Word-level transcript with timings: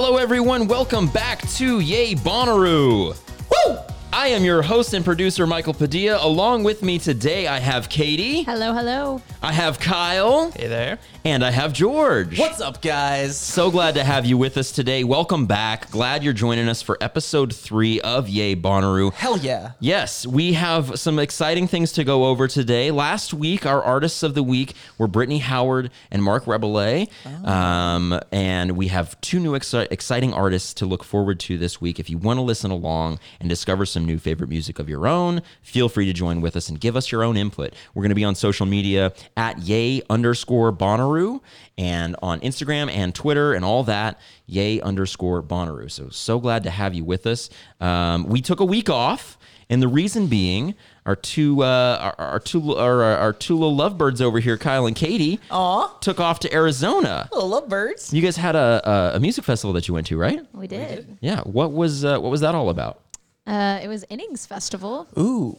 Hello, 0.00 0.16
everyone. 0.16 0.68
Welcome 0.68 1.08
back 1.08 1.40
to 1.56 1.80
Yay 1.80 2.14
Bonnaroo. 2.14 3.16
Woo! 3.50 3.78
I 4.18 4.28
am 4.28 4.44
your 4.44 4.62
host 4.62 4.94
and 4.94 5.04
producer, 5.04 5.46
Michael 5.46 5.72
Padilla. 5.72 6.18
Along 6.26 6.64
with 6.64 6.82
me 6.82 6.98
today, 6.98 7.46
I 7.46 7.60
have 7.60 7.88
Katie, 7.88 8.42
Hello, 8.42 8.72
hello. 8.74 9.22
I 9.40 9.52
have 9.52 9.78
Kyle, 9.78 10.50
Hey 10.50 10.66
there. 10.66 10.98
and 11.24 11.44
I 11.44 11.52
have 11.52 11.72
George. 11.72 12.36
What's 12.36 12.60
up, 12.60 12.82
guys? 12.82 13.38
So 13.38 13.70
glad 13.70 13.94
to 13.94 14.02
have 14.02 14.26
you 14.26 14.36
with 14.36 14.56
us 14.58 14.72
today. 14.72 15.04
Welcome 15.04 15.46
back. 15.46 15.88
Glad 15.92 16.24
you're 16.24 16.32
joining 16.32 16.68
us 16.68 16.82
for 16.82 16.98
episode 17.00 17.54
three 17.54 18.00
of 18.00 18.28
Yay 18.28 18.56
Bonnaroo. 18.56 19.12
Hell 19.12 19.38
yeah. 19.38 19.72
Yes, 19.78 20.26
we 20.26 20.54
have 20.54 20.98
some 20.98 21.20
exciting 21.20 21.68
things 21.68 21.92
to 21.92 22.02
go 22.02 22.24
over 22.24 22.48
today. 22.48 22.90
Last 22.90 23.32
week, 23.32 23.66
our 23.66 23.80
artists 23.80 24.24
of 24.24 24.34
the 24.34 24.42
week 24.42 24.74
were 24.98 25.06
Brittany 25.06 25.38
Howard 25.38 25.92
and 26.10 26.24
Marc 26.24 26.46
Rebillet. 26.46 27.08
Um, 27.46 28.18
and 28.32 28.72
we 28.72 28.88
have 28.88 29.18
two 29.20 29.38
new 29.38 29.52
exci- 29.52 29.86
exciting 29.92 30.32
artists 30.34 30.74
to 30.74 30.86
look 30.86 31.04
forward 31.04 31.38
to 31.40 31.56
this 31.56 31.80
week. 31.80 32.00
If 32.00 32.10
you 32.10 32.18
want 32.18 32.38
to 32.38 32.42
listen 32.42 32.72
along 32.72 33.20
and 33.38 33.48
discover 33.48 33.86
some 33.86 34.07
new 34.08 34.18
favorite 34.18 34.50
music 34.50 34.80
of 34.80 34.88
your 34.88 35.06
own, 35.06 35.42
feel 35.62 35.88
free 35.88 36.06
to 36.06 36.12
join 36.12 36.40
with 36.40 36.56
us 36.56 36.68
and 36.68 36.80
give 36.80 36.96
us 36.96 37.12
your 37.12 37.22
own 37.22 37.36
input. 37.36 37.74
We're 37.94 38.02
going 38.02 38.08
to 38.10 38.16
be 38.16 38.24
on 38.24 38.34
social 38.34 38.66
media 38.66 39.12
at 39.36 39.58
yay 39.60 40.02
underscore 40.10 40.72
Bonnaroo 40.72 41.40
and 41.76 42.16
on 42.22 42.40
Instagram 42.40 42.90
and 42.90 43.14
Twitter 43.14 43.52
and 43.54 43.64
all 43.64 43.84
that, 43.84 44.18
yay 44.46 44.80
underscore 44.80 45.42
Bonnaroo. 45.42 45.90
So, 45.90 46.08
so 46.08 46.40
glad 46.40 46.64
to 46.64 46.70
have 46.70 46.94
you 46.94 47.04
with 47.04 47.26
us. 47.26 47.50
Um, 47.80 48.24
we 48.24 48.40
took 48.40 48.58
a 48.58 48.64
week 48.64 48.90
off. 48.90 49.36
And 49.70 49.82
the 49.82 49.88
reason 49.88 50.28
being, 50.28 50.74
our 51.04 51.14
two 51.14 51.62
uh, 51.62 52.14
our, 52.18 52.26
our 52.26 52.40
two 52.40 52.74
our, 52.74 53.02
our 53.02 53.34
two 53.34 53.52
little 53.52 53.76
lovebirds 53.76 54.22
over 54.22 54.40
here, 54.40 54.56
Kyle 54.56 54.86
and 54.86 54.96
Katie, 54.96 55.40
Aw. 55.50 55.98
took 56.00 56.20
off 56.20 56.40
to 56.40 56.54
Arizona. 56.54 57.28
Little 57.30 57.50
lovebirds. 57.50 58.10
You 58.10 58.22
guys 58.22 58.36
had 58.38 58.56
a, 58.56 59.12
a 59.12 59.16
a 59.16 59.20
music 59.20 59.44
festival 59.44 59.74
that 59.74 59.86
you 59.86 59.92
went 59.92 60.06
to, 60.06 60.16
right? 60.16 60.40
We 60.54 60.68
did. 60.68 61.18
Yeah. 61.20 61.42
What 61.42 61.72
was 61.72 62.02
uh, 62.02 62.18
what 62.18 62.30
was 62.30 62.40
that 62.40 62.54
all 62.54 62.70
about? 62.70 63.02
Uh, 63.48 63.80
it 63.82 63.88
was 63.88 64.04
Innings 64.10 64.44
Festival. 64.46 65.08
Ooh. 65.18 65.58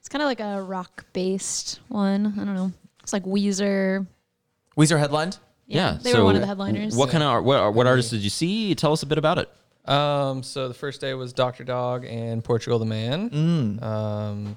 It's 0.00 0.08
kind 0.08 0.20
of 0.22 0.26
like 0.26 0.40
a 0.40 0.60
rock 0.62 1.04
based 1.12 1.80
one. 1.88 2.26
I 2.38 2.44
don't 2.44 2.54
know. 2.54 2.72
It's 3.02 3.12
like 3.12 3.24
Weezer. 3.24 4.06
Weezer 4.76 4.98
headlined. 4.98 5.38
Yeah, 5.66 5.98
they 6.02 6.12
were 6.14 6.24
one 6.24 6.34
of 6.34 6.40
the 6.40 6.46
headliners. 6.48 6.96
What 6.96 7.10
kind 7.10 7.22
of 7.22 7.44
what 7.44 7.72
what 7.74 7.86
artists 7.86 8.10
did 8.10 8.22
you 8.22 8.30
see? 8.30 8.74
Tell 8.74 8.92
us 8.92 9.04
a 9.04 9.06
bit 9.06 9.18
about 9.18 9.38
it. 9.38 9.48
Um, 9.88 10.42
so 10.42 10.66
the 10.68 10.74
first 10.74 11.00
day 11.00 11.14
was 11.14 11.32
Dr. 11.32 11.62
Dog 11.64 12.04
and 12.04 12.42
Portugal 12.42 12.78
the 12.80 12.86
Man. 12.86 13.30
Mm. 13.30 13.82
Um, 13.82 14.56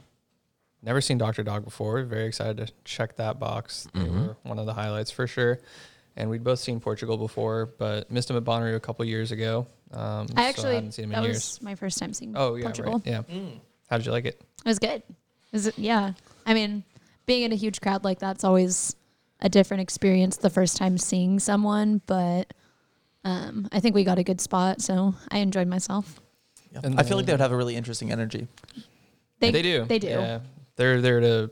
never 0.82 1.02
seen 1.02 1.18
Dr. 1.20 1.44
Dog 1.44 1.64
before. 1.66 2.02
Very 2.04 2.26
excited 2.26 2.58
to 2.58 2.74
check 2.84 3.16
that 3.18 3.40
box. 3.40 3.88
They 3.94 4.00
Mm-hmm. 4.02 4.26
were 4.28 4.38
one 4.44 4.58
of 4.60 4.66
the 4.66 4.74
highlights 4.74 5.12
for 5.12 5.28
sure. 5.28 5.60
And 6.16 6.30
we'd 6.30 6.44
both 6.44 6.60
seen 6.60 6.80
Portugal 6.80 7.18
before, 7.18 7.74
but 7.78 8.12
missed 8.12 8.28
them 8.28 8.38
at 8.38 8.44
Bonnaroo 8.44 8.76
a 8.76 8.80
couple 8.80 9.04
years 9.06 9.32
ago. 9.32 9.66
Um, 9.92 10.28
so 10.28 10.34
I 10.38 10.44
actually 10.44 10.76
hadn't 10.76 10.92
seen 10.92 11.10
them 11.10 11.22
that 11.22 11.26
in 11.26 11.32
was 11.32 11.62
my 11.62 11.76
first 11.76 11.98
time 11.98 12.14
seeing 12.14 12.34
Portugal. 12.34 12.54
Oh 12.54 12.56
yeah, 12.56 12.64
Portugal. 12.64 12.94
right. 12.94 13.06
Yeah. 13.06 13.22
Mm. 13.24 13.60
How 13.90 13.98
did 13.98 14.06
you 14.06 14.12
like 14.12 14.26
it? 14.26 14.42
It 14.66 14.68
was 14.68 14.80
good. 14.80 15.04
Is 15.52 15.68
it? 15.68 15.78
Yeah. 15.78 16.14
I 16.46 16.54
mean, 16.54 16.84
being 17.26 17.44
in 17.44 17.52
a 17.52 17.56
huge 17.56 17.82
crowd 17.82 18.04
like 18.04 18.20
that's 18.20 18.44
always 18.44 18.96
a 19.40 19.50
different 19.50 19.82
experience 19.82 20.38
the 20.38 20.50
first 20.50 20.78
time 20.78 20.98
seeing 20.98 21.40
someone, 21.40 22.02
but 22.06 22.54
um, 23.24 23.68
I 23.72 23.80
think 23.80 23.96
we 23.96 24.04
got 24.04 24.20
a 24.20 24.24
good 24.24 24.42
spot, 24.42 24.82
so 24.82 25.16
I 25.32 25.40
enjoyed 25.40 25.68
myself. 25.68 26.20
Yeah. 26.72 26.82
And 26.84 27.00
I 27.00 27.04
feel 27.04 27.18
like 27.18 27.26
they 27.26 27.34
would 27.34 27.40
have 27.40 27.52
a 27.52 27.58
really 27.58 27.76
interesting 27.76 28.12
energy. 28.12 28.48
They, 29.40 29.52
they 29.52 29.62
do. 29.62 29.86
They 29.86 30.00
do. 30.00 30.08
Yeah. 30.08 30.40
They're 30.76 31.02
there 31.02 31.20
to 31.20 31.52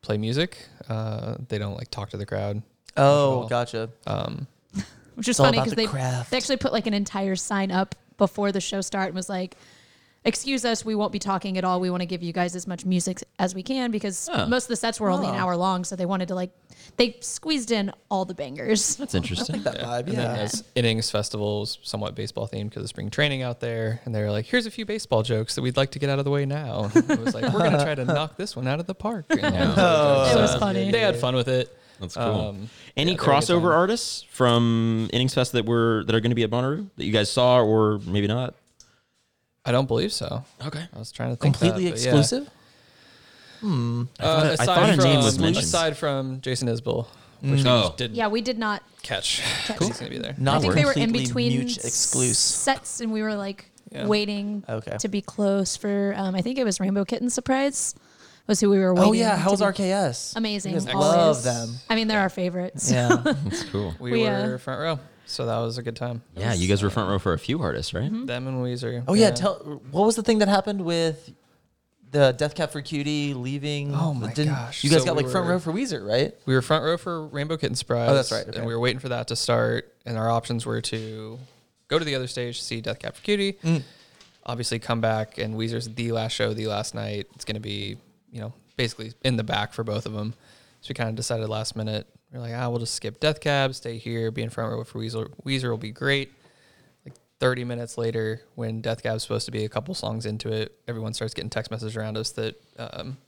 play 0.00 0.16
music. 0.16 0.56
Uh, 0.88 1.36
they 1.48 1.58
don't 1.58 1.76
like 1.76 1.90
talk 1.90 2.10
to 2.10 2.16
the 2.16 2.26
crowd. 2.26 2.62
Oh, 2.96 3.42
all. 3.42 3.48
gotcha. 3.48 3.90
Um, 4.06 4.46
Which 5.14 5.28
is 5.28 5.38
all 5.40 5.46
funny 5.46 5.58
about 5.58 5.64
because 5.64 5.76
the 5.76 5.82
they 5.82 5.86
craft. 5.86 6.30
they 6.30 6.36
actually 6.36 6.56
put 6.56 6.72
like 6.72 6.86
an 6.86 6.94
entire 6.94 7.36
sign 7.36 7.70
up 7.70 7.94
before 8.18 8.52
the 8.52 8.60
show 8.60 8.80
start 8.80 9.06
and 9.08 9.14
was 9.14 9.28
like, 9.28 9.56
"Excuse 10.24 10.64
us, 10.64 10.84
we 10.84 10.94
won't 10.94 11.12
be 11.12 11.18
talking 11.18 11.58
at 11.58 11.64
all. 11.64 11.80
We 11.80 11.90
want 11.90 12.00
to 12.02 12.06
give 12.06 12.22
you 12.22 12.32
guys 12.32 12.54
as 12.56 12.66
much 12.66 12.84
music 12.84 13.22
as 13.38 13.54
we 13.54 13.62
can 13.62 13.90
because 13.90 14.28
most 14.48 14.64
of 14.64 14.68
the 14.68 14.76
sets 14.76 15.00
were 15.00 15.10
only 15.10 15.28
an 15.28 15.34
hour 15.34 15.56
long, 15.56 15.84
so 15.84 15.96
they 15.96 16.06
wanted 16.06 16.28
to 16.28 16.34
like 16.34 16.50
they 16.96 17.16
squeezed 17.20 17.70
in 17.72 17.92
all 18.10 18.24
the 18.24 18.34
bangers." 18.34 18.96
That's 19.02 19.14
interesting. 19.14 19.62
That 19.62 19.76
Yeah. 19.78 19.84
vibe, 19.84 19.98
And 20.08 20.18
then 20.18 20.36
yeah. 20.36 20.42
as 20.42 20.64
innings 20.74 21.10
festivals, 21.10 21.78
somewhat 21.82 22.14
baseball 22.14 22.48
themed 22.48 22.70
because 22.70 22.82
of 22.84 22.88
spring 22.88 23.10
training 23.10 23.42
out 23.42 23.60
there, 23.60 24.00
and 24.04 24.14
they 24.14 24.22
were 24.22 24.30
like, 24.30 24.46
"Here's 24.46 24.66
a 24.66 24.70
few 24.70 24.86
baseball 24.86 25.22
jokes 25.22 25.56
that 25.56 25.62
we'd 25.62 25.76
like 25.76 25.90
to 25.92 25.98
get 25.98 26.08
out 26.08 26.18
of 26.20 26.24
the 26.24 26.30
way 26.30 26.46
now." 26.46 26.90
And 26.94 27.10
it 27.10 27.20
was 27.20 27.34
like, 27.34 27.52
"We're 27.52 27.60
gonna 27.60 27.82
try 27.82 27.94
to 27.94 28.04
knock 28.04 28.36
this 28.36 28.54
one 28.56 28.66
out 28.66 28.80
of 28.80 28.86
the 28.86 28.94
park." 28.94 29.26
And 29.30 29.44
all 29.44 29.74
Oh. 29.76 30.32
It 30.38 30.40
was 30.40 30.52
So 30.52 30.58
funny. 30.60 30.90
They 30.90 31.00
had 31.00 31.16
fun 31.16 31.34
with 31.34 31.48
it. 31.48 31.76
That's 32.02 32.14
cool. 32.14 32.24
Um, 32.24 32.56
Any 32.56 32.58
yeah, 32.58 32.68
they 32.94 33.00
had 33.02 33.08
a 33.08 33.14
good 33.14 33.18
crossover 33.62 33.74
artists 33.74 34.22
from 34.30 35.08
Innings 35.12 35.32
Fest 35.34 35.52
that 35.52 35.64
were 35.64 36.04
that 36.06 36.14
are 36.14 36.20
going 36.20 36.30
to 36.30 36.34
be 36.36 36.42
at 36.42 36.50
Bonnaroo 36.50 36.88
that 36.96 37.04
you 37.04 37.12
guys 37.12 37.30
saw 37.30 37.62
or 37.62 37.98
maybe 38.06 38.26
not? 38.26 38.54
I 39.64 39.72
don't 39.72 39.86
believe 39.86 40.12
so. 40.12 40.44
Okay. 40.66 40.84
I 40.94 40.98
was 40.98 41.10
trying 41.12 41.30
to 41.30 41.36
think 41.36 41.54
Completely 41.56 41.84
that, 41.84 41.92
but 41.92 42.00
yeah. 42.00 42.08
exclusive? 42.10 42.50
Hmm. 43.60 44.02
I 44.18 44.22
thought, 44.22 44.44
Uh, 44.46 44.48
I 44.48 44.52
aside 44.52 44.64
thought 44.66 44.82
a 44.82 44.86
name 44.96 45.00
from- 45.16 45.24
was 45.24 45.38
mentioned. 45.38 45.64
Aside 45.64 45.96
from 45.96 46.40
Jason 46.40 46.68
Isbell, 46.68 47.06
which 47.40 47.62
we 47.62 47.70
Oh. 47.70 47.94
didn't 47.96 48.16
Yeah, 48.16 48.26
we 48.28 48.40
did 48.40 48.58
not. 48.58 48.82
catch. 49.02 49.40
Catch. 49.66 49.78
He's 49.78 49.98
gonna 49.98 50.10
be 50.10 50.18
there. 50.18 50.34
Not 50.38 50.56
I 50.56 50.60
think 50.60 50.74
they 50.74 50.84
were 50.84 50.92
in 50.92 51.12
between 51.12 51.62
exclusive. 51.62 52.36
sets, 52.36 53.00
and 53.00 53.12
we 53.12 53.22
were 53.22 53.34
like 53.36 53.70
Yeah. 53.92 54.06
waiting 54.06 54.64
Okay. 54.68 54.96
to 54.98 55.08
be 55.08 55.20
close 55.20 55.76
for. 55.76 56.14
Um, 56.16 56.34
I 56.34 56.40
think 56.42 56.58
it 56.58 56.64
was 56.64 56.80
Rainbow 56.80 57.04
Kitten 57.04 57.30
Surprise 57.30 57.94
was 58.46 58.60
who 58.60 58.70
we 58.70 58.78
were 58.78 58.94
waiting. 58.94 59.08
Oh, 59.08 59.12
yeah. 59.12 59.30
to 59.32 59.36
How's 59.36 59.60
be- 59.60 59.66
RKS? 59.66 60.36
Amazing. 60.36 60.72
You 60.74 60.80
guys 60.80 60.88
always. 60.94 61.08
love 61.08 61.42
them. 61.44 61.74
I 61.88 61.94
mean, 61.94 62.08
they're 62.08 62.20
our 62.20 62.28
favorites. 62.28 62.90
Yeah. 62.90 63.08
That's 63.24 63.64
cool. 63.64 63.94
We, 63.98 64.12
We, 64.12 64.22
were 64.24 64.54
uh, 64.54 64.58
front 64.58 64.80
row, 64.80 64.98
so 65.26 65.46
that 65.46 65.58
was 65.58 65.78
a 65.78 65.82
good 65.82 65.96
time. 65.96 66.22
Yeah, 66.36 66.52
you 66.54 66.68
guys 66.68 66.82
were 66.82 66.90
front 66.90 67.08
row 67.10 67.18
for 67.18 67.32
a 67.32 67.38
few 67.38 67.60
artists, 67.62 67.94
right? 67.94 68.04
Mm-hmm. 68.10 68.26
Them 68.26 68.46
and 68.48 68.56
Weezer. 68.64 69.04
oh, 69.08 69.14
yeah. 69.14 69.30
Tell 69.30 69.54
what 69.90 70.06
was 70.06 70.16
the 70.16 70.22
thing 70.22 70.38
that 70.38 70.48
happened 70.48 70.84
with 70.84 71.32
the 72.10 72.32
Death 72.32 72.54
Cab 72.54 72.70
for 72.70 72.82
Cutie 72.82 73.32
leaving? 73.32 73.94
Oh, 73.94 74.12
my 74.12 74.32
Didn't- 74.34 74.52
gosh. 74.52 74.84
You 74.84 74.90
guys 74.90 75.00
So 75.00 75.06
got 75.06 75.16
we 75.16 75.22
like 75.22 75.32
front 75.32 75.46
were- 75.46 75.52
row 75.54 75.58
for 75.58 75.72
Weezer, 75.72 76.06
right? 76.06 76.34
We 76.44 76.54
were 76.54 76.60
front 76.62 76.84
row 76.84 76.96
for 76.98 77.26
Rainbow 77.28 77.56
Kitten 77.56 77.74
Surprise. 77.76 78.10
Oh, 78.10 78.14
that's 78.14 78.30
right, 78.32 78.46
okay. 78.46 78.58
And 78.58 78.66
we 78.66 78.74
were 78.74 78.80
waiting 78.80 78.98
for 79.00 79.08
that 79.10 79.28
to 79.28 79.36
start, 79.36 79.94
and 80.04 80.18
our 80.18 80.28
options 80.30 80.66
were 80.66 80.80
to 80.82 81.38
go 81.88 81.98
to 81.98 82.04
the 82.04 82.14
other 82.14 82.26
stage, 82.26 82.60
see 82.60 82.80
Death 82.80 82.98
Cab 82.98 83.14
for 83.14 83.22
Cutie, 83.22 83.54
Mm. 83.64 83.82
obviously 84.44 84.78
come 84.78 85.00
back, 85.00 85.38
and 85.38 85.54
Weezer's 85.54 85.88
the 85.94 86.12
last 86.12 86.32
show, 86.32 86.52
the 86.54 86.66
last 86.66 86.94
night. 86.94 87.28
It's 87.34 87.44
going 87.46 87.54
to 87.54 87.60
be, 87.60 87.96
you 88.32 88.40
know, 88.40 88.52
basically 88.76 89.12
in 89.22 89.36
the 89.36 89.44
back 89.44 89.72
for 89.72 89.84
both 89.84 90.06
of 90.06 90.12
them. 90.12 90.34
So 90.80 90.88
we 90.88 90.94
kind 90.94 91.08
of 91.10 91.14
decided 91.14 91.48
last 91.48 91.76
minute. 91.76 92.08
We 92.32 92.38
are 92.38 92.40
like, 92.42 92.54
ah, 92.56 92.68
we'll 92.70 92.78
just 92.80 92.94
skip 92.94 93.20
Death 93.20 93.40
Cab, 93.40 93.74
stay 93.74 93.98
here, 93.98 94.30
be 94.32 94.42
in 94.42 94.50
front 94.50 94.72
row 94.72 94.82
for 94.84 94.98
Weezer. 94.98 95.30
Weezer 95.44 95.68
will 95.70 95.76
be 95.76 95.92
great. 95.92 96.32
Like 97.04 97.14
30 97.40 97.64
minutes 97.64 97.96
later, 97.98 98.40
when 98.54 98.80
Death 98.80 99.02
Cab's 99.02 99.22
supposed 99.22 99.44
to 99.44 99.52
be 99.52 99.64
a 99.64 99.68
couple 99.68 99.94
songs 99.94 100.26
into 100.26 100.50
it, 100.50 100.76
everyone 100.88 101.12
starts 101.14 101.34
getting 101.34 101.50
text 101.50 101.70
messages 101.70 101.94
around 101.96 102.16
us 102.16 102.30
that 102.32 102.60
um, 102.78 103.18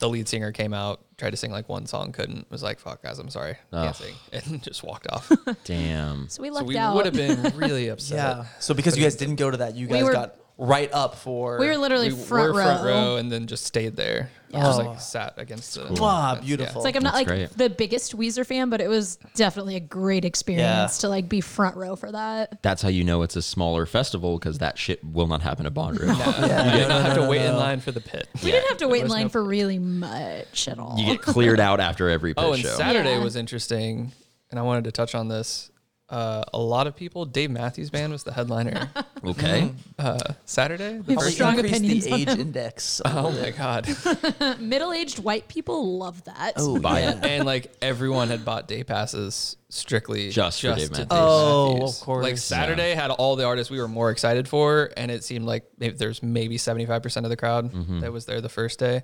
the 0.00 0.08
lead 0.08 0.26
singer 0.28 0.50
came 0.50 0.74
out, 0.74 1.00
tried 1.16 1.30
to 1.30 1.36
sing 1.36 1.52
like 1.52 1.68
one 1.68 1.86
song, 1.86 2.10
couldn't, 2.10 2.50
was 2.50 2.62
like, 2.64 2.80
fuck, 2.80 3.02
guys, 3.04 3.20
I'm 3.20 3.30
sorry, 3.30 3.56
Ugh. 3.72 3.84
can't 3.84 3.96
sing, 3.96 4.14
and 4.32 4.62
just 4.62 4.82
walked 4.82 5.06
off. 5.08 5.30
Damn. 5.64 6.28
So 6.28 6.42
we 6.42 6.48
so 6.48 6.54
lucked 6.54 6.66
we 6.66 6.76
out. 6.76 6.96
would 6.96 7.04
have 7.06 7.14
been 7.14 7.56
really 7.56 7.88
upset. 7.90 8.16
Yeah. 8.18 8.44
So 8.58 8.74
because 8.74 8.96
you 8.98 9.02
guys 9.04 9.14
didn't 9.14 9.36
go 9.36 9.50
to 9.52 9.58
that, 9.58 9.76
you 9.76 9.86
We 9.86 9.94
guys 9.94 10.04
were- 10.04 10.12
got 10.12 10.34
right 10.62 10.90
up 10.92 11.16
for. 11.16 11.58
we 11.58 11.66
were 11.66 11.76
literally 11.76 12.12
we 12.12 12.18
front 12.24 12.52
were 12.52 12.58
row. 12.58 12.64
front 12.64 12.84
row 12.84 13.16
and 13.16 13.30
then 13.30 13.46
just 13.46 13.64
stayed 13.64 13.96
there. 13.96 14.30
Yeah. 14.50 14.60
Just 14.64 14.78
like 14.78 15.00
sat 15.00 15.34
against 15.38 15.74
the. 15.74 15.94
Wow, 16.00 16.34
fence, 16.34 16.44
beautiful. 16.46 16.76
It's 16.82 16.84
like 16.84 16.94
I'm 16.94 17.02
not 17.02 17.14
That's 17.14 17.26
like 17.26 17.48
great. 17.48 17.56
the 17.56 17.70
biggest 17.70 18.14
Weezer 18.16 18.44
fan, 18.46 18.68
but 18.68 18.82
it 18.82 18.88
was 18.88 19.16
definitely 19.34 19.76
a 19.76 19.80
great 19.80 20.26
experience 20.26 20.98
to 20.98 21.08
like 21.08 21.26
be 21.28 21.40
front 21.40 21.74
row 21.76 21.96
for 21.96 22.12
that. 22.12 22.60
That's 22.62 22.82
how 22.82 22.90
you 22.90 23.02
know 23.02 23.22
it's 23.22 23.34
a 23.34 23.40
smaller 23.40 23.86
festival 23.86 24.38
because 24.38 24.58
that 24.58 24.76
shit 24.78 25.02
will 25.02 25.26
not 25.26 25.40
happen 25.40 25.64
at 25.66 25.72
Bonnaroo. 25.74 26.06
Yeah. 26.46 26.64
You 26.66 26.70
did 26.80 26.88
no, 26.88 26.88
not 26.88 27.02
have 27.06 27.16
no, 27.16 27.22
to 27.24 27.28
wait 27.30 27.40
in 27.42 27.56
line 27.56 27.80
for 27.80 27.92
the 27.92 28.00
pit. 28.02 28.28
We 28.44 28.50
didn't 28.50 28.68
have 28.68 28.78
to 28.78 28.88
wait 28.88 29.02
in 29.04 29.08
line 29.08 29.22
no- 29.24 29.28
for 29.30 29.42
really 29.42 29.78
much 29.78 30.68
at 30.68 30.78
all. 30.78 30.96
You 30.98 31.06
get 31.06 31.22
cleared 31.22 31.58
out 31.68 31.80
after 31.80 32.10
every 32.10 32.34
pit 32.34 32.44
Oh, 32.44 32.52
and 32.52 32.62
show. 32.62 32.68
Saturday 32.76 33.14
Yeah. 33.16 33.24
was 33.24 33.36
interesting, 33.36 34.12
and 34.50 34.60
I 34.60 34.62
wanted 34.62 34.84
to 34.84 34.92
touch 34.92 35.14
on 35.14 35.28
this. 35.28 35.70
Uh, 36.12 36.44
a 36.52 36.58
lot 36.58 36.86
of 36.86 36.94
people. 36.94 37.24
Dave 37.24 37.50
Matthews 37.50 37.88
Band 37.88 38.12
was 38.12 38.22
the 38.22 38.32
headliner. 38.34 38.90
okay. 39.24 39.72
uh, 39.98 40.18
Saturday. 40.44 40.98
The 40.98 41.02
We 41.06 41.14
have 41.14 41.22
first 41.22 41.34
strong 41.36 41.54
increase 41.54 41.72
opinions 41.72 42.04
the 42.04 42.14
age 42.14 42.28
him. 42.28 42.40
index. 42.40 43.00
Oh 43.06 43.30
my 43.32 43.50
god. 43.50 43.88
Middle-aged 44.60 45.20
white 45.20 45.48
people 45.48 45.96
love 45.98 46.22
that. 46.24 46.52
Oh, 46.56 46.78
Buy 46.78 47.00
yeah. 47.00 47.12
it. 47.16 47.24
and 47.24 47.44
like 47.46 47.72
everyone 47.80 48.28
had 48.28 48.44
bought 48.44 48.68
day 48.68 48.84
passes 48.84 49.56
strictly 49.70 50.28
Just 50.30 50.60
for 50.60 50.74
Dave 50.74 50.90
Matthews. 50.90 51.06
Oh, 51.10 51.72
Matthews. 51.74 52.00
of 52.00 52.04
course. 52.04 52.22
Like 52.24 52.36
Saturday 52.36 52.94
had 52.94 53.10
all 53.10 53.36
the 53.36 53.44
artists 53.46 53.70
we 53.70 53.80
were 53.80 53.88
more 53.88 54.10
excited 54.10 54.46
for, 54.48 54.90
and 54.96 55.10
it 55.10 55.24
seemed 55.24 55.46
like 55.46 55.64
there's 55.78 56.22
maybe 56.22 56.58
75 56.58 57.02
percent 57.02 57.24
of 57.26 57.30
the 57.30 57.36
crowd 57.36 57.72
Mm-hmm. 57.72 58.00
that 58.00 58.12
was 58.12 58.26
there 58.26 58.40
the 58.42 58.48
first 58.50 58.78
day. 58.78 59.02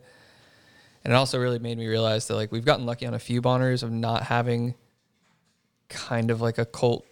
And 1.04 1.12
it 1.12 1.16
also 1.16 1.38
really 1.38 1.58
made 1.58 1.78
me 1.78 1.86
realize 1.86 2.26
that 2.28 2.34
like 2.34 2.52
we've 2.52 2.64
gotten 2.66 2.84
lucky 2.84 3.06
on 3.06 3.14
a 3.14 3.18
few 3.18 3.40
bonners 3.40 3.82
of 3.82 3.90
not 3.90 4.24
having 4.24 4.74
kind 5.88 6.30
of 6.30 6.40
like 6.40 6.58
a 6.58 6.64
cult 6.64 7.04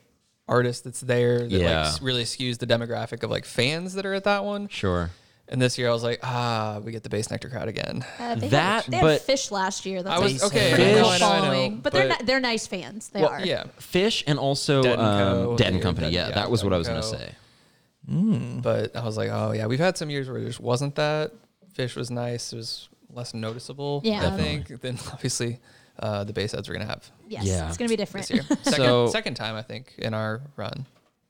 artist 0.48 0.84
that's 0.84 1.00
there 1.00 1.40
that 1.40 1.50
Yeah. 1.50 1.90
like 1.92 2.02
really 2.02 2.24
skews 2.24 2.58
the 2.58 2.66
demographic 2.66 3.22
of 3.22 3.30
like 3.30 3.44
fans 3.44 3.94
that 3.94 4.06
are 4.06 4.14
at 4.14 4.24
that 4.24 4.44
one. 4.44 4.68
Sure. 4.68 5.10
And 5.48 5.62
this 5.62 5.78
year 5.78 5.88
I 5.88 5.92
was 5.92 6.02
like, 6.02 6.18
ah, 6.24 6.80
we 6.82 6.90
get 6.90 7.04
the 7.04 7.08
Bassnectar 7.08 7.50
crowd 7.50 7.68
again. 7.68 8.04
Uh, 8.18 8.34
they 8.34 8.48
That, 8.48 8.84
had, 8.84 8.90
they 8.92 8.96
had 8.96 9.02
but- 9.04 9.20
Phish 9.26 9.50
last 9.52 9.86
year. 9.86 10.02
That's 10.02 10.16
I 10.16 10.18
what 10.18 10.24
was- 10.32 10.40
you 10.42 10.46
okay, 10.48 10.70
said. 10.72 10.80
I 10.98 11.00
know, 11.00 11.08
I 11.08 11.18
know, 11.18 11.26
I 11.26 11.36
know, 11.38 11.42
following, 11.44 11.78
but, 11.78 11.92
they're 11.92 12.02
but- 12.02 12.18
not, 12.20 12.26
they're 12.26 12.40
nice 12.40 12.66
fans. 12.66 13.10
They 13.10 13.20
Well, 13.20 13.30
are. 13.30 13.44
yeah. 13.44 13.64
Phish 13.80 14.24
and 14.26 14.38
also 14.40 14.82
Dead 14.82 14.98
and 14.98 15.02
um, 15.08 15.44
Co. 15.44 15.56
Dead 15.56 15.68
and 15.72 15.76
Or 15.76 15.82
Company. 15.82 16.06
Dead- 16.08 16.14
Yeah, 16.14 16.28
yeah, 16.30 16.34
that 16.34 16.50
was 16.50 16.60
Dead 16.62 16.66
what 16.66 16.72
I 16.72 16.76
and 16.76 16.80
was 16.80 16.88
going 16.88 17.02
to 17.02 17.18
Co. 17.18 17.24
say. 17.24 18.60
But 18.62 18.94
I 18.96 19.04
was 19.04 19.16
like, 19.16 19.30
oh 19.32 19.52
yeah, 19.52 19.66
we've 19.66 19.78
had 19.80 19.96
some 19.96 20.10
years 20.10 20.28
where 20.28 20.38
there 20.38 20.48
just 20.48 20.60
wasn't 20.60 20.94
that. 20.96 21.32
Phish 21.76 21.96
was 21.96 22.10
nice. 22.10 22.52
It 22.52 22.56
was 22.56 22.88
less 23.12 23.34
noticeable. 23.34 24.00
Yeah. 24.04 24.26
I 24.32 24.36
think 24.36 24.80
than 24.80 24.98
obviously 25.12 25.58
uh, 25.98 26.24
the 26.24 26.32
base 26.32 26.52
heads 26.52 26.68
we're 26.68 26.74
gonna 26.74 26.86
have 26.86 27.10
Yes, 27.28 27.44
Yeah. 27.44 27.68
it's 27.68 27.76
gonna 27.76 27.88
be 27.88 27.96
different. 27.96 28.28
this 28.28 28.34
year. 28.36 28.42
Second, 28.62 28.84
So- 28.84 29.06
second 29.08 29.34
time 29.34 29.54
I 29.56 29.62
think 29.62 29.94
in 29.98 30.14
our 30.14 30.40
run. 30.56 30.86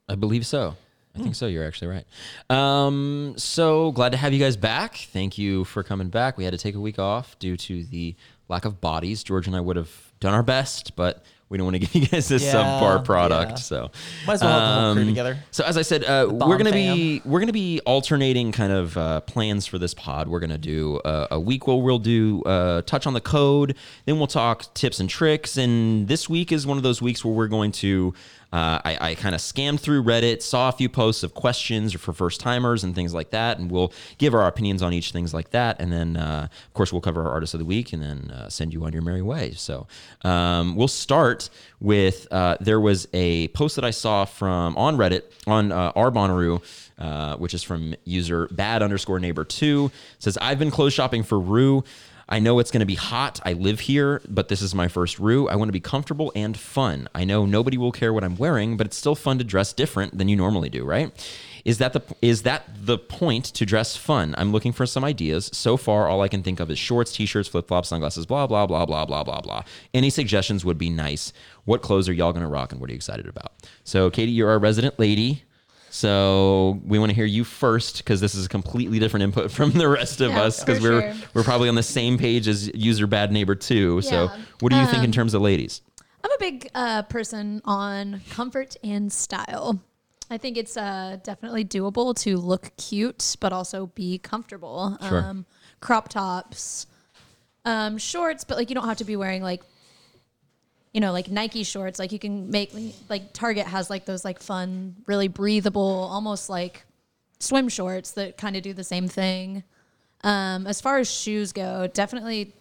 I 0.09 0.15
believe 0.15 0.45
so. 0.45 0.75
I 1.15 1.19
think 1.19 1.33
so. 1.35 1.47
You're 1.47 1.65
actually 1.65 1.87
right. 1.87 2.05
Um, 2.55 3.33
so 3.37 3.91
glad 3.91 4.11
to 4.11 4.17
have 4.17 4.33
you 4.33 4.39
guys 4.39 4.55
back. 4.55 4.95
Thank 4.97 5.37
you 5.37 5.63
for 5.65 5.81
coming 5.81 6.09
back. 6.09 6.37
We 6.37 6.43
had 6.43 6.51
to 6.51 6.59
take 6.59 6.75
a 6.75 6.79
week 6.79 6.99
off 6.99 7.37
due 7.39 7.57
to 7.57 7.83
the 7.83 8.15
lack 8.49 8.65
of 8.65 8.79
bodies. 8.79 9.23
George 9.23 9.47
and 9.47 9.55
I 9.55 9.59
would 9.61 9.75
have 9.77 9.89
done 10.19 10.33
our 10.35 10.43
best, 10.43 10.95
but 10.95 11.23
we 11.49 11.57
don't 11.57 11.65
want 11.65 11.75
to 11.75 11.79
give 11.87 11.95
you 11.95 12.07
guys 12.07 12.29
a 12.31 12.37
Yeah, 12.37 12.53
subpar 12.53 13.03
product. 13.05 13.51
yeah. 13.51 13.55
So 13.55 13.91
Might 14.25 14.33
as 14.35 14.41
well 14.41 14.51
have 14.51 14.61
the 14.61 14.83
whole 14.85 14.93
crew 14.93 15.01
Um, 15.03 15.07
together. 15.07 15.37
So 15.51 15.63
as 15.63 15.77
I 15.77 15.81
said, 15.81 16.03
uh, 16.03 16.27
we're 16.31 16.57
gonna 16.57 16.71
be 16.71 17.21
we're 17.25 17.39
gonna 17.39 17.53
be 17.53 17.79
alternating 17.85 18.51
kind 18.51 18.71
of 18.73 18.97
uh, 18.97 19.21
plans 19.21 19.65
for 19.65 19.77
this 19.77 19.93
pod. 19.93 20.27
We're 20.27 20.39
gonna 20.41 20.57
do 20.57 20.97
uh, 20.99 21.27
a 21.31 21.39
week 21.39 21.67
where 21.67 21.77
we'll 21.77 21.99
do 21.99 22.41
uh, 22.43 22.81
touch 22.83 23.07
on 23.07 23.13
the 23.13 23.21
code, 23.21 23.75
then 24.05 24.17
we'll 24.17 24.27
talk 24.27 24.73
tips 24.73 24.99
and 24.99 25.09
tricks, 25.09 25.57
and 25.57 26.07
this 26.07 26.27
week 26.29 26.51
is 26.51 26.67
one 26.67 26.77
of 26.77 26.83
those 26.83 27.01
weeks 27.01 27.23
where 27.23 27.33
we're 27.33 27.47
going 27.47 27.71
to. 27.73 28.13
Uh, 28.53 28.79
I, 28.83 28.97
I 29.01 29.15
kind 29.15 29.35
of 29.35 29.41
scammed 29.41 29.79
through 29.79 30.03
Reddit, 30.03 30.41
saw 30.41 30.69
a 30.69 30.71
few 30.71 30.87
posts 30.87 31.23
of 31.23 31.33
questions 31.33 31.93
for 31.93 32.13
first 32.13 32.39
timers 32.39 32.83
and 32.83 32.95
things 32.95 33.13
like 33.13 33.31
that, 33.31 33.59
and 33.59 33.69
we'll 33.69 33.91
give 34.17 34.33
our 34.33 34.47
opinions 34.47 34.81
on 34.81 34.93
each 34.93 35.11
things 35.11 35.33
like 35.33 35.51
that, 35.51 35.81
and 35.81 35.91
then 35.91 36.15
uh, 36.15 36.47
of 36.51 36.73
course 36.73 36.93
we'll 36.93 37.01
cover 37.01 37.25
our 37.25 37.31
artist 37.31 37.53
of 37.53 37.59
the 37.59 37.65
week, 37.65 37.91
and 37.91 38.01
then 38.01 38.31
uh, 38.31 38.49
send 38.49 38.73
you 38.73 38.85
on 38.85 38.93
your 38.93 39.01
merry 39.01 39.21
way. 39.21 39.51
So 39.51 39.87
um, 40.23 40.75
we'll 40.75 40.87
start 40.87 41.49
with 41.79 42.27
uh, 42.31 42.57
there 42.61 42.79
was 42.79 43.07
a 43.13 43.49
post 43.49 43.75
that 43.75 43.85
I 43.85 43.91
saw 43.91 44.25
from 44.25 44.77
on 44.77 44.97
Reddit 44.97 45.23
on 45.45 45.71
uh, 45.71 45.91
our 45.95 46.09
Bonnaroo, 46.09 46.63
uh, 46.97 47.35
which 47.37 47.53
is 47.53 47.63
from 47.63 47.95
user 48.05 48.47
bad 48.51 48.81
underscore 48.81 49.19
neighbor 49.19 49.43
two 49.43 49.91
says 50.19 50.37
I've 50.41 50.57
been 50.57 50.71
clothes 50.71 50.93
shopping 50.93 51.23
for 51.23 51.39
Rue. 51.39 51.83
I 52.29 52.39
know 52.39 52.59
it's 52.59 52.71
going 52.71 52.81
to 52.81 52.85
be 52.85 52.95
hot. 52.95 53.39
I 53.45 53.53
live 53.53 53.79
here, 53.81 54.21
but 54.27 54.49
this 54.49 54.61
is 54.61 54.75
my 54.75 54.87
first 54.87 55.17
Rue. 55.17 55.47
I 55.47 55.55
want 55.55 55.69
to 55.69 55.73
be 55.73 55.79
comfortable 55.79 56.31
and 56.35 56.57
fun. 56.57 57.07
I 57.15 57.23
know 57.23 57.45
nobody 57.45 57.77
will 57.77 57.91
care 57.91 58.11
what 58.11 58.23
I'm 58.23 58.35
wearing, 58.35 58.75
but 58.75 58.85
it's 58.85 58.97
still 58.97 59.15
fun 59.15 59.37
to 59.37 59.43
dress 59.43 59.71
different 59.71 60.17
than 60.17 60.27
you 60.27 60.35
normally 60.35 60.69
do, 60.69 60.83
right? 60.83 61.11
Is 61.63 61.79
that 61.79 61.91
the 61.91 62.01
is 62.21 62.43
that 62.43 62.63
the 62.73 62.97
point 62.97 63.45
to 63.45 63.65
dress 63.65 63.97
fun? 63.97 64.35
I'm 64.37 64.53
looking 64.53 64.71
for 64.71 64.85
some 64.85 65.03
ideas. 65.03 65.49
So 65.51 65.75
far, 65.75 66.07
all 66.07 66.21
I 66.21 66.29
can 66.29 66.41
think 66.41 66.61
of 66.61 66.71
is 66.71 66.79
shorts, 66.79 67.11
t-shirts, 67.11 67.49
flip-flops, 67.49 67.89
sunglasses, 67.89 68.25
blah 68.25 68.47
blah 68.47 68.65
blah 68.65 68.85
blah 68.85 69.05
blah 69.05 69.23
blah 69.25 69.41
blah. 69.41 69.63
Any 69.93 70.09
suggestions 70.09 70.63
would 70.63 70.77
be 70.77 70.89
nice. 70.89 71.33
What 71.65 71.81
clothes 71.81 72.07
are 72.07 72.13
y'all 72.13 72.31
gonna 72.31 72.47
rock, 72.47 72.71
and 72.71 72.79
what 72.79 72.89
are 72.89 72.93
you 72.93 72.97
excited 72.97 73.27
about? 73.27 73.51
So, 73.83 74.09
Katie, 74.09 74.31
you're 74.31 74.49
our 74.49 74.59
resident 74.59 74.97
lady. 74.97 75.43
So 75.89 76.81
we 76.85 76.99
want 76.99 77.09
to 77.11 77.15
hear 77.15 77.25
you 77.25 77.43
first 77.43 77.97
because 77.99 78.19
this 78.21 78.35
is 78.35 78.45
a 78.45 78.49
completely 78.49 78.99
different 78.99 79.23
input 79.23 79.51
from 79.57 79.71
the 79.71 79.87
rest 79.87 80.21
of 80.21 80.31
Yeah, 80.31 80.41
us 80.43 80.63
because 80.63 80.81
we're 80.81 81.13
sure. 81.13 81.27
we're 81.33 81.43
probably 81.43 81.69
on 81.69 81.75
the 81.75 81.83
same 81.83 82.17
page 82.17 82.47
as 82.47 82.67
user 82.75 83.07
bad 83.07 83.31
neighbor 83.31 83.55
too. 83.55 84.01
So 84.01 84.29
what 84.59 84.71
do 84.71 84.77
you 84.77 84.85
think 84.85 84.99
in 85.03 85.05
Um, 85.05 85.11
terms 85.11 85.33
of 85.33 85.41
ladies? 85.41 85.81
I'm 86.23 86.31
a 86.31 86.37
big 86.39 86.69
uh, 86.75 87.03
person 87.03 87.61
on 87.65 88.21
comfort 88.31 88.75
and 88.83 89.11
style. 89.11 89.81
I 90.29 90.37
think 90.37 90.57
it's 90.57 90.75
uh, 90.75 91.17
definitely 91.23 91.63
doable 91.63 92.13
to 92.23 92.37
look 92.37 92.75
cute, 92.75 93.37
but 93.39 93.53
also 93.53 93.87
be 93.87 94.17
comfortable. 94.17 94.97
Sure. 95.07 95.21
Um, 95.23 95.45
crop 95.79 96.09
tops, 96.09 96.85
um, 97.63 97.97
shorts, 97.97 98.43
but 98.43 98.57
like 98.57 98.69
you 98.69 98.75
don't 98.75 98.87
have 98.87 98.97
to 98.97 99.05
be 99.05 99.15
wearing 99.15 99.41
like, 99.41 99.63
you 100.93 101.01
know, 101.01 101.11
like 101.11 101.29
Nike 101.29 101.63
shorts. 101.63 101.99
Like 101.99 102.11
you 102.11 102.19
can 102.19 102.49
make 102.49 102.73
like 103.09 103.33
Target 103.33 103.67
has 103.67 103.89
like 103.89 104.05
those 104.05 104.23
like 104.25 104.41
fun, 104.41 104.95
really 105.05 105.27
breathable, 105.27 106.07
almost 106.11 106.49
like 106.49 106.85
swim 107.39 107.69
shorts 107.69 108.11
that 108.11 108.37
kind 108.37 108.55
of 108.55 108.63
do 108.63 108.73
the 108.73 108.83
same 108.83 109.07
thing. 109.07 109.63
Um, 110.23 110.65
as 110.65 110.81
far 110.81 110.97
as 110.97 111.09
shoes 111.09 111.51
go, 111.53 111.87
definitely 111.87 112.53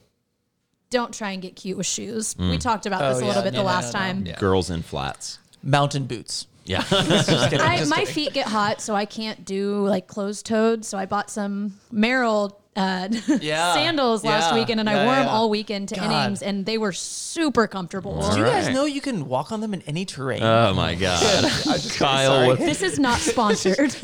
don't 0.91 1.13
try 1.15 1.31
and 1.31 1.43
get 1.43 1.57
cute 1.57 1.77
with 1.77 1.87
shoes. 1.87 2.37
We 2.39 2.59
talked 2.59 2.87
about 2.87 3.01
this 3.13 3.23
Oh, 3.23 3.25
a 3.25 3.27
little 3.27 3.43
yeah, 3.43 3.51
bit 3.51 3.53
no, 3.55 3.59
the 3.59 3.63
no, 3.65 3.67
last 3.67 3.93
no, 3.93 3.99
no. 4.01 4.07
time. 4.07 4.27
Yeah. 4.27 4.39
Girls 4.39 4.71
in 4.71 4.83
flats. 4.83 5.39
Mountain 5.63 6.05
boots. 6.05 6.47
Yeah. 6.65 6.83
Just 6.91 7.29
kidding. 7.51 7.61
I, 7.61 7.79
just 7.79 7.91
my 7.91 8.01
kidding. 8.01 8.15
feet 8.15 8.33
get 8.35 8.47
hot, 8.47 8.81
so 8.81 8.95
I 8.95 9.05
can't 9.05 9.45
do 9.45 9.87
like 9.87 10.07
closed 10.07 10.47
toed. 10.47 10.85
So 10.85 10.99
I 10.99 11.07
bought 11.07 11.31
some 11.31 11.79
Merrell 11.93 12.57
uh, 12.77 13.09
Yeah. 13.41 13.75
sandals 13.75 14.23
last 14.25 14.51
Yeah. 14.53 14.59
weekend, 14.61 14.81
and 14.81 14.89
Yeah, 14.89 15.01
I 15.03 15.05
wore 15.07 15.15
them 15.17 15.29
all 15.29 15.49
weekend 15.51 15.89
to 15.91 15.95
God. 15.97 16.05
innings, 16.05 16.43
and 16.43 16.65
they 16.67 16.79
were 16.79 16.93
super 16.93 17.67
comfortable. 17.67 18.21
Do 18.21 18.39
you 18.39 18.45
guys 18.45 18.65
Alright. 18.67 18.75
know 18.75 18.85
you 18.85 19.01
can 19.01 19.29
walk 19.29 19.51
on 19.53 19.61
them 19.61 19.73
in 19.75 19.83
any 19.83 20.05
terrain? 20.05 20.43
oh 20.43 20.75
my 20.75 20.95
God. 20.95 21.51
Kyle, 21.97 22.47
what, 22.49 22.59
This 22.67 22.83
is 22.83 22.99
not 22.99 23.19
sponsored. 23.19 23.95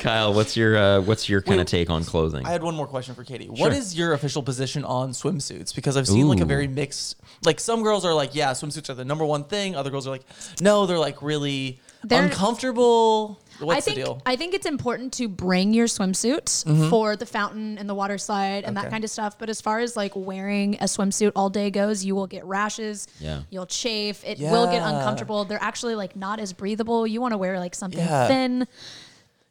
Kyle, 0.00 0.32
what's 0.34 0.56
your 0.56 0.76
uh, 0.76 1.00
what's 1.02 1.28
your 1.28 1.42
kind 1.42 1.60
of 1.60 1.66
take 1.66 1.90
on 1.90 2.04
clothing? 2.04 2.46
I 2.46 2.50
had 2.50 2.62
one 2.62 2.74
more 2.74 2.86
question 2.86 3.14
for 3.14 3.24
Katie. 3.24 3.48
What 3.48 3.58
Sure. 3.58 3.72
is 3.72 3.94
your 3.96 4.12
official 4.14 4.42
position 4.42 4.84
on 4.84 5.10
swimsuits? 5.12 5.74
Because 5.74 5.96
I've 5.96 6.08
seen 6.08 6.28
like 6.28 6.40
a 6.40 6.44
very 6.44 6.66
mixed. 6.68 7.16
Like 7.44 7.60
some 7.60 7.82
girls 7.82 8.04
are 8.04 8.12
like, 8.14 8.34
yeah, 8.34 8.50
swimsuits 8.52 8.90
are 8.90 8.94
the 8.94 9.04
number 9.04 9.24
one 9.24 9.44
thing. 9.44 9.74
Other 9.76 9.90
girls 9.90 10.06
are 10.06 10.10
like, 10.10 10.24
no, 10.60 10.86
they're 10.86 10.98
like 10.98 11.22
really 11.22 11.80
They're- 12.04 12.22
uncomfortable. 12.22 13.40
What's 13.60 13.78
I 13.78 13.80
think 13.80 13.96
the 13.96 14.04
deal? 14.04 14.22
I 14.26 14.36
think 14.36 14.54
it's 14.54 14.66
important 14.66 15.12
to 15.14 15.28
bring 15.28 15.72
your 15.72 15.86
swimsuit 15.86 16.44
mm-hmm. 16.64 16.88
for 16.88 17.16
the 17.16 17.26
fountain 17.26 17.78
and 17.78 17.88
the 17.88 17.94
water 17.94 18.18
slide 18.18 18.64
and 18.64 18.76
that 18.76 18.90
kind 18.90 19.04
of 19.04 19.10
stuff. 19.10 19.38
But 19.38 19.50
as 19.50 19.60
far 19.60 19.80
as 19.80 19.96
like 19.96 20.12
wearing 20.14 20.74
a 20.76 20.84
swimsuit 20.84 21.32
all 21.36 21.50
day 21.50 21.70
goes, 21.70 22.04
you 22.04 22.14
will 22.14 22.26
get 22.26 22.44
rashes. 22.44 23.06
Yeah. 23.18 23.42
You'll 23.50 23.66
chafe. 23.66 24.24
It 24.24 24.38
will 24.38 24.66
get 24.66 24.82
uncomfortable. 24.82 25.44
They're 25.44 25.62
actually 25.62 25.94
like 25.94 26.16
not 26.16 26.40
as 26.40 26.52
breathable. 26.52 27.06
You 27.06 27.20
want 27.20 27.32
to 27.32 27.38
wear 27.38 27.58
like 27.58 27.74
something 27.74 27.98
Yeah. 28.00 28.28
thin. 28.28 28.66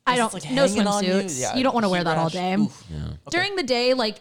I 0.07 0.17
don't 0.17 0.33
like, 0.33 0.49
no 0.49 0.67
hanging 0.67 0.87
on 0.87 1.03
you. 1.03 1.11
swimsuits. 1.11 1.39
Yeah, 1.39 1.55
you 1.55 1.63
don't 1.63 1.73
want 1.73 1.85
to 1.85 1.89
wear 1.89 2.03
that 2.03 2.17
all 2.17 2.25
rash. 2.25 2.33
day. 2.33 2.55
Oof. 2.55 2.83
During 3.29 3.55
the 3.55 3.63
day, 3.63 3.93
like 3.93 4.19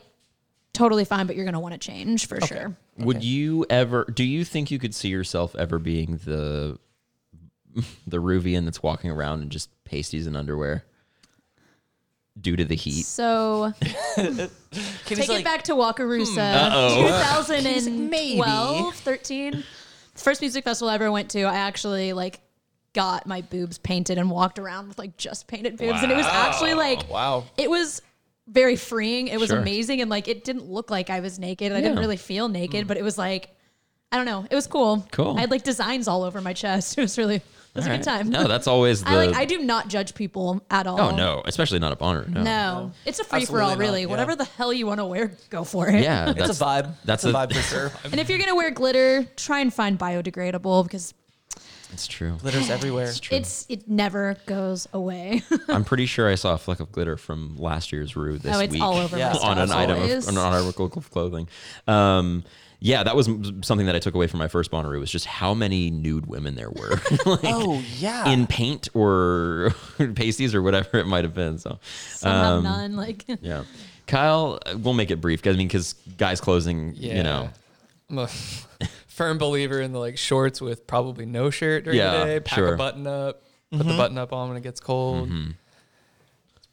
totally 0.75 1.05
fine, 1.05 1.26
but 1.26 1.34
you're 1.34 1.44
gonna 1.44 1.61
want 1.61 1.73
to 1.73 1.79
change 1.79 2.26
for 2.26 2.41
sure. 2.43 2.76
Would 2.99 3.25
you 3.25 3.64
ever? 3.70 4.05
Do 4.05 4.25
you 4.25 4.44
think 4.44 4.70
you 4.70 4.79
could 4.79 4.94
see 4.94 5.08
yourself 5.08 5.56
ever 5.56 5.79
being 5.79 6.20
the 6.25 6.79
the 8.07 8.19
Ruvian 8.19 8.65
that's 8.65 8.83
walking 8.83 9.11
around 9.11 9.43
in 9.43 9.51
just 9.51 9.70
pasties 9.85 10.27
and 10.27 10.37
underwear 10.37 10.85
due 12.41 12.56
to 12.56 12.65
the 12.65 12.75
heat? 12.75 13.05
So 13.05 13.73
take 13.81 15.29
like, 15.29 15.31
it 15.31 15.44
back 15.44 15.63
to 15.65 15.73
Wakarusa, 15.73 16.69
hmm, 16.69 16.73
Uh-oh. 16.75 17.44
2012, 17.47 18.94
13. 18.97 19.53
The 19.53 19.63
first 20.15 20.41
music 20.41 20.65
festival 20.65 20.91
I 20.91 20.94
ever 20.94 21.11
went 21.11 21.31
to, 21.31 21.43
I 21.43 21.56
actually 21.56 22.13
like 22.13 22.41
got 22.93 23.27
my 23.27 23.43
boobs 23.43 23.79
painted 23.79 24.19
and 24.19 24.31
walked 24.31 24.58
around 24.58 24.89
with 24.89 24.99
like 24.99 25.17
just 25.17 25.47
painted 25.47 25.77
boobs, 25.77 26.03
and 26.03 26.11
it 26.11 26.17
was 26.17 26.27
actually 26.27 26.75
like 26.75 27.08
Wow. 27.08 27.44
it 27.56 27.70
was 27.70 28.03
very 28.49 28.77
freeing. 28.77 29.29
It 29.29 29.39
was 29.39 29.51
Sure. 29.51 29.58
amazing, 29.58 30.01
and 30.01 30.11
like 30.11 30.27
it 30.27 30.43
didn't 30.44 30.65
look 30.65 30.91
like 30.91 31.11
I 31.11 31.20
was 31.20 31.39
naked. 31.39 31.73
I 31.73 31.81
didn't 31.81 31.99
really 31.99 32.17
feel 32.17 32.49
naked, 32.49 32.82
hmm. 32.82 32.89
but 32.89 32.97
it 32.97 33.03
was 33.03 33.19
like 33.19 33.55
I 34.11 34.17
don't 34.17 34.27
know. 34.27 34.47
It 34.51 34.55
was 34.55 34.67
cool. 34.67 35.06
Cool. 35.13 35.37
I 35.37 35.41
had 35.41 35.51
like 35.51 35.65
designs 35.65 36.08
all 36.08 36.23
over 36.23 36.41
my 36.41 36.55
chest. 36.55 36.97
It 36.99 37.03
was 37.03 37.19
really 37.19 37.43
it 37.75 37.79
was 37.79 37.87
a 37.87 37.91
All 37.91 37.96
good 37.96 38.05
time. 38.05 38.29
No, 38.31 38.48
that's 38.48 38.67
always 38.67 39.03
the. 39.05 39.10
I 39.10 39.27
like 39.27 39.37
I 39.37 39.44
do 39.44 39.58
not 39.58 39.89
judge 39.89 40.15
people 40.15 40.60
at 40.70 40.87
all. 40.87 41.01
Oh 41.01 41.15
no, 41.17 41.43
especially 41.46 41.79
not 41.79 41.93
a 41.93 41.96
boner. 41.96 42.27
No. 42.29 42.43
No, 42.43 42.93
it's 43.05 43.19
a 43.20 43.25
free 43.25 43.44
for 43.44 43.60
all, 43.63 43.70
Absolutely 43.70 43.70
not, 43.70 43.79
really. 43.91 44.01
yeah. 44.03 44.06
Whatever 44.08 44.37
the 44.37 44.44
hell 44.44 44.72
you 44.72 44.87
want 44.87 44.98
to 45.01 45.05
wear, 45.06 45.32
go 45.51 45.65
for 45.65 45.89
it. 45.89 46.03
Yeah, 46.03 46.31
It's 46.31 46.39
that's 46.39 46.60
a 46.60 46.65
vibe. 46.65 46.94
that's 47.05 47.22
That's 47.22 47.25
a 47.25 47.29
a- 47.31 47.32
vibe 47.32 47.53
for 47.55 47.60
sure. 47.63 47.93
And 48.05 48.19
if 48.20 48.29
you're 48.29 48.39
gonna 48.39 48.55
wear 48.56 48.70
glitter, 48.70 49.25
try 49.37 49.60
and 49.60 49.72
find 49.72 49.98
biodegradable 49.98 50.82
because 50.84 51.15
It's 51.93 52.06
true. 52.06 52.37
Glitters 52.41 52.69
everywhere. 52.77 53.08
It's 53.08 53.20
true. 53.20 53.37
it's 53.37 53.67
it 53.69 53.89
never 53.89 54.37
goes 54.46 54.87
away. 54.93 55.43
I'm 55.69 55.84
pretty 55.84 56.06
sure 56.06 56.29
I 56.29 56.34
saw 56.34 56.55
a 56.55 56.58
fleck 56.58 56.81
of 56.81 56.91
glitter 56.93 57.17
from 57.17 57.56
last 57.58 57.93
year's 57.93 58.17
Rue 58.17 58.39
this 58.39 58.55
oh, 58.56 58.60
it's 58.60 58.72
week 58.72 58.82
all 58.82 58.96
over 58.96 59.17
Yeah. 59.17 59.29
my 59.31 59.34
stuff. 59.34 59.44
on 59.51 59.58
an 59.58 59.70
item 59.70 59.98
always. 59.98 60.27
of, 60.29 60.37
on 60.37 60.44
an 60.46 60.53
article 60.65 60.91
of 60.94 61.10
clothing. 61.10 61.48
Um, 61.87 62.44
yeah, 62.81 63.03
that 63.03 63.17
was 63.17 63.27
something 63.63 63.87
that 63.87 63.97
I 63.97 63.99
took 63.99 64.15
away 64.15 64.27
from 64.29 64.39
my 64.39 64.49
first 64.49 64.70
Bonnaroo 64.70 65.01
was 65.01 65.11
just 65.11 65.27
how 65.27 65.53
many 65.55 65.91
nude 65.91 66.27
women 66.27 66.55
there 66.55 66.70
were, 66.70 66.91
like, 67.27 67.41
Oh 67.44 67.82
yeah. 67.99 68.29
in 68.29 68.47
paint 68.47 68.89
or 68.94 69.75
pasties 70.15 70.55
or 70.55 70.63
whatever 70.63 70.99
it 70.99 71.06
might 71.06 71.25
have 71.25 71.35
been. 71.35 71.58
So, 71.58 71.79
Some 72.11 72.31
have 72.32 72.44
um, 72.58 72.63
none. 72.65 72.97
Like 72.97 73.25
yeah. 73.43 73.65
Kyle, 74.06 74.58
uh, 74.65 74.77
we'll 74.79 74.94
make 74.94 75.11
it 75.11 75.20
brief 75.20 75.41
because 75.43 75.56
I 75.56 75.58
mean, 75.58 75.69
because 75.69 75.94
guys 76.17 76.41
closing, 76.41 76.94
Yeah. 76.97 77.17
you 77.17 77.23
know, 77.25 77.51
I'm 78.11 78.19
a 78.19 78.29
firm 79.08 79.37
believer 79.39 79.81
in 79.81 79.93
the 79.93 79.99
like 79.99 80.17
shorts 80.17 80.61
with 80.61 80.87
probably 80.87 81.27
no 81.27 81.51
shirt 81.51 81.85
during 81.85 81.99
Yeah, 81.99 82.19
the 82.20 82.25
day. 82.25 82.41
Pack 82.41 82.55
sure. 82.58 82.75
a 82.75 82.77
button 82.77 83.06
up, 83.06 83.43
put 83.70 83.87
the 83.87 83.97
button 83.97 84.17
up 84.17 84.32
on 84.32 84.49
when 84.49 84.56
it 84.56 84.63
gets 84.63 84.81
cold. 84.81 85.29
It's 85.31 85.68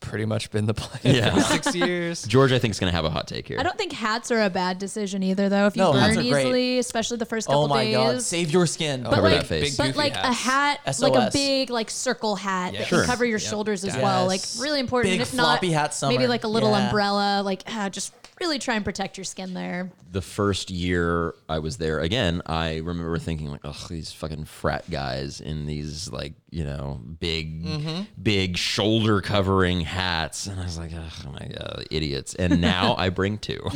pretty 0.06 0.26
much 0.26 0.50
been 0.52 0.66
the 0.66 0.74
plan 0.74 1.16
Yeah. 1.16 1.34
for 1.34 1.42
six 1.54 1.76
years. 1.76 2.24
George, 2.24 2.52
I 2.52 2.60
think 2.60 2.72
is 2.72 2.80
going 2.80 2.92
to 2.92 2.96
have 2.96 3.06
a 3.06 3.10
hot 3.10 3.28
take 3.28 3.48
here. 3.48 3.60
I 3.60 3.64
don't 3.64 3.78
think 3.78 3.92
hats 3.94 4.32
are 4.32 4.42
a 4.42 4.50
bad 4.50 4.80
decision 4.80 5.24
either, 5.24 5.50
though. 5.50 5.66
If 5.68 5.76
you 5.76 5.82
No, 5.84 5.94
burn 5.94 6.20
easily, 6.20 6.80
especially 6.80 7.18
the 7.18 7.26
first 7.26 7.48
couple 7.48 7.64
Oh 7.64 7.68
my 7.68 7.84
days. 7.86 7.96
god, 7.96 8.22
save 8.22 8.52
your 8.52 8.66
skin. 8.68 9.04
but 9.04 9.12
Cover 9.12 9.22
like, 9.30 9.40
that 9.42 9.48
face. 9.48 9.72
Big 9.72 9.78
but 9.78 9.86
goofy 9.88 9.98
like 9.98 10.14
a 10.16 10.32
hats. 10.34 11.00
hat, 11.00 11.00
like 11.02 11.16
a 11.16 11.30
big 11.32 11.70
like 11.70 11.90
circle 11.90 12.36
hat 12.36 12.74
Yeah. 12.74 12.80
that 12.80 12.88
Sure. 12.88 13.00
can 13.00 13.08
cover 13.10 13.26
your 13.26 13.40
Yep. 13.40 13.50
shoulders 13.50 13.84
as 13.84 13.94
Yes. 13.94 14.04
well. 14.04 14.26
Like 14.28 14.42
really 14.60 14.80
important. 14.80 15.14
Big 15.14 15.22
if 15.22 15.34
not, 15.34 15.44
floppy 15.60 15.72
hat 15.72 15.98
maybe 16.04 16.28
like 16.28 16.44
a 16.44 16.48
little 16.48 16.72
Yeah. 16.72 16.86
umbrella. 16.88 17.42
Like 17.44 17.64
ah, 17.68 17.90
just 17.90 18.14
really 18.42 18.60
try 18.60 18.76
and 18.76 18.84
protect 18.84 19.18
your 19.18 19.24
skin 19.24 19.54
there. 19.54 19.90
the 20.12 20.22
first 20.22 20.70
year 20.70 21.34
I 21.50 21.60
was 21.60 21.76
there 21.78 22.00
again, 22.00 22.42
I 22.46 22.78
remember 22.78 23.18
thinking 23.18 23.50
like, 23.50 23.60
"Ugh, 23.66 23.76
these 23.90 24.14
fucking 24.14 24.46
frat 24.46 24.90
guys 24.90 25.42
in 25.42 25.66
these 25.66 26.10
like 26.10 26.34
you 26.56 26.64
know 26.64 27.02
big, 27.20 27.64
Mm-hmm. 27.66 28.02
big 28.22 28.58
shoulder 28.58 29.20
covering 29.22 29.82
hats," 29.82 30.48
and 30.48 30.60
I 30.60 30.64
was 30.64 30.78
like, 30.78 30.92
"Oh 30.94 31.32
my 31.32 31.48
god, 31.58 31.86
idiots!" 31.92 32.34
And 32.36 32.62
now 32.62 32.96
I 32.98 33.10
bring 33.10 33.38
two. 33.38 33.60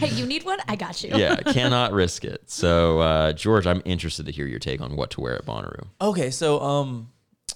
Hey, 0.00 0.10
you 0.10 0.26
need 0.26 0.44
one? 0.44 0.58
I 0.68 0.76
got 0.76 1.02
you. 1.02 1.10
yeah, 1.16 1.36
I 1.44 1.52
cannot 1.52 1.92
risk 1.92 2.24
it. 2.24 2.50
So, 2.50 3.00
uh, 3.00 3.32
George, 3.32 3.66
I'm 3.66 3.82
interested 3.84 4.26
to 4.26 4.32
hear 4.32 4.46
your 4.46 4.58
take 4.58 4.80
on 4.80 4.96
what 4.96 5.10
to 5.12 5.20
wear 5.20 5.34
at 5.34 5.44
Bonnaroo. 5.46 5.86
Okay, 6.00 6.30
so 6.30 6.60
um, 6.60 7.08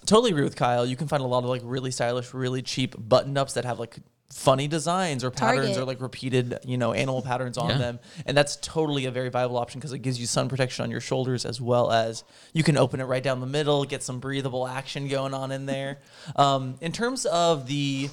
totally 0.06 0.30
agree 0.30 0.44
with 0.44 0.56
Kyle. 0.56 0.86
You 0.86 0.96
can 0.96 1.08
find 1.08 1.22
a 1.22 1.26
lot 1.26 1.44
of 1.44 1.50
like 1.50 1.62
really 1.64 1.90
stylish, 1.90 2.32
really 2.34 2.62
cheap 2.62 2.94
button 2.98 3.36
ups 3.36 3.54
that 3.54 3.64
have 3.64 3.78
like 3.78 3.98
funny 4.32 4.68
designs 4.68 5.24
or 5.24 5.30
patterns 5.30 5.66
Target. 5.70 5.82
or 5.82 5.84
like 5.84 6.00
repeated, 6.00 6.58
you 6.64 6.78
know, 6.78 6.92
animal 6.92 7.20
patterns 7.20 7.58
on 7.58 7.70
Yeah. 7.70 7.78
them, 7.78 8.00
and 8.26 8.36
that's 8.36 8.56
totally 8.56 9.04
a 9.06 9.10
very 9.10 9.28
viable 9.28 9.58
option 9.58 9.80
because 9.80 9.92
it 9.92 9.98
gives 9.98 10.20
you 10.20 10.26
sun 10.26 10.48
protection 10.48 10.82
on 10.84 10.90
your 10.90 11.00
shoulders 11.00 11.44
as 11.44 11.60
well 11.60 11.90
as 11.90 12.22
you 12.52 12.62
can 12.62 12.76
open 12.76 13.00
it 13.00 13.04
right 13.04 13.22
down 13.22 13.40
the 13.40 13.46
middle, 13.46 13.84
get 13.84 14.02
some 14.02 14.20
breathable 14.20 14.66
action 14.68 15.08
going 15.08 15.34
on 15.34 15.50
in 15.52 15.66
there. 15.66 15.98
Um, 16.36 16.76
in 16.80 16.92
terms 16.92 17.26
of 17.26 17.66
the 17.66 18.08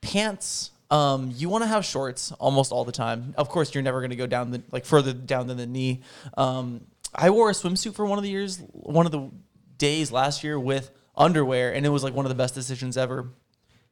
pants. 0.00 0.70
Um, 0.90 1.32
you 1.36 1.48
want 1.48 1.62
to 1.62 1.68
have 1.68 1.84
shorts 1.84 2.32
almost 2.32 2.72
all 2.72 2.84
the 2.84 2.90
time. 2.90 3.32
Of 3.38 3.48
course, 3.48 3.72
you're 3.74 3.82
never 3.82 4.00
going 4.00 4.10
to 4.10 4.16
go 4.16 4.26
down 4.26 4.50
the 4.50 4.60
like 4.72 4.84
further 4.84 5.12
down 5.12 5.46
than 5.46 5.56
the 5.56 5.66
knee. 5.66 6.00
Um, 6.36 6.80
I 7.14 7.30
wore 7.30 7.48
a 7.48 7.52
swimsuit 7.52 7.94
for 7.94 8.04
one 8.06 8.18
of 8.18 8.24
the 8.24 8.30
years, 8.30 8.58
one 8.72 9.06
of 9.06 9.12
the 9.12 9.30
days 9.78 10.10
last 10.10 10.42
year 10.42 10.58
with 10.58 10.90
underwear, 11.16 11.72
and 11.72 11.86
it 11.86 11.90
was 11.90 12.02
like 12.02 12.12
one 12.14 12.24
of 12.24 12.28
the 12.30 12.34
best 12.34 12.56
decisions 12.56 12.96
ever 12.96 13.28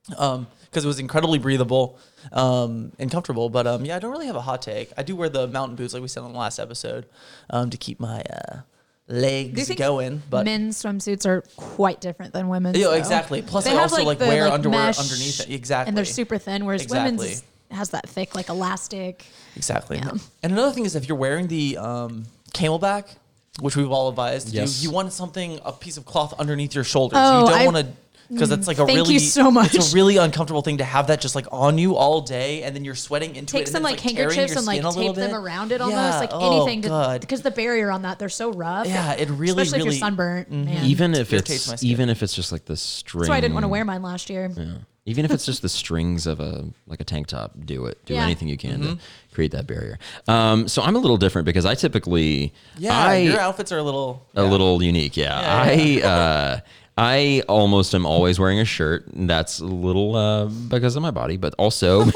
because 0.08 0.84
it 0.84 0.86
was 0.86 0.98
incredibly 0.98 1.38
breathable 1.38 1.98
um, 2.32 2.92
and 2.98 3.10
comfortable. 3.10 3.48
But 3.48 3.66
um, 3.66 3.84
yeah, 3.84 3.96
I 3.96 3.98
don't 3.98 4.10
really 4.10 4.26
have 4.26 4.36
a 4.36 4.40
hot 4.40 4.62
take. 4.62 4.92
I 4.96 5.02
do 5.02 5.14
wear 5.16 5.28
the 5.28 5.46
mountain 5.46 5.76
boots 5.76 5.94
like 5.94 6.02
we 6.02 6.08
said 6.08 6.22
on 6.22 6.32
the 6.32 6.38
last 6.38 6.58
episode 6.58 7.06
um, 7.50 7.70
to 7.70 7.76
keep 7.76 8.00
my 8.00 8.20
uh, 8.22 8.60
legs 9.06 9.70
going. 9.74 10.22
But 10.30 10.44
men's 10.44 10.82
swimsuits 10.82 11.26
are 11.26 11.42
quite 11.56 12.00
different 12.00 12.32
than 12.32 12.48
women's. 12.48 12.76
Yeah, 12.78 12.88
though? 12.88 12.92
exactly. 12.94 13.42
Plus, 13.42 13.64
They 13.64 13.72
I 13.76 13.80
also 13.82 14.04
like, 14.04 14.18
the, 14.18 14.26
wear 14.26 14.44
like, 14.44 14.52
underwear 14.54 14.86
mesh, 14.86 14.98
underneath 14.98 15.40
it. 15.40 15.50
Exactly. 15.50 15.88
and 15.90 15.96
they're 15.96 16.04
super 16.04 16.38
thin, 16.38 16.64
whereas 16.64 16.82
Exactly. 16.82 17.16
women's 17.18 17.42
has 17.70 17.90
that 17.90 18.08
thick 18.08 18.34
like 18.34 18.48
elastic. 18.48 19.26
Exactly. 19.56 19.98
Yeah. 19.98 20.12
And 20.42 20.52
another 20.52 20.72
thing 20.72 20.84
is 20.86 20.96
if 20.96 21.08
you're 21.08 21.18
wearing 21.18 21.48
the 21.48 21.76
um, 21.76 22.24
CamelBak, 22.52 23.14
which 23.60 23.76
we've 23.76 23.90
all 23.90 24.08
advised, 24.08 24.54
Yes. 24.54 24.82
you, 24.82 24.88
you 24.88 24.94
want 24.94 25.12
something, 25.12 25.60
a 25.64 25.72
piece 25.72 25.96
of 25.96 26.06
cloth 26.06 26.32
underneath 26.38 26.74
your 26.74 26.84
shoulders. 26.84 27.18
Oh, 27.20 27.40
you 27.40 27.46
don't 27.50 27.60
I- 27.60 27.64
want 27.66 27.76
to, 27.78 27.92
because 28.30 28.48
that's 28.48 28.66
like 28.66 28.78
a 28.78 28.86
thank 28.86 28.98
you 28.98 29.02
really, 29.04 29.18
so 29.18 29.50
much. 29.50 29.74
it's 29.74 29.92
a 29.92 29.94
really 29.94 30.16
uncomfortable 30.18 30.62
thing 30.62 30.78
to 30.78 30.84
have 30.84 31.06
that 31.08 31.20
just 31.20 31.34
like 31.34 31.46
on 31.50 31.78
you 31.78 31.96
all 31.96 32.20
day, 32.20 32.62
and 32.62 32.74
then 32.76 32.84
you're 32.84 32.94
sweating 32.94 33.36
into 33.36 33.52
Take 33.52 33.62
it. 33.62 33.68
and 33.68 33.72
some 33.72 33.82
then 33.82 33.92
like 33.92 33.94
it's, 34.04 34.12
tearing 34.14 34.16
handkerchiefs 34.30 34.50
your 34.52 34.58
and 34.58 34.66
like 34.66 34.76
skin 34.76 34.84
a 34.84 34.90
little 34.90 35.14
tape 35.14 35.20
them 35.22 35.30
bit. 35.30 35.36
around 35.36 35.72
it 35.72 35.80
almost, 35.80 35.96
Yeah. 35.98 36.18
like 36.18 36.30
Oh, 36.32 36.56
anything 36.62 36.82
to, 36.82 36.88
God. 36.88 37.20
because 37.20 37.42
the 37.42 37.50
barrier 37.50 37.90
on 37.90 38.02
that 38.02 38.18
they're 38.18 38.28
so 38.28 38.52
rough. 38.52 38.86
Yeah, 38.86 39.12
it 39.14 39.28
really, 39.30 39.62
especially 39.62 39.78
if 39.80 39.84
really- 39.84 39.96
you're 39.96 40.00
sunburnt. 40.00 40.50
Man. 40.50 40.84
Even 40.84 41.14
if 41.14 41.32
irritates 41.32 41.66
my 41.68 41.72
it's 41.74 41.82
skin. 41.82 41.90
even 41.90 42.08
if 42.08 42.22
it's 42.22 42.34
just 42.34 42.52
like 42.52 42.64
the 42.66 42.76
string. 42.76 43.20
that's 43.22 43.30
why 43.30 43.36
I 43.36 43.40
didn't 43.40 43.54
want 43.54 43.64
to 43.64 43.68
wear 43.68 43.84
mine 43.84 44.02
last 44.02 44.28
year. 44.30 44.50
Yeah. 44.56 44.64
Even 45.06 45.24
if 45.24 45.30
it's 45.30 45.46
just 45.46 45.62
the 45.62 45.70
strings 45.70 46.26
of 46.26 46.38
a 46.38 46.66
like 46.86 47.00
a 47.00 47.04
tank 47.04 47.28
top, 47.28 47.52
do 47.64 47.86
it. 47.86 48.04
Do 48.04 48.12
Yeah. 48.12 48.24
anything 48.24 48.46
you 48.48 48.58
can 48.58 48.80
Mm-hmm. 48.82 48.92
to 48.96 48.98
create 49.34 49.52
that 49.52 49.66
barrier. 49.66 49.98
Um, 50.26 50.68
so 50.68 50.82
I'm 50.82 50.96
a 50.96 50.98
little 50.98 51.16
different 51.16 51.46
because 51.46 51.64
I 51.64 51.74
typically 51.76 52.52
Yeah, 52.76 52.94
I 52.94 53.16
your 53.16 53.40
outfits 53.40 53.72
are 53.72 53.78
a 53.78 53.82
little. 53.82 54.26
a 54.34 54.42
yeah. 54.42 54.50
little 54.50 54.82
unique. 54.82 55.16
Yeah, 55.16 55.40
I 55.40 56.02
uh, 56.02 56.60
I 56.98 57.44
almost 57.48 57.94
am 57.94 58.04
always 58.04 58.40
wearing 58.40 58.58
a 58.58 58.64
shirt. 58.64 59.04
That's 59.12 59.60
a 59.60 59.64
little 59.64 60.16
uh, 60.16 60.46
because 60.46 60.96
of 60.96 61.02
my 61.02 61.12
body, 61.12 61.36
but 61.36 61.54
also 61.56 62.10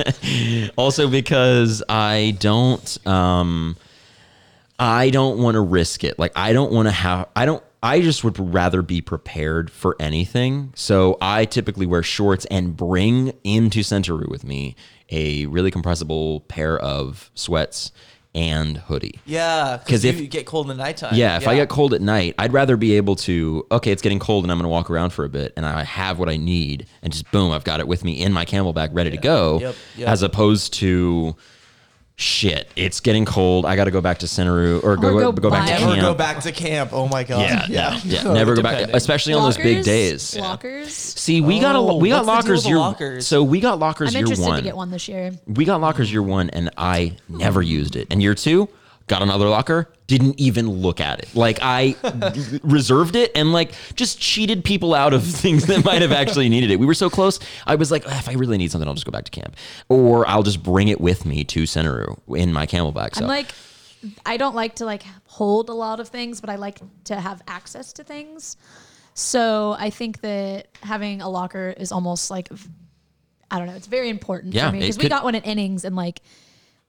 also 0.76 1.08
because 1.08 1.84
I 1.88 2.36
don't 2.40 3.06
um, 3.06 3.76
I 4.76 5.10
don't 5.10 5.38
want 5.38 5.54
to 5.54 5.60
risk 5.60 6.02
it. 6.02 6.18
Like 6.18 6.32
I 6.34 6.52
don't 6.52 6.72
want 6.72 6.88
to 6.88 6.92
have 6.92 7.28
I 7.36 7.46
don't 7.46 7.62
I 7.80 8.00
just 8.00 8.24
would 8.24 8.36
rather 8.52 8.82
be 8.82 9.00
prepared 9.00 9.70
for 9.70 9.94
anything. 10.00 10.72
So 10.74 11.16
I 11.20 11.44
typically 11.44 11.86
wear 11.86 12.02
shorts 12.02 12.44
and 12.46 12.76
bring 12.76 13.34
into 13.44 13.80
Centeroo 13.80 14.28
with 14.28 14.42
me 14.42 14.74
a 15.10 15.46
really 15.46 15.70
compressible 15.70 16.40
pair 16.40 16.76
of 16.76 17.30
sweats 17.36 17.92
and 18.34 18.76
hoodie. 18.76 19.20
Yeah, 19.24 19.78
because 19.84 20.04
if- 20.04 20.20
you 20.20 20.26
get 20.26 20.46
cold 20.46 20.70
in 20.70 20.76
the 20.76 20.82
nighttime. 20.82 21.14
Yeah, 21.14 21.36
if 21.36 21.48
I 21.48 21.54
get 21.56 21.68
cold 21.68 21.94
at 21.94 22.00
night, 22.00 22.34
I'd 22.38 22.52
rather 22.52 22.76
be 22.76 22.96
able 22.96 23.16
to, 23.16 23.66
okay, 23.72 23.90
it's 23.90 24.02
getting 24.02 24.18
cold 24.18 24.44
and 24.44 24.52
I'm 24.52 24.58
going 24.58 24.64
to 24.64 24.68
walk 24.68 24.90
around 24.90 25.10
for 25.10 25.24
a 25.24 25.28
bit 25.28 25.52
and 25.56 25.64
I 25.66 25.82
have 25.84 26.18
what 26.18 26.28
I 26.28 26.36
need 26.36 26.86
and 27.02 27.12
just 27.12 27.30
boom, 27.32 27.52
I've 27.52 27.64
got 27.64 27.80
it 27.80 27.88
with 27.88 28.04
me 28.04 28.20
in 28.22 28.32
my 28.32 28.44
CamelBak 28.44 28.90
ready 28.92 29.10
to 29.10 29.16
go 29.16 29.60
Yep, 29.60 29.74
yep. 29.96 30.08
as 30.08 30.22
opposed 30.22 30.74
to 30.74 31.34
shit, 32.18 32.68
it's 32.76 32.98
getting 33.00 33.24
cold. 33.24 33.64
I 33.64 33.76
got 33.76 33.84
to 33.84 33.90
go 33.90 34.00
back 34.02 34.18
to 34.18 34.26
Centeroo 34.26 34.82
or 34.84 34.96
go, 34.96 35.18
go 35.18 35.32
go, 35.32 35.50
back 35.50 35.66
to 35.68 35.72
buy- 35.72 35.78
Never 35.78 35.92
camp. 35.92 36.00
go 36.02 36.14
back 36.14 36.40
to 36.42 36.52
camp. 36.52 36.90
Oh 36.92 37.08
my 37.08 37.22
god. 37.24 37.40
Yeah, 37.40 37.66
yeah, 37.68 38.00
yeah. 38.04 38.32
Never 38.32 38.54
go 38.56 38.62
back, 38.62 38.72
Depending. 38.74 38.96
especially 38.96 39.32
on 39.34 39.44
those 39.44 39.56
big 39.56 39.84
days. 39.84 40.36
Lockers. 40.36 40.92
See, 40.92 41.40
we 41.40 41.60
got 41.60 41.74
a 41.74 41.78
Oh, 41.78 41.96
we 41.96 42.08
got 42.10 42.24
oh, 42.24 42.26
what's 42.26 42.26
lockers 42.46 42.64
with 42.64 42.66
year. 42.66 42.78
lockers? 42.78 43.26
So 43.26 43.42
we 43.44 43.60
got 43.60 43.78
lockers 43.78 44.10
I'm 44.10 44.14
year 44.18 44.26
interested 44.26 44.46
one. 44.46 44.56
to 44.58 44.62
get 44.64 44.76
one 44.76 44.90
this 44.90 45.08
year. 45.08 45.32
We 45.46 45.64
got 45.64 45.80
lockers 45.80 46.10
year 46.12 46.22
one, 46.22 46.50
and 46.50 46.70
I 46.76 47.16
never 47.28 47.62
used 47.62 47.94
it. 47.96 48.08
And 48.10 48.20
year 48.22 48.34
two, 48.34 48.68
got 49.08 49.22
another 49.22 49.48
locker, 49.48 49.90
didn't 50.06 50.38
even 50.40 50.68
look 50.68 51.00
at 51.00 51.18
it. 51.20 51.34
Like 51.34 51.58
I 51.62 51.96
reserved 52.62 53.16
it 53.16 53.32
and 53.34 53.52
like 53.52 53.72
just 53.94 54.20
cheated 54.20 54.64
people 54.64 54.94
out 54.94 55.12
of 55.14 55.24
things 55.44 55.66
that 55.66 55.84
might 55.84 56.02
have 56.02 56.12
actually 56.12 56.48
needed 56.48 56.70
it. 56.70 56.78
We 56.78 56.86
were 56.86 56.94
so 56.94 57.10
close. 57.10 57.38
I 57.66 57.74
was 57.74 57.90
like, 57.90 58.04
"Ah, 58.06 58.18
if 58.18 58.28
I 58.28 58.32
really 58.34 58.58
need 58.58 58.70
something, 58.70 58.86
I'll 58.88 58.94
just 58.94 59.06
go 59.06 59.12
back 59.12 59.24
to 59.24 59.30
camp, 59.30 59.56
or 59.88 60.26
I'll 60.28 60.42
just 60.42 60.62
bring 60.62 60.88
it 60.88 61.00
with 61.00 61.26
me 61.26 61.44
to 61.44 61.62
Centeroo 61.64 62.18
in 62.36 62.52
my 62.52 62.66
CamelBak. 62.66 63.14
So 63.14 63.22
I'm 63.22 63.28
like, 63.28 63.52
I 64.24 64.36
don't 64.36 64.54
like 64.54 64.76
to 64.76 64.84
like 64.84 65.04
hold 65.26 65.68
a 65.68 65.74
lot 65.74 66.00
of 66.00 66.08
things, 66.08 66.40
but 66.40 66.50
I 66.50 66.56
like 66.56 66.80
to 67.04 67.16
have 67.16 67.42
access 67.48 67.92
to 67.94 68.04
things. 68.04 68.56
So 69.14 69.74
I 69.78 69.90
think 69.90 70.20
that 70.20 70.68
having 70.82 71.22
a 71.22 71.28
locker 71.28 71.74
is 71.76 71.90
almost 71.90 72.30
like, 72.30 72.48
I 73.50 73.58
don't 73.58 73.66
know, 73.66 73.74
it's 73.74 73.88
very 73.88 74.10
important 74.10 74.54
Yeah, 74.54 74.68
for 74.68 74.74
me 74.74 74.80
because 74.80 74.98
we 74.98 75.08
got 75.08 75.24
one 75.24 75.34
at 75.34 75.46
innings 75.46 75.84
and 75.84 75.96
like. 75.96 76.20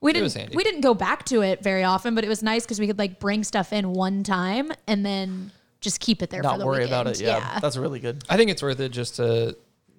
We 0.01 0.13
didn't. 0.13 0.33
handy. 0.33 0.55
We 0.55 0.63
didn't 0.63 0.81
go 0.81 0.93
back 0.93 1.25
to 1.25 1.41
it 1.41 1.61
very 1.61 1.83
often, 1.83 2.15
but 2.15 2.23
it 2.23 2.27
was 2.29 2.41
nice 2.41 2.63
because 2.63 2.79
we 2.79 2.87
could 2.87 2.97
like 2.99 3.19
bring 3.19 3.43
stuff 3.43 3.73
in 3.73 3.91
one 3.91 4.23
time 4.23 4.71
and 4.87 5.05
then 5.05 5.51
just 5.81 5.99
keep 5.99 6.21
it 6.21 6.29
there. 6.29 6.41
for 6.41 6.49
Not 6.49 6.59
the 6.59 6.65
worry 6.65 6.83
weekend. 6.85 6.93
about 7.01 7.07
it. 7.07 7.21
Yeah, 7.21 7.59
that's 7.59 7.75
really 7.77 7.99
good. 7.99 8.23
I 8.29 8.37
think 8.37 8.49
it's 8.51 8.61
worth 8.63 8.79
it 8.79 8.89
just 8.93 9.17
to 9.17 9.57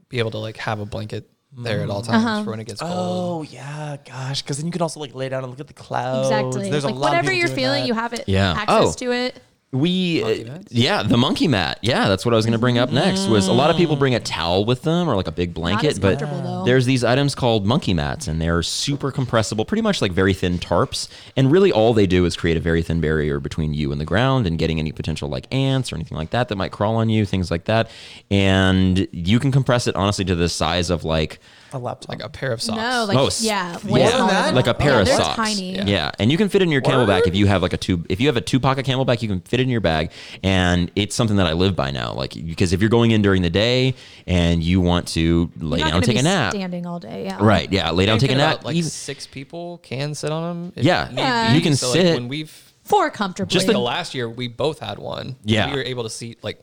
be 0.09 0.19
able 0.19 0.31
to 0.33 0.39
like 0.39 0.57
have 0.57 0.81
a 0.81 0.87
blanket 0.87 1.29
there 1.53 1.83
at 1.83 1.91
all 1.91 2.01
times 2.03 2.25
Uh-huh. 2.25 2.45
for 2.45 2.51
when 2.51 2.61
it 2.61 2.67
gets 2.67 2.81
cold. 2.81 2.93
Oh 2.95 3.43
yeah, 3.43 3.97
gosh, 4.09 4.41
because 4.43 4.57
then 4.59 4.67
you 4.67 4.73
can 4.73 4.83
also 4.83 5.01
like 5.01 5.15
lay 5.15 5.29
down 5.29 5.43
and 5.43 5.51
look 5.51 5.61
at 5.61 5.67
the 5.67 5.73
clouds. 5.75 6.29
exactly. 6.29 6.71
There's 6.71 6.85
like 6.85 6.95
a 6.95 6.97
lot 6.97 7.09
of 7.09 7.11
whatever 7.19 7.29
people 7.33 7.39
you're 7.39 7.49
feeling, 7.57 7.83
that. 7.83 7.89
you 7.89 7.95
have 7.95 8.13
it. 8.13 8.25
Yeah. 8.29 8.53
Access 8.53 8.69
Oh. 8.69 8.93
to 8.93 9.13
it. 9.13 9.43
We, 9.73 10.21
Monkey 10.21 10.45
uh, 10.45 10.53
mats? 10.53 10.73
yeah, 10.73 11.03
the 11.05 11.17
monkey 11.17 11.47
mat. 11.47 11.79
Yeah, 11.81 12.09
that's 12.09 12.25
what 12.25 12.35
I 12.35 12.37
was 12.37 12.45
going 12.45 12.55
to 12.55 12.59
bring 12.59 12.77
up 12.77 12.91
next. 12.91 13.29
Was 13.29 13.47
a 13.47 13.53
lot 13.53 13.71
of 13.71 13.77
people 13.77 13.95
bring 13.95 14.17
a 14.17 14.21
towel 14.21 14.65
with 14.65 14.83
them 14.83 15.09
or 15.09 15.15
like 15.15 15.29
a 15.29 15.33
big 15.33 15.55
blanket, 15.55 16.01
but 16.01 16.19
though. 16.19 16.65
there's 16.65 16.87
these 16.87 17.05
items 17.05 17.37
called 17.37 17.65
monkey 17.65 17.95
mats, 17.95 18.27
and 18.27 18.43
they're 18.43 18.65
super 18.65 19.13
compressible, 19.13 19.65
pretty 19.65 19.83
much 19.83 20.03
like 20.03 20.11
very 20.11 20.35
thin 20.35 20.59
tarps. 20.59 21.09
And 21.37 21.53
really, 21.53 21.71
all 21.71 21.95
they 21.95 22.09
do 22.09 22.25
is 22.25 22.37
create 22.37 22.57
a 22.57 22.61
very 22.61 22.83
thin 22.83 23.01
barrier 23.01 23.39
between 23.39 23.73
you 23.73 23.93
and 23.93 24.01
the 24.01 24.05
ground, 24.05 24.45
and 24.45 24.59
getting 24.59 24.81
any 24.81 24.91
potential 24.91 25.29
like 25.29 25.47
ants 25.55 25.93
or 25.93 25.95
anything 25.95 26.19
like 26.19 26.31
that 26.31 26.49
that 26.49 26.57
might 26.57 26.73
crawl 26.73 26.97
on 26.97 27.09
you, 27.09 27.25
things 27.25 27.49
like 27.49 27.67
that. 27.67 27.89
And 28.29 29.07
you 29.13 29.39
can 29.39 29.53
compress 29.53 29.87
it 29.87 29.95
honestly 29.95 30.25
to 30.25 30.35
the 30.35 30.49
size 30.49 30.91
of 30.91 31.05
like 31.05 31.39
a 31.73 31.79
laptop. 31.79 32.09
Like 32.09 32.23
a 32.23 32.29
pair 32.29 32.53
of 32.53 32.61
socks. 32.61 32.77
No, 32.79 33.05
like 33.07 33.17
Oh, 33.17 33.27
s- 33.27 33.43
yeah, 33.43 33.79
yeah. 33.83 33.89
More 33.89 33.99
than 33.99 34.09
smaller 34.11 34.31
that? 34.31 34.47
than 34.47 34.55
like 34.55 34.67
a 34.67 34.75
pair 34.75 34.93
yeah, 34.93 34.99
of 35.01 35.07
they're 35.07 35.17
socks. 35.17 35.37
Tiny. 35.37 35.73
Yeah. 35.83 36.11
and 36.19 36.31
you 36.33 36.37
can 36.39 36.49
fit 36.49 36.63
it 36.63 36.65
in 36.65 36.71
your 36.71 36.83
CamelBak 36.83 37.27
if 37.27 37.35
you 37.35 37.47
have 37.47 37.63
like 37.63 37.73
a 37.73 37.77
two. 37.77 38.05
If 38.09 38.21
you 38.21 38.27
have 38.29 38.37
a 38.37 38.41
two 38.41 38.59
pocket 38.61 38.87
CamelBak, 38.87 39.23
you 39.23 39.29
can 39.29 39.41
fit 39.41 39.61
it 39.61 39.65
in 39.65 39.69
your 39.69 39.81
bag, 39.81 40.11
and 40.43 40.91
it's 40.97 41.15
something 41.15 41.37
that 41.37 41.47
I 41.47 41.53
live 41.53 41.77
by 41.77 41.91
now. 41.91 42.13
Like 42.13 42.33
because 42.35 42.73
if 42.73 42.81
you're 42.81 42.91
going 42.91 43.11
in 43.13 43.23
during 43.23 43.43
the 43.43 43.51
day 43.51 43.95
and 44.27 44.63
you 44.63 44.81
want 44.81 45.09
to 45.09 45.51
lay 45.59 45.79
You're 45.79 45.87
not 45.87 45.87
down, 45.87 45.87
and 45.87 45.93
gonna 45.93 46.07
take 46.07 46.15
be 46.17 46.21
a 46.21 46.23
nap, 46.23 46.53
Standing 46.53 46.87
all 46.87 46.99
day. 47.01 47.25
Yeah. 47.25 47.39
right? 47.41 47.71
Yeah, 47.73 47.91
lay 47.91 48.07
down, 48.07 48.19
take 48.19 48.31
a 48.31 48.35
Thinking 48.35 48.39
nap. 48.39 48.55
about, 48.57 48.65
Like 48.67 48.77
even- 48.77 48.91
six 48.91 49.27
people 49.27 49.79
can 49.79 50.15
sit 50.15 50.31
on 50.33 50.43
them. 50.43 50.73
if 50.77 50.85
Yeah. 50.85 51.09
need 51.11 51.19
Yeah. 51.19 51.55
You 51.55 51.61
can 51.61 51.77
so, 51.77 51.91
like, 51.91 52.01
sit. 52.01 52.15
when 52.15 52.29
we've 52.29 52.73
For 52.85 53.11
comfortably. 53.11 53.53
just 53.53 53.67
the 53.67 53.79
last 53.79 54.15
year, 54.15 54.29
we 54.29 54.49
both 54.49 54.81
had 54.81 54.99
one. 54.99 55.37
Yeah. 55.45 55.71
we 55.71 55.77
were 55.77 55.83
able 55.85 56.03
to 56.05 56.11
seat 56.11 56.39
like 56.43 56.61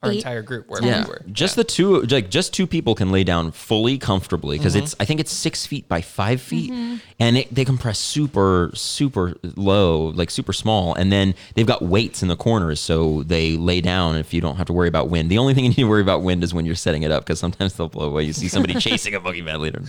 our 0.00 0.12
Eight, 0.12 0.18
entire 0.18 0.42
group 0.42 0.68
wherever 0.68 0.86
Yeah, 0.86 1.02
we 1.04 1.10
were. 1.10 1.22
just 1.32 1.56
Yeah. 1.56 1.62
the 1.62 1.68
two, 1.68 2.00
like 2.02 2.30
just 2.30 2.52
two 2.54 2.68
people 2.68 2.94
can 2.94 3.10
lay 3.10 3.24
down 3.24 3.50
fully 3.50 3.98
comfortably 3.98 4.56
because 4.56 4.74
Mm-hmm. 4.76 4.84
it's. 4.84 4.94
I 5.00 5.04
think 5.04 5.18
it's 5.18 5.32
six 5.32 5.66
feet 5.66 5.88
by 5.88 6.00
five 6.02 6.40
feet, 6.40 6.72
and 7.18 7.36
it, 7.36 7.52
they 7.52 7.64
compress 7.64 7.98
super, 7.98 8.70
super 8.74 9.34
low, 9.56 10.06
like 10.14 10.30
super 10.30 10.52
small, 10.52 10.94
and 10.94 11.10
then 11.10 11.34
they've 11.54 11.66
got 11.66 11.82
weights 11.82 12.22
in 12.22 12.28
the 12.28 12.36
corners, 12.36 12.78
so 12.78 13.24
they 13.24 13.56
lay 13.56 13.80
down 13.80 14.14
if 14.14 14.32
you 14.32 14.40
don't 14.40 14.54
have 14.56 14.68
to 14.68 14.72
worry 14.72 14.86
about 14.86 15.08
wind. 15.10 15.30
The 15.30 15.38
only 15.38 15.52
thing 15.52 15.64
you 15.64 15.70
need 15.70 15.76
to 15.76 15.84
worry 15.88 16.02
about 16.02 16.22
wind 16.22 16.44
is 16.44 16.54
when 16.54 16.64
you're 16.64 16.76
setting 16.76 17.02
it 17.02 17.10
up 17.10 17.24
because 17.24 17.40
sometimes 17.40 17.72
they'll 17.74 17.88
blow 17.88 18.06
away. 18.06 18.22
You 18.22 18.32
see 18.32 18.46
somebody 18.46 18.74
chasing 18.80 19.14
a 19.16 19.20
boogeyman 19.20 19.58
later. 19.58 19.82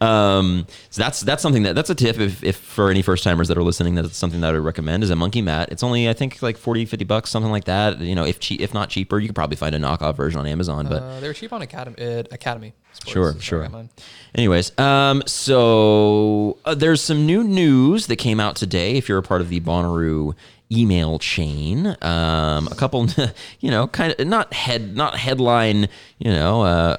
Um, 0.00 0.66
so 0.90 1.02
that's 1.02 1.20
that's 1.20 1.40
something 1.42 1.62
that 1.62 1.74
that's 1.74 1.90
a 1.90 1.94
tip 1.94 2.18
if, 2.18 2.42
if 2.42 2.56
for 2.56 2.90
any 2.90 3.02
first 3.02 3.22
timers 3.24 3.48
that 3.48 3.56
are 3.56 3.62
listening, 3.62 3.94
that's 3.94 4.16
something 4.16 4.40
that 4.40 4.48
I 4.50 4.52
would 4.58 4.64
recommend 4.64 5.04
is 5.04 5.10
a 5.10 5.16
monkey 5.16 5.42
mat. 5.42 5.68
It's 5.70 5.82
only 5.84 6.08
I 6.08 6.12
think 6.14 6.42
like 6.42 6.56
40, 6.56 6.84
50 6.84 7.04
bucks, 7.04 7.30
something 7.30 7.52
like 7.52 7.64
that. 7.64 8.00
You 8.00 8.14
know, 8.16 8.24
if 8.24 8.40
cheap, 8.40 8.60
if 8.60 8.74
not 8.74 8.88
cheaper, 8.88 9.20
you 9.20 9.28
could 9.28 9.34
probably 9.36 9.51
find 9.56 9.74
a 9.74 9.78
knockoff 9.78 10.16
version 10.16 10.40
on 10.40 10.46
Amazon, 10.46 10.86
but. 10.88 11.02
Uh, 11.02 11.20
they 11.20 11.28
were 11.28 11.34
cheap 11.34 11.52
on 11.52 11.62
Academy. 11.62 11.96
Uh, 11.98 12.22
Academy. 12.30 12.72
Sports, 12.92 13.12
Sure, 13.12 13.28
is 13.30 13.50
where 13.52 13.64
I 13.64 13.68
sure. 13.68 13.88
Anyways, 14.34 14.78
um, 14.78 15.22
so 15.26 16.58
uh, 16.64 16.74
there's 16.74 17.00
some 17.00 17.26
new 17.26 17.42
news 17.42 18.06
that 18.06 18.16
came 18.16 18.38
out 18.40 18.56
today. 18.56 18.96
If 18.96 19.08
you're 19.08 19.18
a 19.18 19.22
part 19.22 19.40
of 19.40 19.48
the 19.48 19.60
Bonnaroo 19.60 20.34
email 20.72 21.18
chain, 21.18 21.96
um, 22.02 22.66
a 22.68 22.74
couple, 22.76 23.06
you 23.60 23.70
know, 23.70 23.86
kind 23.88 24.14
of 24.18 24.26
not 24.26 24.52
head, 24.54 24.96
not 24.96 25.16
headline, 25.18 25.88
you 26.18 26.30
know, 26.30 26.62
uh, 26.62 26.96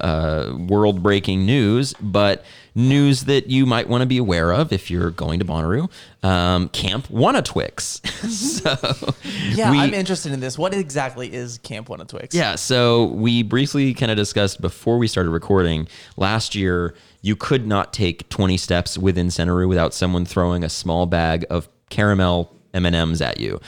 uh, 0.52 0.56
world 0.68 1.02
breaking 1.02 1.44
news, 1.44 1.92
but 2.00 2.44
news 2.76 3.24
that 3.24 3.48
you 3.48 3.66
might 3.66 3.88
want 3.88 4.02
to 4.02 4.06
be 4.06 4.18
aware 4.18 4.52
of 4.52 4.72
if 4.72 4.90
you're 4.90 5.10
going 5.10 5.38
to 5.38 5.44
Bonnaroo. 5.44 5.88
Um, 6.24 6.68
Camp 6.70 7.06
Twix. 7.44 8.00
so 8.30 8.76
Yeah, 9.50 9.70
we- 9.70 9.78
I'm 9.78 9.94
interested 9.94 10.32
in 10.32 10.40
this. 10.40 10.58
What 10.58 10.74
exactly 10.74 11.32
is 11.32 11.58
Camp 11.58 11.88
One 11.88 12.00
of 12.00 12.06
Twix? 12.08 12.34
yeah, 12.34 12.54
so 12.56 13.06
we 13.06 13.42
briefly 13.42 13.94
kind 13.94 14.10
of 14.10 14.16
discussed 14.16 14.60
before 14.60 14.98
we 14.98 15.06
started 15.08 15.30
recording 15.30 15.88
last 16.16 16.54
year. 16.54 16.94
You 17.22 17.36
could 17.36 17.66
not 17.66 17.92
take 17.92 18.28
20 18.28 18.56
steps 18.56 18.98
within 18.98 19.28
Centeroo 19.28 19.68
without 19.68 19.94
someone 19.94 20.24
throwing 20.24 20.62
a 20.62 20.68
small 20.68 21.06
bag 21.06 21.46
of 21.50 21.68
caramel 21.90 22.54
M 22.74 22.84
and 22.84 22.94
M's 22.94 23.22
at 23.22 23.40
you. 23.40 23.60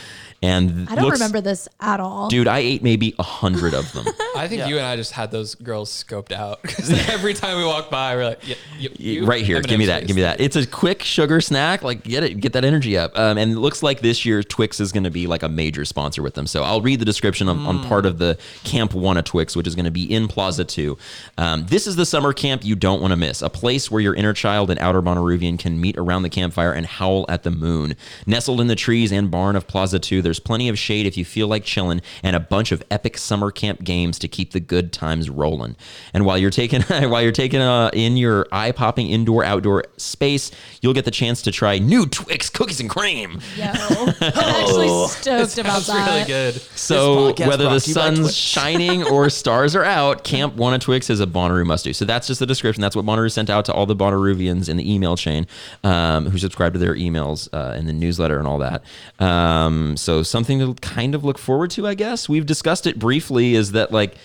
And 0.43 0.89
I 0.89 0.95
don't 0.95 1.05
looks- 1.05 1.19
remember 1.19 1.41
this 1.41 1.69
at 1.81 1.99
all. 2.01 2.29
dude. 2.29 2.47
I 2.49 2.59
ate 2.59 2.83
maybe 2.83 3.15
a 3.19 3.23
hundred 3.23 3.75
of 3.75 3.91
them. 3.93 4.05
I 4.37 4.47
think 4.49 4.61
Yeah. 4.61 4.69
you 4.69 4.77
and 4.77 4.85
I 4.87 4.97
just 4.97 5.13
had 5.13 5.31
those 5.31 5.55
girls 5.55 5.91
scoped 5.91 6.31
out 6.33 6.61
because 6.63 6.91
every 7.09 7.33
time 7.35 7.57
we 7.57 7.65
walk 7.65 7.91
by, 7.91 8.15
we're 8.15 8.25
like, 8.27 8.47
yeah, 8.47 8.55
you, 8.79 8.91
you, 8.99 9.27
right 9.27 9.45
here, 9.45 9.61
give 9.63 9.79
me 9.79 9.85
M&M's, 9.85 9.89
that, 9.89 10.01
please. 10.03 10.07
give 10.09 10.17
me 10.17 10.23
that. 10.23 10.41
It's 10.41 10.57
a 10.57 10.67
quick 10.67 11.03
sugar 11.03 11.41
snack. 11.41 11.83
Like 11.83 12.03
get 12.05 12.23
it, 12.23 12.41
get 12.41 12.53
that 12.53 12.65
energy 12.65 12.99
up. 12.99 13.19
Um, 13.19 13.39
and 13.39 13.53
it 13.53 13.57
looks 13.59 13.83
like 13.83 14.01
this 14.01 14.25
year 14.27 14.43
Twix 14.43 14.79
is 14.79 14.93
going 14.93 15.05
to 15.05 15.11
be 15.11 15.27
like 15.27 15.43
a 15.43 15.49
major 15.49 15.85
sponsor 15.85 16.23
with 16.23 16.35
them. 16.35 16.47
So 16.47 16.63
I'll 16.63 16.81
read 16.83 16.99
the 17.01 17.05
description 17.07 17.49
on, 17.49 17.65
on 17.67 17.83
part 17.85 18.05
of 18.07 18.19
the 18.19 18.39
Camp 18.65 18.93
One 18.95 19.17
of 19.17 19.25
Twix, 19.25 19.57
which 19.57 19.67
is 19.67 19.75
going 19.75 19.87
to 19.87 19.91
be 19.91 20.05
in 20.13 20.29
Plaza 20.29 20.65
Two. 20.65 20.99
Um, 21.39 21.65
this 21.67 21.87
is 21.87 21.97
the 21.97 22.05
summer 22.07 22.33
camp 22.33 22.65
you 22.65 22.75
don't 22.77 23.01
want 23.01 23.13
to 23.13 23.17
miss. 23.17 23.41
A 23.43 23.49
place 23.51 23.91
where 23.91 24.01
your 24.03 24.15
inner 24.15 24.33
child 24.35 24.71
and 24.71 24.79
outer 24.81 25.01
Bonnaroovian 25.01 25.59
can 25.59 25.81
meet 25.81 25.97
around 25.97 26.23
the 26.23 26.31
campfire 26.31 26.73
and 26.73 26.85
howl 26.87 27.25
at 27.29 27.43
the 27.43 27.51
moon. 27.51 27.97
Nestled 28.27 28.61
in 28.61 28.67
the 28.67 28.77
trees 28.77 29.13
and 29.13 29.31
barn 29.31 29.57
of 29.57 29.67
Plaza 29.67 29.99
Two, 29.99 30.23
there's 30.27 30.41
plenty 30.41 30.69
of 30.69 30.77
shade 30.77 31.07
if 31.07 31.17
you 31.17 31.25
feel 31.25 31.47
like 31.47 31.63
chilling, 31.63 32.01
and 32.25 32.35
a 32.35 32.41
bunch 32.41 32.73
of 32.73 32.83
epic 32.91 33.17
summer 33.17 33.53
camp 33.53 33.85
games 33.85 34.19
to 34.19 34.27
keep 34.27 34.51
the 34.51 34.59
good 34.59 34.93
times 34.93 35.31
rolling. 35.31 35.77
And 36.13 36.27
while 36.27 36.37
you're 36.37 36.51
taking 36.51 36.83
while 36.89 37.23
you're 37.23 37.31
taking 37.31 37.61
uh, 37.61 37.91
in 37.93 38.17
your 38.17 38.49
eye 38.51 38.73
popping 38.73 39.09
indoor 39.09 39.45
outdoor 39.45 39.85
space, 39.97 40.51
you'll 40.83 40.95
get 40.95 41.05
the 41.05 41.11
chance 41.13 41.43
to 41.43 41.53
try 41.53 41.79
new 41.79 42.07
Twix 42.07 42.51
cookies 42.51 42.81
and 42.81 42.91
cream. 42.91 43.41
Yo, 43.57 43.67
I'm 43.67 44.09
actually 44.21 44.89
stoked 45.09 45.59
about 45.59 45.83
Sounds 45.83 45.87
that. 45.87 46.15
really 46.15 46.27
good. 46.27 46.55
So 46.55 47.33
whether 47.35 47.57
the 47.57 47.69
brought 47.69 47.83
to 47.83 47.89
you 47.89 47.95
by 47.95 48.01
sun's 48.01 48.37
shining 48.37 49.05
or 49.05 49.31
stars 49.37 49.77
are 49.77 49.85
out, 49.85 50.25
Camp 50.25 50.55
One 50.57 50.75
of 50.75 50.81
Twix 50.81 51.09
is 51.09 51.21
a 51.21 51.27
Bonnaroo 51.27 51.65
must 51.65 51.85
do. 51.85 51.93
So 51.93 52.05
that's 52.05 52.27
just 52.27 52.41
the 52.41 52.47
description. 52.47 52.83
That's 52.83 52.97
what 52.97 53.05
Bonnaroo 53.05 53.31
sent 53.31 53.49
out 53.49 53.65
to 53.67 53.73
all 53.73 53.87
the 53.87 53.97
Bonnaroovians 53.97 54.69
in 54.69 54.77
the 54.77 54.93
email 54.93 55.17
chain 55.17 55.47
um, 55.85 56.27
who 56.27 56.39
subscribe 56.39 56.73
to 56.73 56.79
their 56.79 56.95
emails 56.95 57.49
uh, 57.53 57.77
in 57.77 57.87
the 57.87 57.93
newsletter 57.93 58.39
and 58.39 58.49
all 58.49 58.59
that. 58.59 58.83
Um, 59.19 59.97
so 59.97 60.16
something 60.23 60.59
to 60.61 60.75
kind 60.81 61.15
of 61.15 61.25
look 61.25 61.39
forward 61.39 61.71
to, 61.73 61.87
I 61.87 61.95
guess. 61.95 62.29
We've 62.29 62.47
discussed 62.47 62.87
it 62.87 62.99
briefly. 62.99 63.55
Is 63.55 63.73
that 63.73 63.93
like 63.93 64.17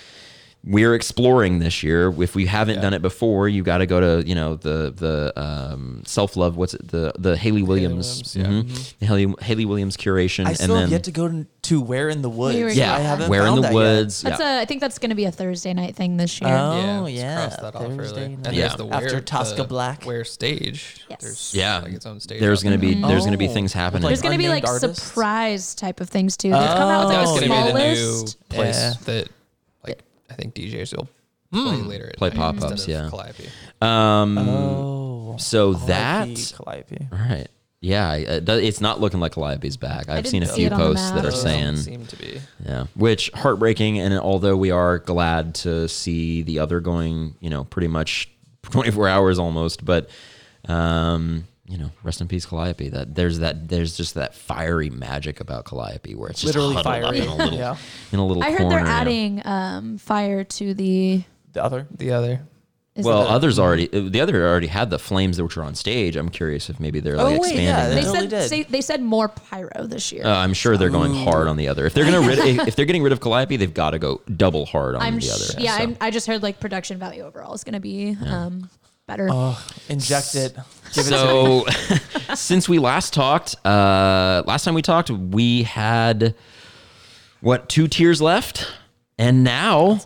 we're 0.64 0.94
exploring 0.94 1.58
this 1.60 1.82
year. 1.82 2.14
If 2.22 2.36
we 2.36 2.46
haven't 2.46 2.82
done 2.82 2.94
it 2.94 3.02
before, 3.02 3.50
you 3.50 3.64
got 3.64 3.80
to 3.80 3.88
go 3.88 4.00
to 4.00 4.28
you 4.28 4.36
know 4.36 4.56
the 4.56 4.94
the 4.96 5.34
um, 5.40 6.04
self 6.06 6.36
love. 6.36 6.56
What's 6.56 6.76
it 6.76 6.88
the 6.88 7.14
the 7.18 7.36
Hayley 7.36 7.64
Williams, 7.64 8.36
Williams, 8.36 8.70
yeah. 8.70 8.74
mhm. 8.76 9.00
the 9.00 9.06
Hayley 9.08 9.34
Hayley 9.42 9.66
Williams 9.66 9.98
curation, 9.98 10.46
I 10.46 10.50
and 10.50 10.58
still 10.58 10.76
then 10.76 10.82
have 10.84 10.92
yet 10.92 11.04
to 11.06 11.12
go 11.12 11.28
to, 11.28 11.48
to 11.64 11.82
Where 11.82 12.10
in 12.10 12.22
the 12.22 12.30
Woods. 12.30 12.56
We 12.58 12.74
yeah, 12.74 12.96
I 12.96 13.00
haven't 13.00 13.30
where 13.30 13.48
in 13.48 13.56
the 13.56 13.62
that 13.62 13.68
yet. 13.70 13.74
woods. 13.74 14.22
That's 14.22 14.40
yeah. 14.40 14.60
a. 14.60 14.62
I 14.62 14.66
think 14.66 14.82
that's 14.82 15.00
going 15.00 15.10
to 15.10 15.16
be 15.16 15.26
a 15.26 15.32
Thursday 15.32 15.74
night 15.74 15.96
thing 15.96 16.18
this 16.18 16.40
year. 16.40 16.52
Oh, 16.52 17.08
yeah, 17.08 17.08
yeah, 17.08 17.48
cross 17.48 17.74
that. 17.74 17.74
Thursday 17.74 18.26
And 18.26 18.44
night. 18.44 18.54
Yeah. 18.54 18.68
there's 18.68 18.76
the 18.76 18.88
After 18.88 19.12
where, 19.14 19.22
Tosca 19.22 19.58
the 19.58 19.64
Black. 19.68 20.04
where 20.04 20.24
stage. 20.24 21.04
Yes. 21.10 21.22
There's 21.22 21.54
Yeah, 21.56 21.80
like 21.80 21.94
its 21.94 22.06
own 22.06 22.20
stage. 22.20 22.40
there's 22.40 22.62
gonna 22.62 22.78
there. 22.78 22.94
be 22.94 23.02
there's 23.02 23.26
gonna 23.26 23.38
be 23.38 23.48
Oh. 23.48 23.54
things 23.54 23.74
happening. 23.74 24.08
There's 24.08 24.22
going 24.22 24.34
to 24.34 24.38
be 24.38 24.50
like 24.50 24.66
artists? 24.68 25.04
surprise 25.04 25.74
type 25.74 26.02
of 26.02 26.10
things 26.10 26.38
too. 26.38 26.52
They've 26.52 26.60
come 26.60 26.90
out 26.90 27.08
with 27.08 27.16
like 27.16 27.42
a 27.42 27.46
small 27.46 27.74
list. 27.74 28.38
new 28.50 28.56
place 28.56 28.96
that, 28.98 29.08
like, 29.16 29.28
I 30.32 30.34
think 30.36 30.56
DJs 30.56 30.96
will 30.96 31.08
play 31.52 31.78
later. 31.82 32.08
At 32.10 32.18
Play 32.18 32.30
night 32.30 32.38
pop-ups, 32.38 32.72
instead 32.72 32.96
of 32.96 33.04
yeah. 33.06 33.10
Calliope. 33.10 33.50
um, 33.82 34.38
Oh. 34.38 35.36
so 35.38 35.74
R.I.P. 35.74 35.88
that 35.88 36.54
Calliope. 36.58 37.08
all 37.12 37.18
right, 37.20 37.48
yeah, 37.82 38.10
I- 38.10 38.16
it 38.18 38.46
does- 38.46 38.62
it's 38.64 38.80
not 38.82 39.02
looking 39.02 39.20
like 39.20 39.34
Calliope's 39.34 39.76
back. 39.78 40.08
I've 40.10 40.28
seen 40.28 40.44
a 40.44 40.46
didn't 40.46 40.56
see 40.56 40.62
few 40.62 40.68
it 40.68 40.74
on 40.74 40.80
the 40.80 40.86
posts 40.86 41.10
that 41.10 41.16
map. 41.16 41.24
are 41.26 41.30
Doesn't 41.32 41.50
saying 41.50 41.76
seem 41.78 42.06
to 42.06 42.16
be. 42.16 42.42
yeah, 42.66 42.86
which 42.96 43.30
heartbreaking. 43.34 44.00
And 44.00 44.14
although 44.20 44.56
we 44.56 44.72
are 44.72 45.00
glad 45.00 45.56
to 45.56 45.88
see 45.88 46.42
the 46.44 46.60
other 46.60 46.80
going, 46.80 47.36
you 47.40 47.50
know, 47.50 47.64
pretty 47.66 47.88
much 47.88 48.30
24 48.64 49.08
hours 49.10 49.40
almost, 49.40 49.84
but 49.84 50.10
um, 50.68 51.46
you 51.72 51.78
know, 51.78 51.90
rest 52.04 52.20
in 52.20 52.28
peace, 52.28 52.46
Calliope. 52.46 52.90
That 52.90 53.16
there's 53.16 53.40
that 53.40 53.70
there's 53.70 53.96
just 53.96 54.16
that 54.16 54.36
fiery 54.36 54.90
magic 54.90 55.40
about 55.40 55.64
Calliope 55.66 56.14
where 56.16 56.30
it's 56.30 56.42
just 56.42 56.54
Literally 56.54 56.76
huddled 56.76 57.04
up 57.06 57.14
in 57.16 57.28
a 57.28 57.36
little 57.36 57.58
Yeah. 57.58 57.78
in 58.12 58.20
a 58.20 58.26
little 58.26 58.44
I 58.44 58.52
heard 58.52 58.60
corner. 58.60 58.76
they're 58.78 58.86
yeah. 58.86 59.00
adding 59.00 59.42
um, 59.46 59.98
fire 59.98 60.44
to 60.44 60.74
the. 60.74 61.24
The 61.54 61.64
other. 61.64 61.88
The 61.98 62.12
other. 62.12 62.42
Is 62.94 63.06
Well, 63.06 63.22
it, 63.24 63.30
others 63.30 63.58
already. 63.58 63.88
The 63.88 64.20
other 64.20 64.46
already 64.46 64.68
had 64.68 64.90
the 64.90 65.00
flames 65.00 65.38
that 65.38 65.46
were 65.56 65.64
on 65.64 65.76
stage. 65.76 66.18
I'm 66.18 66.28
curious 66.28 66.70
if 66.70 66.78
maybe 66.78 67.00
they're 67.00 67.18
Oh, 67.18 67.24
like 67.24 67.40
wait, 67.42 67.52
expanding. 67.54 67.66
yeah, 67.68 67.88
that. 67.88 67.96
they 67.96 68.02
totally 68.02 68.20
said 68.20 68.30
did. 68.30 68.50
say, 68.50 68.64
they 68.64 68.82
said 68.82 69.02
more 69.02 69.30
pyro 69.30 69.86
this 69.88 70.12
year. 70.12 70.26
Uh, 70.26 70.36
I'm 70.36 70.54
sure 70.54 70.76
they're 70.76 70.90
going 70.90 71.14
hard 71.14 71.48
on 71.48 71.56
the 71.56 71.70
other. 71.70 71.86
If 71.86 71.94
they're 71.94 72.04
gonna 72.04 72.20
rid, 72.28 72.40
if 72.68 72.76
they're 72.76 72.84
getting 72.86 73.02
rid 73.02 73.14
of 73.14 73.22
Calliope, 73.22 73.56
they've 73.56 73.74
got 73.74 73.92
to 73.92 74.00
go 74.00 74.20
double 74.36 74.66
hard 74.66 74.96
on 74.96 75.02
I'm 75.04 75.20
the 75.20 75.32
other. 75.32 75.46
yeah. 75.58 75.78
so. 75.78 75.84
I'm, 75.84 75.98
I 76.02 76.12
just 76.12 76.28
heard 76.28 76.44
like 76.44 76.60
production 76.60 76.98
value 77.00 77.24
overall 77.24 77.54
is 77.54 77.64
going 77.64 77.76
to 77.76 77.80
be 77.80 78.18
um, 78.28 78.70
better. 79.08 79.28
Oh, 79.32 79.64
inject 79.90 80.36
it. 80.36 80.54
Give 80.94 81.08
it 81.08 81.10
to 81.10 81.64
me. 81.66 81.72
so 82.30 82.36
since 82.36 82.68
we 82.68 82.80
last 82.80 83.14
talked, 83.14 83.56
uh, 83.66 84.44
last 84.46 84.64
time 84.66 84.74
we 84.74 84.82
talked, 84.82 85.10
we 85.10 85.64
had 85.64 86.36
what 87.42 87.70
two 87.70 87.88
tiers 87.88 88.22
left, 88.22 88.72
and 89.18 89.44
now 89.44 90.02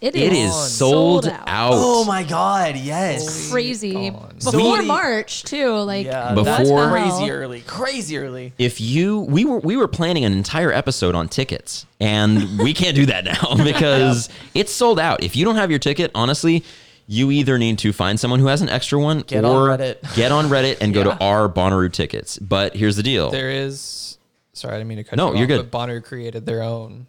it 0.00 0.16
it 0.16 0.32
is 0.32 0.52
sold, 0.54 1.26
out. 1.46 1.72
Oh 1.74 2.04
my 2.04 2.22
God! 2.24 2.76
Yes. 2.76 3.50
Crazy 3.50 4.10
gone. 4.10 4.34
before 4.42 4.76
many- 4.76 4.86
March 4.88 5.42
too. 5.44 5.74
Like 5.74 6.06
Yeah, 6.06 6.34
what 6.34 6.44
that's 6.44 6.68
the 6.68 6.74
Before- 6.74 6.90
crazy 6.90 7.30
early. 7.30 7.60
Crazy 7.60 8.16
early. 8.16 8.52
if 8.58 8.80
you 8.80 9.20
we 9.20 9.44
were 9.44 9.58
we 9.58 9.76
were 9.76 9.86
planning 9.88 10.24
an 10.24 10.32
entire 10.32 10.72
episode 10.72 11.14
on 11.14 11.28
tickets 11.28 11.86
and 12.00 12.58
we 12.58 12.74
can't 12.74 12.96
do 12.96 13.06
that 13.06 13.24
now 13.24 13.54
because 13.64 14.28
it's 14.54 14.72
sold 14.72 14.98
out 14.98 15.22
if 15.22 15.36
you 15.36 15.44
don't 15.44 15.56
have 15.56 15.70
your 15.70 15.78
ticket 15.78 16.10
honestly 16.16 16.64
you 17.12 17.30
either 17.30 17.58
need 17.58 17.78
to 17.78 17.92
find 17.92 18.18
someone 18.18 18.40
who 18.40 18.46
has 18.46 18.62
an 18.62 18.68
extra 18.70 18.98
one 18.98 19.20
Get 19.20 19.44
on 19.44 19.54
or 19.54 19.68
Reddit. 19.76 20.14
get 20.16 20.32
on 20.32 20.46
reddit 20.46 20.78
and 20.80 20.94
go 20.94 21.00
Yeah. 21.00 21.14
to 21.16 21.24
our 21.24 21.48
Bonnaroo 21.48 21.92
tickets 21.92 22.38
but 22.38 22.74
here's 22.74 22.96
the 22.96 23.02
deal 23.02 23.30
There 23.30 23.50
is. 23.50 24.18
Sorry, 24.54 24.74
I 24.74 24.78
didn't 24.78 24.88
mean 24.88 24.98
to 24.98 25.04
cut 25.04 25.16
No, 25.16 25.28
you 25.32 25.38
you're 25.38 25.44
off, 25.44 25.48
good. 25.48 25.58
But 25.58 25.70
Bonner 25.70 26.00
created 26.00 26.46
their 26.46 26.62
own 26.62 27.06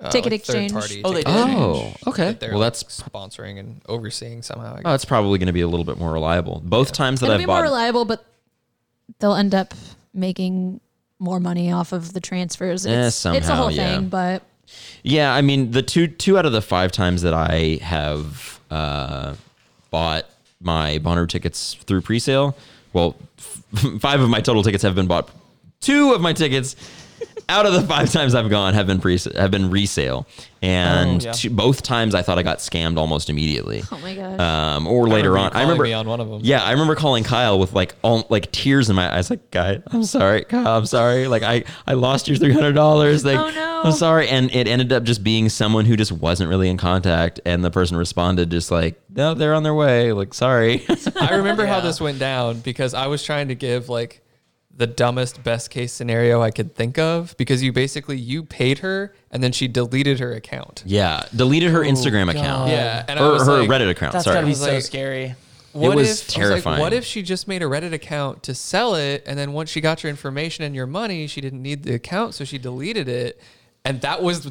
uh, 0.00 0.10
Ticket 0.10 0.32
like, 0.32 0.40
exchange. 0.40 0.72
third-party 0.72 1.02
Oh, 1.04 1.12
they 1.12 1.22
ticket 1.24 1.34
did? 1.46 1.56
oh 1.56 1.94
okay 2.08 2.24
that 2.26 2.40
they're, 2.40 2.50
well 2.50 2.58
like, 2.60 2.72
that's 2.74 2.84
sponsoring 3.02 3.58
and 3.58 3.80
overseeing 3.88 4.42
somehow. 4.42 4.76
I 4.76 4.80
oh, 4.84 4.90
that's 4.90 5.04
probably 5.04 5.38
going 5.38 5.46
to 5.46 5.52
be 5.52 5.60
a 5.62 5.68
little 5.68 5.84
bit 5.84 5.98
more 5.98 6.12
reliable 6.12 6.60
both 6.64 6.92
times 6.92 7.20
that 7.20 7.26
It'll 7.26 7.34
i've 7.34 7.40
be 7.40 7.46
more 7.46 7.62
reliable, 7.62 8.04
but 8.04 8.24
they'll 9.18 9.34
end 9.34 9.54
up 9.54 9.72
making 10.12 10.80
more 11.18 11.38
money 11.40 11.70
off 11.70 11.92
of 11.92 12.12
the 12.12 12.20
transfers. 12.20 12.86
Eh, 12.86 13.06
It's, 13.06 13.24
it's 13.26 13.48
a 13.48 13.54
whole 13.54 13.70
yeah. 13.70 13.96
thing, 13.96 14.08
but 14.08 14.42
Yeah, 15.02 15.32
I 15.34 15.40
mean 15.42 15.70
the 15.70 15.82
two 15.82 16.06
two 16.06 16.36
out 16.38 16.44
of 16.46 16.52
the 16.52 16.62
five 16.62 16.92
times 16.92 17.22
that 17.22 17.34
I 17.34 17.78
have 17.82 18.60
uh, 18.74 19.34
bought 19.90 20.24
my 20.60 20.98
Bonnaroo 20.98 21.28
tickets 21.28 21.74
through 21.86 22.00
presale, 22.02 22.54
well, 22.92 23.14
f- 23.38 23.62
five 24.00 24.20
of 24.20 24.28
my 24.28 24.40
total 24.40 24.62
tickets 24.62 24.82
have 24.82 24.94
been 24.94 25.06
bought. 25.06 25.30
Two 25.80 26.12
of 26.12 26.20
my 26.20 26.32
tickets 26.32 26.76
out 27.48 27.66
of 27.66 27.72
the 27.74 27.82
five 27.82 28.10
times 28.10 28.34
I've 28.34 28.48
gone 28.50 28.74
have 28.74 28.86
been 28.86 29.00
pre 29.00 29.18
have 29.36 29.50
been 29.50 29.70
resale, 29.70 30.26
and 30.62 31.22
Oh, 31.22 31.26
yeah. 31.26 31.32
two, 31.32 31.50
both 31.50 31.82
times 31.82 32.14
I 32.14 32.22
thought 32.22 32.38
I 32.38 32.42
got 32.42 32.58
scammed 32.58 32.96
almost 32.96 33.28
immediately. 33.28 33.82
Oh 33.92 33.98
my 33.98 34.14
gosh. 34.14 34.40
Um, 34.40 34.86
or 34.86 35.06
later 35.08 35.36
on, 35.36 35.52
I 35.52 35.62
remember 35.62 35.84
me 35.84 35.92
on 35.92 36.08
one 36.08 36.20
of 36.20 36.32
'em. 36.32 36.40
Yeah, 36.42 36.62
I 36.64 36.72
remember 36.72 36.94
calling 36.94 37.22
Kyle 37.24 37.58
with 37.58 37.72
like 37.74 37.94
all 38.02 38.26
like 38.30 38.50
tears 38.52 38.88
in 38.88 38.96
my 38.96 39.14
eyes, 39.14 39.28
like, 39.30 39.50
"Guy, 39.50 39.82
I'm 39.88 40.04
sorry, 40.04 40.44
Kyle, 40.44 40.66
I'm 40.78 40.86
sorry. 40.86 41.28
Like, 41.28 41.42
I 41.42 41.64
I 41.86 41.94
lost 41.94 42.28
your 42.28 42.36
three 42.38 42.52
hundred 42.52 42.72
dollars. 42.74 43.24
Like, 43.24 43.38
Oh, 43.38 43.50
no. 43.50 43.82
I'm 43.84 43.92
sorry." 43.92 44.28
And 44.28 44.54
it 44.54 44.66
ended 44.66 44.92
up 44.92 45.02
just 45.04 45.22
being 45.22 45.48
someone 45.50 45.84
who 45.84 45.96
just 45.96 46.12
wasn't 46.12 46.48
really 46.48 46.68
in 46.70 46.78
contact, 46.78 47.40
and 47.44 47.62
the 47.64 47.70
person 47.70 47.96
responded 47.96 48.50
just 48.50 48.70
like, 48.70 48.98
"No, 49.14 49.34
they're 49.34 49.54
on 49.54 49.62
their 49.64 49.74
way. 49.74 50.12
Like, 50.12 50.32
sorry." 50.32 50.84
I 51.20 51.34
remember 51.36 51.66
how 51.66 51.80
this 51.86 52.00
went 52.00 52.18
down 52.18 52.60
because 52.60 52.94
I 52.94 53.06
was 53.08 53.22
trying 53.22 53.48
to 53.48 53.54
give 53.54 53.88
like 53.90 54.22
the 54.76 54.86
dumbest 54.86 55.42
best 55.44 55.70
case 55.70 55.92
scenario 55.92 56.42
I 56.42 56.50
could 56.50 56.74
think 56.74 56.98
of 56.98 57.36
because 57.36 57.62
you 57.62 57.72
basically 57.72 58.16
you 58.16 58.42
paid 58.44 58.78
her 58.78 59.14
and 59.30 59.42
then 59.42 59.52
she 59.52 59.68
deleted 59.68 60.20
her 60.20 60.32
account. 60.32 60.82
yeah, 60.86 61.26
deleted 61.34 61.70
her 61.70 61.84
oh, 61.84 61.88
Instagram 61.88 62.30
account. 62.30 62.70
Yeah, 62.70 63.04
and 63.08 63.18
I 63.18 63.24
or 63.24 63.32
was 63.32 63.46
her 63.46 63.60
like, 63.60 63.68
Reddit 63.68 63.90
account. 63.90 64.12
That's 64.12 64.24
sorry. 64.24 64.36
gotta 64.36 64.46
be 64.46 64.50
was 64.50 64.60
so 64.60 64.72
like- 64.72 64.82
scary. 64.82 65.34
What 65.72 65.96
was 65.96 66.06
if 66.06 66.08
I 66.08 66.10
was 66.10 66.28
like, 66.28 66.48
terrifying. 66.48 66.80
what 66.80 66.92
if 66.92 67.04
she 67.04 67.22
just 67.22 67.48
made 67.48 67.60
a 67.60 67.64
Reddit 67.64 67.92
account 67.92 68.44
to 68.44 68.54
sell 68.54 68.94
it 68.94 69.24
and 69.26 69.36
then 69.36 69.52
once 69.52 69.70
she 69.70 69.80
got 69.80 70.04
your 70.04 70.10
information 70.10 70.64
and 70.64 70.72
your 70.72 70.86
money, 70.86 71.26
she 71.26 71.40
didn't 71.40 71.62
need 71.62 71.82
the 71.82 71.94
account, 71.94 72.34
so 72.34 72.44
she 72.44 72.58
deleted 72.58 73.08
it, 73.08 73.40
and 73.84 74.00
that 74.02 74.22
was 74.22 74.50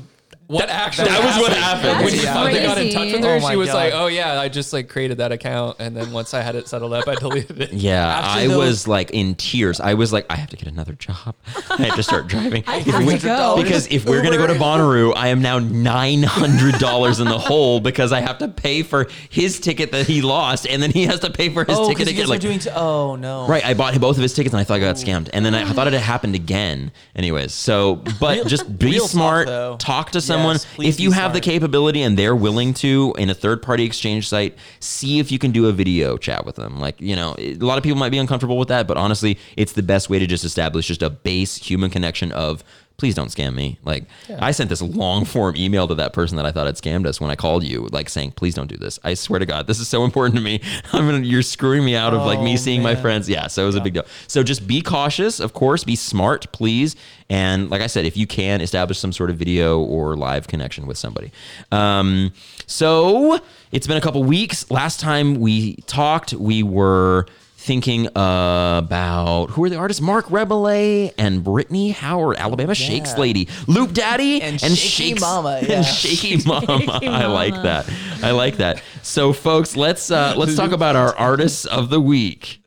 what 0.53 0.69
actually 0.69 1.09
that 1.09 1.23
was 1.23 1.37
what 1.41 1.53
happened. 1.53 2.05
When 2.05 2.13
you 2.13 2.21
That's 2.21 2.33
finally 2.37 2.61
got 2.61 2.77
in 2.77 2.91
touch 2.93 3.11
with 3.11 3.23
her, 3.23 3.39
Oh 3.43 3.49
she 3.49 3.55
was 3.55 3.67
God. 3.69 3.75
like, 3.75 3.93
"Oh 3.93 4.07
yeah, 4.07 4.39
I 4.39 4.49
just 4.49 4.73
like 4.73 4.89
created 4.89 5.17
that 5.17 5.31
account, 5.31 5.77
and 5.79 5.95
then 5.95 6.11
once 6.11 6.33
I 6.33 6.41
had 6.41 6.55
it 6.55 6.67
settled 6.67 6.93
up, 6.93 7.07
I 7.07 7.15
deleted 7.19 7.59
it." 7.61 7.73
Yeah, 7.73 8.19
Actually, 8.19 8.43
I 8.43 8.47
though- 8.47 8.59
was 8.59 8.87
like 8.87 9.11
in 9.11 9.35
tears. 9.35 9.79
I 9.79 9.93
was 9.95 10.13
like, 10.13 10.25
I 10.29 10.35
have 10.35 10.49
to 10.49 10.57
get 10.57 10.67
another 10.67 10.93
job. 10.93 11.35
I 11.69 11.83
have 11.83 11.95
to 11.95 12.03
start 12.03 12.27
driving. 12.27 12.63
I 12.67 12.77
If 12.77 12.85
have 12.87 13.05
we- 13.05 13.17
to 13.17 13.25
go. 13.25 13.55
Because 13.61 13.87
if 13.87 14.05
we're 14.05 14.21
gonna 14.23 14.37
go 14.37 14.47
to 14.47 14.53
Uber. 14.53 14.63
Bonnaroo, 14.63 15.13
I 15.15 15.27
am 15.29 15.41
now 15.41 15.59
nine 15.59 16.23
hundred 16.23 16.79
dollars 16.79 17.19
in 17.19 17.27
the 17.27 17.39
hole 17.39 17.79
because 17.79 18.11
I 18.11 18.21
have 18.21 18.37
to 18.39 18.47
pay 18.47 18.83
for 18.83 19.07
his 19.29 19.59
ticket 19.59 19.91
that 19.91 20.07
he 20.07 20.21
lost, 20.21 20.67
and 20.67 20.81
then 20.81 20.91
he 20.91 21.05
has 21.05 21.19
to 21.21 21.29
pay 21.29 21.49
for 21.49 21.63
his 21.65 21.77
oh, 21.77 21.87
ticket 21.89 22.07
because 22.07 22.13
you 22.13 22.13
again. 22.13 22.23
guys 22.23 22.29
Like, 22.29 22.41
doing. 22.41 22.59
T- 22.59 22.69
oh 22.75 23.15
no. 23.15 23.47
right, 23.47 23.65
I 23.65 23.73
bought 23.73 23.99
both 23.99 24.17
of 24.17 24.21
his 24.21 24.33
tickets, 24.33 24.53
and 24.53 24.59
I 24.61 24.63
thought 24.63 24.75
I 24.75 24.79
got 24.79 24.95
scammed, 24.95 25.29
and 25.33 25.45
then 25.45 25.53
I 25.55 25.65
thought 25.71 25.87
it 25.87 25.93
had 25.93 26.01
happened 26.01 26.35
again. 26.35 26.91
Anyways, 27.15 27.53
so 27.53 27.95
but 28.19 28.47
just 28.47 28.77
be 28.79 28.87
real 28.87 29.07
smart. 29.07 29.47
though. 29.47 29.77
talk 29.77 30.11
to 30.11 30.21
someone 30.21 30.42
Yes, 30.42 30.42
please 30.75 30.95
if 30.95 30.99
you 30.99 31.11
have 31.11 31.33
the 31.33 31.41
capability 31.41 32.01
and 32.01 32.17
they're 32.17 32.35
willing 32.35 32.73
to 32.73 33.13
in 33.17 33.29
a 33.29 33.33
third 33.33 33.61
party 33.61 33.83
exchange 33.83 34.27
site 34.27 34.55
see 34.79 35.19
if 35.19 35.31
you 35.31 35.39
can 35.39 35.51
do 35.51 35.67
a 35.67 35.71
video 35.71 36.17
chat 36.17 36.45
with 36.45 36.55
them. 36.55 36.79
Like 36.79 36.99
you 37.01 37.15
know 37.15 37.35
a 37.37 37.55
lot 37.55 37.77
of 37.77 37.83
people 37.83 37.97
might 37.97 38.09
be 38.09 38.17
uncomfortable 38.17 38.57
with 38.57 38.67
that 38.69 38.87
but 38.87 38.97
honestly 38.97 39.37
it's 39.57 39.73
the 39.73 39.83
best 39.83 40.09
way 40.09 40.19
to 40.19 40.27
just 40.27 40.43
establish 40.43 40.87
just 40.87 41.01
a 41.01 41.09
base 41.09 41.57
human 41.57 41.89
connection 41.89 42.31
of 42.31 42.63
please 42.97 43.15
don't 43.15 43.29
scam 43.29 43.55
me. 43.55 43.77
Like 43.83 44.05
i 44.39 44.51
sent 44.51 44.69
this 44.69 44.81
long 44.81 45.25
form 45.25 45.55
email 45.55 45.87
to 45.87 45.95
that 45.95 46.13
person 46.13 46.37
that 46.37 46.45
i 46.45 46.51
thought 46.51 46.65
had 46.65 46.75
scammed 46.75 47.05
us 47.05 47.19
when 47.19 47.29
i 47.29 47.35
called 47.35 47.63
you 47.63 47.87
like 47.91 48.07
saying 48.09 48.31
please 48.31 48.53
don't 48.55 48.67
do 48.67 48.77
this. 48.77 48.99
I 49.03 49.13
swear 49.15 49.39
to 49.39 49.45
god 49.45 49.67
this 49.67 49.79
is 49.79 49.87
so 49.87 50.03
important 50.05 50.35
to 50.35 50.41
me. 50.41 50.61
I'm 50.93 51.05
gonna 51.05 51.19
you're 51.19 51.41
screwing 51.41 51.83
me 51.83 51.95
out 51.95 52.13
of 52.13 52.21
like 52.25 52.39
me 52.39 52.53
Oh, 52.53 52.57
seeing 52.57 52.81
my 52.81 52.95
friends. 52.95 53.27
Yeah 53.29 53.47
so 53.47 53.63
it 53.63 53.65
was 53.65 53.75
a 53.75 53.81
big 53.81 53.93
deal. 53.93 54.05
So 54.27 54.43
just 54.43 54.67
be 54.67 54.81
cautious 54.81 55.39
of 55.39 55.53
course. 55.53 55.83
Be 55.83 55.95
smart 55.95 56.51
please. 56.51 56.95
And 57.29 57.69
like 57.69 57.81
i 57.81 57.87
said 57.87 58.05
if 58.05 58.15
you 58.15 58.27
can 58.27 58.61
establish 58.61 58.99
some 58.99 59.11
sort 59.11 59.29
of 59.29 59.37
video 59.37 59.79
or 59.79 60.15
live 60.15 60.47
connection 60.47 60.85
with 60.85 60.97
somebody. 60.97 61.31
Um, 61.71 62.31
so 62.67 63.39
it's 63.71 63.87
been 63.87 63.97
a 63.97 64.01
couple 64.01 64.23
weeks. 64.23 64.69
Last 64.71 64.99
time 64.99 65.39
we 65.39 65.75
talked 65.87 66.33
we 66.33 66.63
were 66.63 67.25
thinking 67.63 68.07
about 68.07 69.47
who 69.51 69.63
are 69.63 69.69
the 69.69 69.77
artists? 69.77 70.01
Marc 70.01 70.25
Rebillet 70.27 71.13
and 71.17 71.43
brittany 71.43 71.91
howard 71.91 72.37
alabama 72.37 72.75
shakes 72.75 73.17
lady. 73.17 73.47
Loop 73.67 73.93
daddy 73.93 74.41
And 74.41 74.61
and, 74.63 74.77
Shaky 74.77 75.09
shakes 75.11 75.21
Mama, 75.21 75.59
yeah. 75.63 75.77
and 75.77 75.85
shaky 75.85 76.43
mama. 76.45 76.79
Shaky 76.81 77.07
i 77.07 77.25
like 77.25 77.53
that. 77.63 77.89
I 78.21 78.31
like 78.31 78.57
that. 78.57 78.81
So 79.01 79.31
folks 79.33 79.77
let's 79.77 80.11
uh 80.11 80.33
let's 80.37 80.55
talk 80.55 80.71
about 80.71 80.95
our 80.95 81.15
artists 81.15 81.65
of 81.65 81.89
the 81.89 82.01
week. 82.01 82.59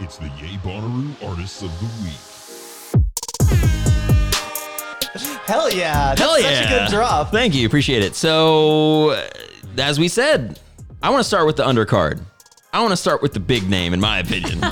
It's 0.00 0.18
the 0.18 0.26
Yay 0.40 0.56
Bonnaroo 0.64 1.14
Artists 1.26 1.62
of 1.62 1.70
the 1.80 1.86
Week. 2.04 2.33
Hell 5.46 5.72
yeah. 5.72 6.14
That's 6.14 6.20
Hell 6.20 6.34
such 6.34 6.42
yeah. 6.42 6.64
a 6.64 6.80
good 6.80 6.90
drop. 6.90 7.30
Thank 7.30 7.54
you. 7.54 7.66
Appreciate 7.66 8.02
it. 8.02 8.16
So, 8.16 9.10
uh, 9.10 9.28
as 9.78 9.98
we 9.98 10.08
said, 10.08 10.58
I 11.02 11.10
want 11.10 11.20
to 11.20 11.24
start 11.24 11.46
with 11.46 11.56
the 11.56 11.64
undercard. 11.64 12.20
I 12.72 12.80
want 12.80 12.90
to 12.90 12.96
start 12.96 13.22
with 13.22 13.32
the 13.32 13.40
big 13.40 13.70
name, 13.70 13.94
in 13.94 14.00
my 14.00 14.18
opinion. 14.18 14.58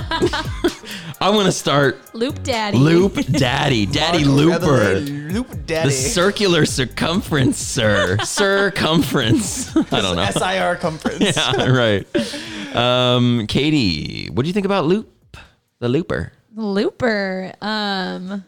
I 1.20 1.30
want 1.30 1.46
to 1.46 1.52
start 1.52 2.00
Loop 2.16 2.42
Daddy. 2.42 2.76
Loop 2.76 3.14
Daddy, 3.14 3.86
Daddy 3.86 4.24
Mark 4.24 4.62
Looper. 4.62 4.94
Loop 4.98 5.66
Daddy. 5.66 5.90
The 5.90 5.94
circular 5.94 6.66
circumference, 6.66 7.58
sir. 7.58 8.18
Circumference. 8.24 9.76
I 9.76 10.00
don't 10.00 10.16
know. 10.16 10.28
SIR 10.28 10.76
conference. 10.80 11.36
Yeah, 11.36 11.68
right. 11.68 12.74
Um, 12.74 13.46
Katie, 13.46 14.30
what 14.30 14.42
do 14.42 14.48
you 14.48 14.52
think 14.52 14.66
about 14.66 14.86
Loop? 14.86 15.36
The 15.78 15.88
Looper. 15.88 16.32
Looper. 16.56 17.52
Um, 17.60 18.44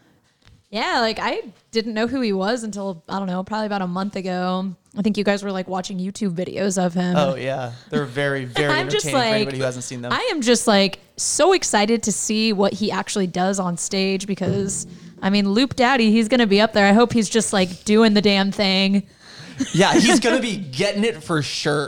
yeah, 0.75 0.99
like 0.99 1.19
I 1.19 1.41
didn't 1.71 1.93
know 1.93 2.05
who 2.07 2.19
he 2.19 2.33
was 2.33 2.63
until 2.63 3.01
I 3.07 3.17
don't 3.17 3.27
know, 3.27 3.43
probably 3.43 3.65
about 3.67 3.81
a 3.81 3.87
month 3.87 4.15
ago. 4.17 4.75
I 4.97 5.01
think 5.01 5.17
you 5.17 5.23
guys 5.23 5.41
were 5.43 5.51
like 5.51 5.67
watching 5.69 5.97
YouTube 5.99 6.35
videos 6.35 6.77
of 6.83 6.93
him. 6.93 7.15
Oh 7.17 7.35
yeah, 7.35 7.71
they're 7.89 8.05
very 8.05 8.43
very 8.59 8.73
I'm 8.73 8.89
just 8.89 9.05
entertaining 9.05 9.11
for 9.13 9.17
like 9.29 9.35
anybody 9.35 9.57
who 9.59 9.63
hasn't 9.63 9.85
seen 9.85 10.01
them. 10.01 10.11
I 10.11 10.29
am 10.31 10.41
just 10.41 10.67
like 10.67 10.99
so 11.17 11.53
excited 11.53 12.03
to 12.03 12.11
see 12.11 12.51
what 12.53 12.73
he 12.73 12.91
actually 12.91 13.27
does 13.27 13.57
on 13.59 13.77
stage 13.77 14.27
because 14.27 14.85
I 15.21 15.29
mean, 15.29 15.49
Loop 15.49 15.75
Daddy, 15.75 16.11
he's 16.11 16.27
gonna 16.27 16.47
be 16.47 16.59
up 16.59 16.73
there. 16.73 16.85
I 16.87 16.93
hope 16.93 17.13
he's 17.13 17.29
just 17.29 17.53
like 17.53 17.85
doing 17.85 18.13
the 18.13 18.21
damn 18.21 18.51
thing. 18.51 19.07
yeah, 19.73 19.93
he's 19.93 20.19
gonna 20.19 20.41
be 20.41 20.57
getting 20.57 21.05
it 21.05 21.23
for 21.23 21.41
sure. 21.41 21.87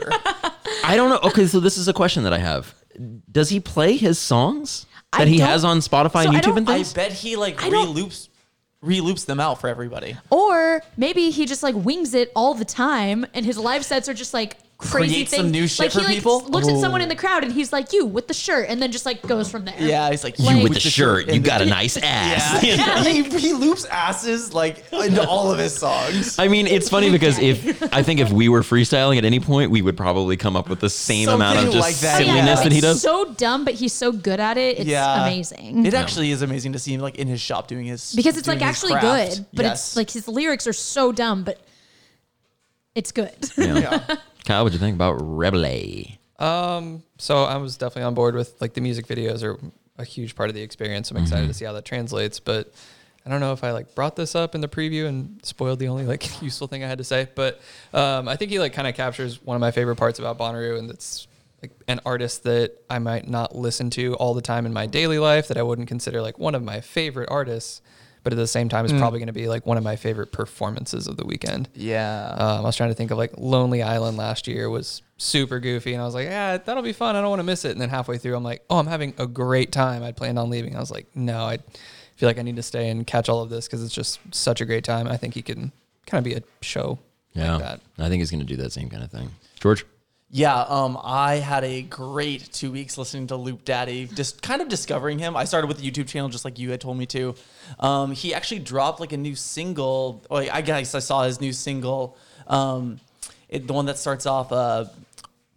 I 0.82 0.96
don't 0.96 1.10
know. 1.10 1.28
Okay, 1.28 1.46
so 1.46 1.60
this 1.60 1.76
is 1.76 1.88
a 1.88 1.92
question 1.92 2.22
that 2.24 2.32
I 2.32 2.38
have. 2.38 2.74
Does 3.30 3.50
he 3.50 3.60
play 3.60 3.96
his 3.96 4.18
songs 4.18 4.86
I 5.12 5.18
that 5.18 5.28
he 5.28 5.38
don't- 5.38 5.48
has 5.48 5.64
on 5.64 5.78
Spotify 5.80 6.22
so 6.24 6.28
and 6.28 6.36
I 6.36 6.40
YouTube 6.40 6.42
don't- 6.42 6.58
and 6.58 6.70
I 6.70 6.74
things? 6.76 6.92
bet 6.94 7.12
he 7.12 7.36
like 7.36 7.62
I 7.62 7.68
don't- 7.70 7.94
re-loops 7.94 8.27
re-loops 8.80 9.24
them 9.24 9.40
out 9.40 9.60
for 9.60 9.68
everybody. 9.68 10.16
Or 10.30 10.82
maybe 10.96 11.30
he 11.30 11.46
just 11.46 11.62
like 11.62 11.74
wings 11.74 12.14
it 12.14 12.30
all 12.36 12.54
the 12.54 12.64
time, 12.64 13.26
and 13.34 13.44
his 13.44 13.58
live 13.58 13.84
sets 13.84 14.08
are 14.08 14.14
just 14.14 14.32
like 14.32 14.56
crazy 14.78 15.12
Create 15.14 15.28
things. 15.28 15.42
some 15.42 15.50
new 15.50 15.66
shit 15.66 15.86
like 15.86 15.92
for 15.92 15.98
he 16.00 16.06
like 16.06 16.14
people? 16.14 16.40
looks 16.46 16.68
at 16.68 16.78
someone 16.78 17.00
in 17.00 17.08
the 17.08 17.16
crowd, 17.16 17.42
and 17.42 17.52
he's 17.52 17.72
like, 17.72 17.92
"You 17.92 18.06
with 18.06 18.28
the 18.28 18.34
shirt," 18.34 18.66
and 18.68 18.80
then 18.80 18.92
just 18.92 19.04
like 19.04 19.20
goes 19.26 19.50
from 19.50 19.64
there. 19.64 19.74
Yeah, 19.78 20.08
he's 20.10 20.22
like 20.22 20.38
you 20.38 20.44
Like- 20.46 20.62
with 20.62 20.72
with 20.74 20.82
the 20.84 20.88
shirt, 20.90 21.28
you 21.28 21.40
got 21.40 21.60
a 21.62 21.66
nice 21.66 21.96
ass. 22.02 22.62
Yeah, 22.64 23.02
he, 23.04 23.22
he 23.24 23.52
loops 23.54 23.84
asses 23.86 24.54
like 24.54 24.84
into 24.92 25.26
all 25.26 25.50
of 25.50 25.58
his 25.58 25.76
songs. 25.76 26.38
I 26.38 26.46
mean, 26.46 26.66
it's 26.68 26.88
funny 26.88 27.10
because 27.10 27.38
if 27.40 27.82
I 27.92 28.02
think 28.04 28.20
if 28.20 28.30
we 28.30 28.48
were 28.48 28.60
freestyling 28.60 29.18
at 29.18 29.24
any 29.24 29.40
point, 29.40 29.70
we 29.72 29.82
would 29.82 29.96
probably 29.96 30.36
come 30.36 30.54
up 30.56 30.68
with 30.68 30.78
the 30.80 30.90
same 30.90 31.28
amount 31.28 31.58
of 31.58 31.72
just 31.72 31.80
like 31.80 31.96
that, 31.96 32.18
silliness 32.18 32.58
yeah. 32.58 32.62
that 32.62 32.72
he 32.72 32.80
does. 32.80 33.02
So 33.02 33.32
dumb, 33.34 33.64
but 33.64 33.74
he's 33.74 33.92
so 33.92 34.12
good 34.12 34.38
at 34.38 34.58
it. 34.58 34.78
It's 34.78 34.86
yeah, 34.88 35.22
amazing. 35.26 35.86
It 35.86 35.94
actually 35.94 36.30
is 36.30 36.42
amazing 36.42 36.72
to 36.74 36.78
see 36.78 36.94
him 36.94 37.00
like 37.00 37.16
in 37.16 37.26
his 37.26 37.40
shop 37.40 37.66
doing 37.66 37.86
his 37.86 38.14
because 38.14 38.36
it's 38.36 38.46
like 38.46 38.62
actually 38.62 38.92
craft. 38.92 39.36
good, 39.36 39.46
but 39.54 39.64
Yes. 39.64 39.88
it's 39.88 39.96
like 39.96 40.10
his 40.10 40.28
lyrics 40.28 40.66
are 40.68 40.72
so 40.72 41.10
dumb, 41.10 41.42
but 41.42 41.60
it's 42.94 43.10
good. 43.12 43.34
Yeah. 43.56 44.04
Kyle, 44.48 44.64
what'd 44.64 44.72
you 44.72 44.80
think 44.80 44.94
about 44.94 45.18
Rebillet? 45.18 46.16
Um, 46.38 47.02
so 47.18 47.44
I 47.44 47.58
was 47.58 47.76
definitely 47.76 48.04
on 48.04 48.14
board 48.14 48.34
with 48.34 48.58
like 48.62 48.72
the 48.72 48.80
music 48.80 49.06
videos 49.06 49.42
are 49.42 49.58
a 49.98 50.04
huge 50.04 50.34
part 50.34 50.48
of 50.48 50.54
the 50.54 50.62
experience. 50.62 51.10
I'm 51.10 51.18
excited 51.18 51.42
Mm-hmm. 51.42 51.48
to 51.48 51.54
see 51.54 51.66
how 51.66 51.74
that 51.74 51.84
translates, 51.84 52.40
but 52.40 52.72
I 53.26 53.28
don't 53.28 53.40
know 53.40 53.52
if 53.52 53.62
I 53.62 53.72
like 53.72 53.94
brought 53.94 54.16
this 54.16 54.34
up 54.34 54.54
in 54.54 54.62
the 54.62 54.68
preview 54.68 55.06
and 55.06 55.38
spoiled 55.44 55.80
the 55.80 55.88
only 55.88 56.06
like 56.06 56.40
useful 56.42 56.66
thing 56.66 56.82
I 56.82 56.86
had 56.86 56.96
to 56.96 57.04
say. 57.04 57.28
But 57.34 57.60
um, 57.92 58.26
I 58.26 58.36
think 58.36 58.50
he 58.50 58.58
like 58.58 58.72
kind 58.72 58.88
of 58.88 58.94
captures 58.94 59.44
one 59.44 59.54
of 59.54 59.60
my 59.60 59.70
favorite 59.70 59.96
parts 59.96 60.18
about 60.18 60.38
Bonnaroo, 60.38 60.78
and 60.78 60.88
it's 60.88 61.26
like 61.60 61.72
an 61.86 62.00
artist 62.06 62.44
that 62.44 62.72
I 62.88 63.00
might 63.00 63.28
not 63.28 63.54
listen 63.54 63.90
to 63.90 64.14
all 64.14 64.32
the 64.32 64.40
time 64.40 64.64
in 64.64 64.72
my 64.72 64.86
daily 64.86 65.18
life 65.18 65.48
that 65.48 65.58
I 65.58 65.62
wouldn't 65.62 65.88
consider 65.88 66.22
like 66.22 66.38
one 66.38 66.54
of 66.54 66.62
my 66.62 66.80
favorite 66.80 67.28
artists, 67.30 67.82
but 68.24 68.32
at 68.32 68.36
the 68.36 68.46
same 68.46 68.68
time 68.68 68.84
is 68.84 68.92
probably 68.92 69.18
going 69.18 69.28
to 69.28 69.32
be 69.32 69.48
like 69.48 69.66
one 69.66 69.76
of 69.76 69.84
my 69.84 69.96
favorite 69.96 70.32
performances 70.32 71.06
of 71.06 71.16
the 71.16 71.24
weekend. 71.24 71.68
yeah. 71.74 72.34
Um, 72.36 72.58
I 72.60 72.60
was 72.62 72.76
trying 72.76 72.90
to 72.90 72.94
think 72.94 73.10
of 73.10 73.18
like 73.18 73.32
Lonely 73.36 73.82
Island 73.82 74.16
last 74.16 74.46
year 74.48 74.68
was 74.70 75.02
super 75.16 75.58
goofy, 75.60 75.92
and 75.94 76.02
I 76.02 76.04
was 76.04 76.14
like, 76.14 76.26
yeah, 76.26 76.58
that'll 76.58 76.82
be 76.82 76.92
fun. 76.92 77.16
I 77.16 77.20
don't 77.20 77.30
want 77.30 77.40
to 77.40 77.44
miss 77.44 77.64
it. 77.64 77.72
And 77.72 77.80
then 77.80 77.88
halfway 77.88 78.18
through, 78.18 78.36
I'm 78.36 78.44
like, 78.44 78.64
oh, 78.70 78.78
I'm 78.78 78.86
having 78.86 79.14
a 79.18 79.26
great 79.26 79.72
time. 79.72 80.02
I'd 80.02 80.16
planned 80.16 80.38
on 80.38 80.50
leaving. 80.50 80.76
I 80.76 80.80
was 80.80 80.90
like, 80.90 81.06
no, 81.14 81.44
I 81.44 81.58
feel 82.16 82.28
like 82.28 82.38
I 82.38 82.42
need 82.42 82.56
to 82.56 82.62
stay 82.62 82.88
and 82.88 83.06
catch 83.06 83.28
all 83.28 83.42
of 83.42 83.50
this 83.50 83.66
because 83.66 83.82
it's 83.84 83.94
just 83.94 84.18
such 84.32 84.60
a 84.60 84.64
great 84.64 84.84
time. 84.84 85.06
I 85.08 85.16
think 85.16 85.34
he 85.34 85.42
can 85.42 85.72
kind 86.06 86.18
of 86.18 86.24
be 86.24 86.34
a 86.34 86.42
show 86.62 86.98
Yeah, 87.34 87.56
like 87.56 87.62
that. 87.64 87.80
I 87.98 88.08
think 88.08 88.20
he's 88.20 88.30
going 88.30 88.40
to 88.40 88.46
do 88.46 88.56
that 88.56 88.72
same 88.72 88.88
kind 88.90 89.02
of 89.04 89.10
thing. 89.10 89.30
George, 89.60 89.84
Yeah, 90.30 90.60
um, 90.60 90.98
I 91.02 91.36
had 91.36 91.64
a 91.64 91.80
great 91.80 92.52
two 92.52 92.70
weeks 92.70 92.98
listening 92.98 93.28
to 93.28 93.36
Loop 93.36 93.64
Daddy, 93.64 94.06
just 94.06 94.42
kind 94.42 94.60
of 94.60 94.68
discovering 94.68 95.18
him. 95.18 95.34
I 95.34 95.44
started 95.44 95.68
with 95.68 95.78
the 95.78 95.90
YouTube 95.90 96.06
channel 96.06 96.28
just 96.28 96.44
like 96.44 96.58
you 96.58 96.70
had 96.70 96.82
told 96.82 96.98
me 96.98 97.06
to. 97.06 97.34
Um, 97.80 98.12
he 98.12 98.34
actually 98.34 98.58
dropped 98.58 99.00
like 99.00 99.12
a 99.12 99.16
new 99.16 99.34
single. 99.34 100.22
I 100.30 100.60
guess 100.60 100.94
I 100.94 100.98
saw 100.98 101.22
his 101.22 101.40
new 101.40 101.54
single. 101.54 102.18
Um, 102.46 103.00
it, 103.48 103.66
the 103.66 103.72
one 103.72 103.86
that 103.86 103.96
starts 103.96 104.26
off, 104.26 104.52
uh, 104.52 104.84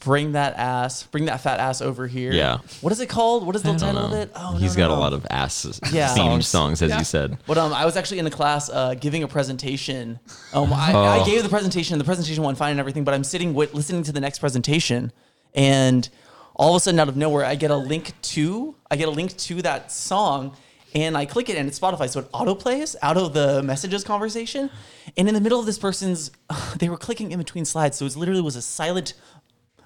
"Bring 0.04 0.34
that 0.34 0.56
ass, 0.58 1.04
bring 1.04 1.26
that 1.26 1.42
fat 1.42 1.60
ass 1.60 1.82
over 1.82 2.08
here." 2.08 2.32
Yeah. 2.34 2.58
What 2.82 2.92
is 2.94 3.00
it 3.00 3.08
called? 3.08 3.46
What 3.46 3.56
is 3.56 3.64
the 3.64 3.74
title 3.78 3.98
of 4.06 4.14
it? 4.14 4.32
Oh, 4.36 4.52
no, 4.54 4.58
He's 4.58 4.76
got 4.76 4.90
no. 4.90 4.98
a 4.98 5.00
lot 5.00 5.14
of 5.14 5.26
ass 5.30 5.66
Yeah. 5.92 6.10
themed 6.10 6.16
Songs. 6.16 6.48
songs, 6.48 6.82
as 6.82 6.90
Yeah. 6.90 7.00
you 7.00 7.04
said. 7.06 7.38
But 7.48 7.58
um, 7.58 7.74
I 7.74 7.86
was 7.86 7.96
actually 7.96 8.20
in 8.20 8.28
a 8.28 8.32
class 8.32 8.70
uh, 8.70 8.96
giving 8.96 9.24
a 9.24 9.28
presentation. 9.28 10.20
Um, 10.54 10.72
I, 10.74 10.92
Oh. 10.94 11.04
I 11.04 11.26
gave 11.26 11.44
the 11.44 11.50
presentation. 11.50 11.98
The 11.98 12.04
presentation 12.04 12.44
went 12.44 12.58
fine 12.58 12.72
and 12.72 12.80
everything. 12.80 13.04
But 13.04 13.14
I'm 13.14 13.24
sitting 13.24 13.54
with 13.54 13.74
listening 13.74 14.04
to 14.04 14.12
the 14.12 14.20
next 14.20 14.40
presentation, 14.40 15.12
and 15.56 16.08
all 16.56 16.72
of 16.76 16.78
a 16.78 16.80
sudden, 16.82 17.00
out 17.00 17.10
of 17.10 17.16
nowhere, 17.16 17.46
I 17.46 17.56
get 17.56 17.72
a 17.72 17.78
link 17.78 18.14
to 18.22 18.76
I 18.90 18.96
get 18.98 19.08
a 19.08 19.12
link 19.12 19.38
to 19.38 19.62
that 19.62 19.90
song, 19.92 20.56
and 20.94 21.16
I 21.18 21.26
click 21.26 21.48
it, 21.50 21.56
and 21.58 21.68
it's 21.70 21.80
Spotify, 21.80 22.10
so 22.10 22.20
it 22.20 22.28
auto 22.34 22.54
plays 22.56 22.96
out 23.02 23.16
of 23.16 23.34
the 23.34 23.64
messages 23.64 24.04
conversation. 24.04 24.70
And 25.18 25.28
in 25.30 25.34
the 25.34 25.40
middle 25.42 25.60
of 25.60 25.66
this 25.66 25.80
person's, 25.80 26.30
they 26.78 26.90
were 26.90 26.98
clicking 26.98 27.32
in 27.32 27.40
between 27.40 27.64
slides, 27.66 27.98
so 27.98 28.06
it 28.06 28.16
literally 28.18 28.42
was 28.42 28.58
a 28.58 28.62
silent 28.62 29.14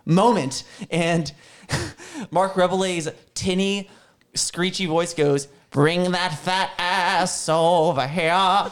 moment. 0.05 0.63
And 0.89 1.31
Mark 2.31 2.53
Rebillet's 2.53 3.09
tinny, 3.33 3.89
screechy 4.33 4.85
voice 4.85 5.13
goes, 5.13 5.47
Bring 5.71 6.11
that 6.13 6.39
fat 6.39 6.71
ass 6.77 7.49
over 7.49 8.07
here. 8.07 8.31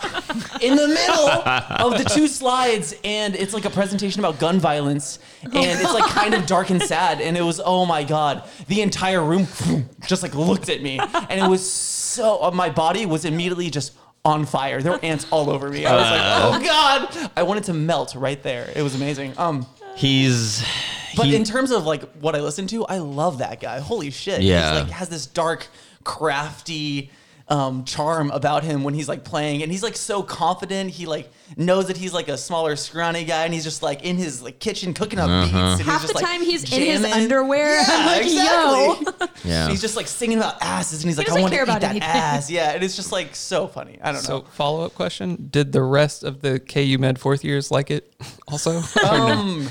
In 0.61 0.77
the 0.77 0.87
middle 0.87 1.29
of 1.29 1.97
the 1.97 2.09
two 2.09 2.29
slides, 2.29 2.95
and 3.03 3.35
it's 3.35 3.53
like 3.53 3.65
a 3.65 3.69
presentation 3.69 4.21
about 4.21 4.39
gun 4.39 4.57
violence, 4.57 5.19
and 5.41 5.53
it's 5.53 5.93
like 5.93 6.09
kind 6.11 6.33
of 6.33 6.45
dark 6.45 6.69
and 6.69 6.81
sad. 6.81 7.19
And 7.19 7.35
it 7.35 7.41
was, 7.41 7.59
oh 7.63 7.85
my 7.85 8.05
God, 8.05 8.47
the 8.67 8.81
entire 8.81 9.21
room 9.21 9.47
just 10.07 10.23
like 10.23 10.33
looked 10.33 10.69
at 10.69 10.81
me. 10.81 10.97
And 10.97 11.41
it 11.41 11.49
was 11.49 11.69
so, 11.69 12.41
uh, 12.41 12.51
my 12.51 12.69
body 12.69 13.05
was 13.05 13.25
immediately 13.25 13.69
just 13.69 13.91
on 14.23 14.45
fire. 14.45 14.81
There 14.81 14.93
were 14.93 15.03
ants 15.03 15.27
all 15.29 15.49
over 15.49 15.69
me. 15.69 15.85
I 15.85 15.95
was 15.95 16.61
like, 16.61 16.63
oh 16.63 16.65
God. 16.65 17.31
I 17.35 17.43
wanted 17.43 17.65
to 17.65 17.73
melt 17.73 18.15
right 18.15 18.41
there. 18.41 18.71
It 18.73 18.81
was 18.81 18.95
amazing. 18.95 19.33
Um, 19.37 19.65
He's. 19.97 20.63
But 21.15 21.26
he- 21.28 21.36
in 21.36 21.43
terms 21.43 21.71
of 21.71 21.86
like 21.86 22.04
what 22.17 22.36
I 22.36 22.41
listen 22.41 22.67
to, 22.67 22.86
I 22.86 22.97
love 22.99 23.39
that 23.39 23.60
guy. 23.60 23.80
Holy 23.80 24.12
shit. 24.12 24.41
Yeah. 24.41 24.71
He's 24.73 24.82
like 24.84 24.91
has 24.91 25.10
this 25.10 25.26
dark, 25.26 25.67
crafty 26.04 27.12
um, 27.49 27.84
charm 27.84 28.32
about 28.32 28.63
him 28.63 28.86
when 28.86 28.93
he's 28.93 29.10
like 29.10 29.26
playing 29.26 29.62
and 29.63 29.71
he's 29.71 29.84
like 29.84 29.97
so 29.97 30.23
confident. 30.23 30.89
He 30.91 31.06
like 31.06 31.30
knows 31.58 31.88
that 31.88 31.97
he's 31.97 32.13
like 32.13 32.30
a 32.30 32.38
smaller, 32.38 32.78
scrawny 32.78 33.26
guy 33.26 33.43
and 33.43 33.54
he's 33.54 33.65
just 33.65 33.84
like 33.84 34.02
in 34.04 34.15
his 34.15 34.41
like 34.41 34.60
kitchen 34.60 34.93
cooking 34.93 35.19
up 35.19 35.28
beats. 35.43 35.54
And 35.54 35.78
he's 35.80 35.86
Half 35.86 36.02
just, 36.04 36.13
the 36.13 36.19
like, 36.19 36.26
time 36.26 36.41
he's 36.41 36.63
in 36.71 36.82
his 36.82 37.04
underwear. 37.04 37.82
Yeah, 37.82 37.86
I'm 37.89 38.06
like, 38.23 38.23
yo. 38.34 38.93
exactly. 39.02 39.28
Yeah. 39.52 39.67
He's 39.69 39.82
just 39.82 39.97
like 39.97 40.08
singing 40.08 40.38
about 40.38 40.56
asses 40.62 41.04
and 41.04 41.10
he's 41.10 41.17
like, 41.17 41.28
I 41.28 41.32
doesn't 41.32 41.41
want 41.41 41.52
to 41.52 41.58
care 41.58 41.65
eat 41.65 41.69
about 41.69 41.82
that 41.82 41.89
anything. 41.89 42.08
ass. 42.10 42.49
Yeah. 42.49 42.71
And 42.71 42.82
it's 42.82 42.95
just 42.95 43.12
like 43.12 43.36
so 43.36 43.67
funny. 43.67 43.99
I 44.02 44.13
don't 44.13 44.21
So 44.21 44.38
know. 44.38 44.43
So 44.45 44.49
follow 44.52 44.86
up 44.86 44.95
question: 44.95 45.49
Did 45.52 45.73
the 45.73 45.84
rest 45.84 46.23
of 46.23 46.39
the 46.41 46.62
KU 46.62 46.97
Med 46.97 47.19
fourth 47.19 47.43
years 47.43 47.69
like 47.69 47.91
it 47.91 48.13
also? 48.47 48.82
Um, 49.06 49.67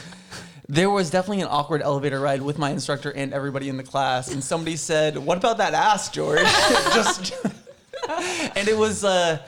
there 0.73 0.89
was 0.89 1.11
definitely 1.11 1.43
an 1.43 1.49
awkward 1.51 1.83
elevator 1.83 2.19
ride 2.19 2.41
with 2.41 2.57
my 2.57 2.71
instructor 2.71 3.11
and 3.11 3.35
everybody 3.35 3.69
in 3.69 3.77
the 3.77 3.83
class, 3.83 4.33
and 4.33 4.43
somebody 4.43 4.77
said, 4.77 5.19
"What 5.19 5.37
about 5.37 5.59
that 5.59 5.75
ass, 5.75 6.09
George?" 6.09 6.41
Just, 6.95 7.35
and 8.57 8.67
it 8.67 8.77
was, 8.77 9.05
uh, 9.05 9.39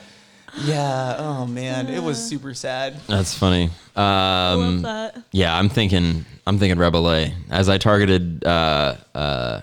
yeah. 0.61 1.15
Oh 1.17 1.47
man, 1.47 1.87
it 1.87 2.03
was 2.03 2.23
super 2.23 2.53
sad. 2.53 2.99
That's 3.07 3.35
funny. 3.35 3.71
Um, 3.95 4.83
that. 4.83 5.17
Yeah, 5.31 5.57
I'm 5.57 5.67
thinking. 5.67 6.25
I'm 6.45 6.59
thinking 6.59 6.77
Rebillet. 6.77 7.33
As 7.49 7.69
I 7.69 7.79
targeted 7.79 8.45
uh, 8.45 8.95
uh, 9.15 9.61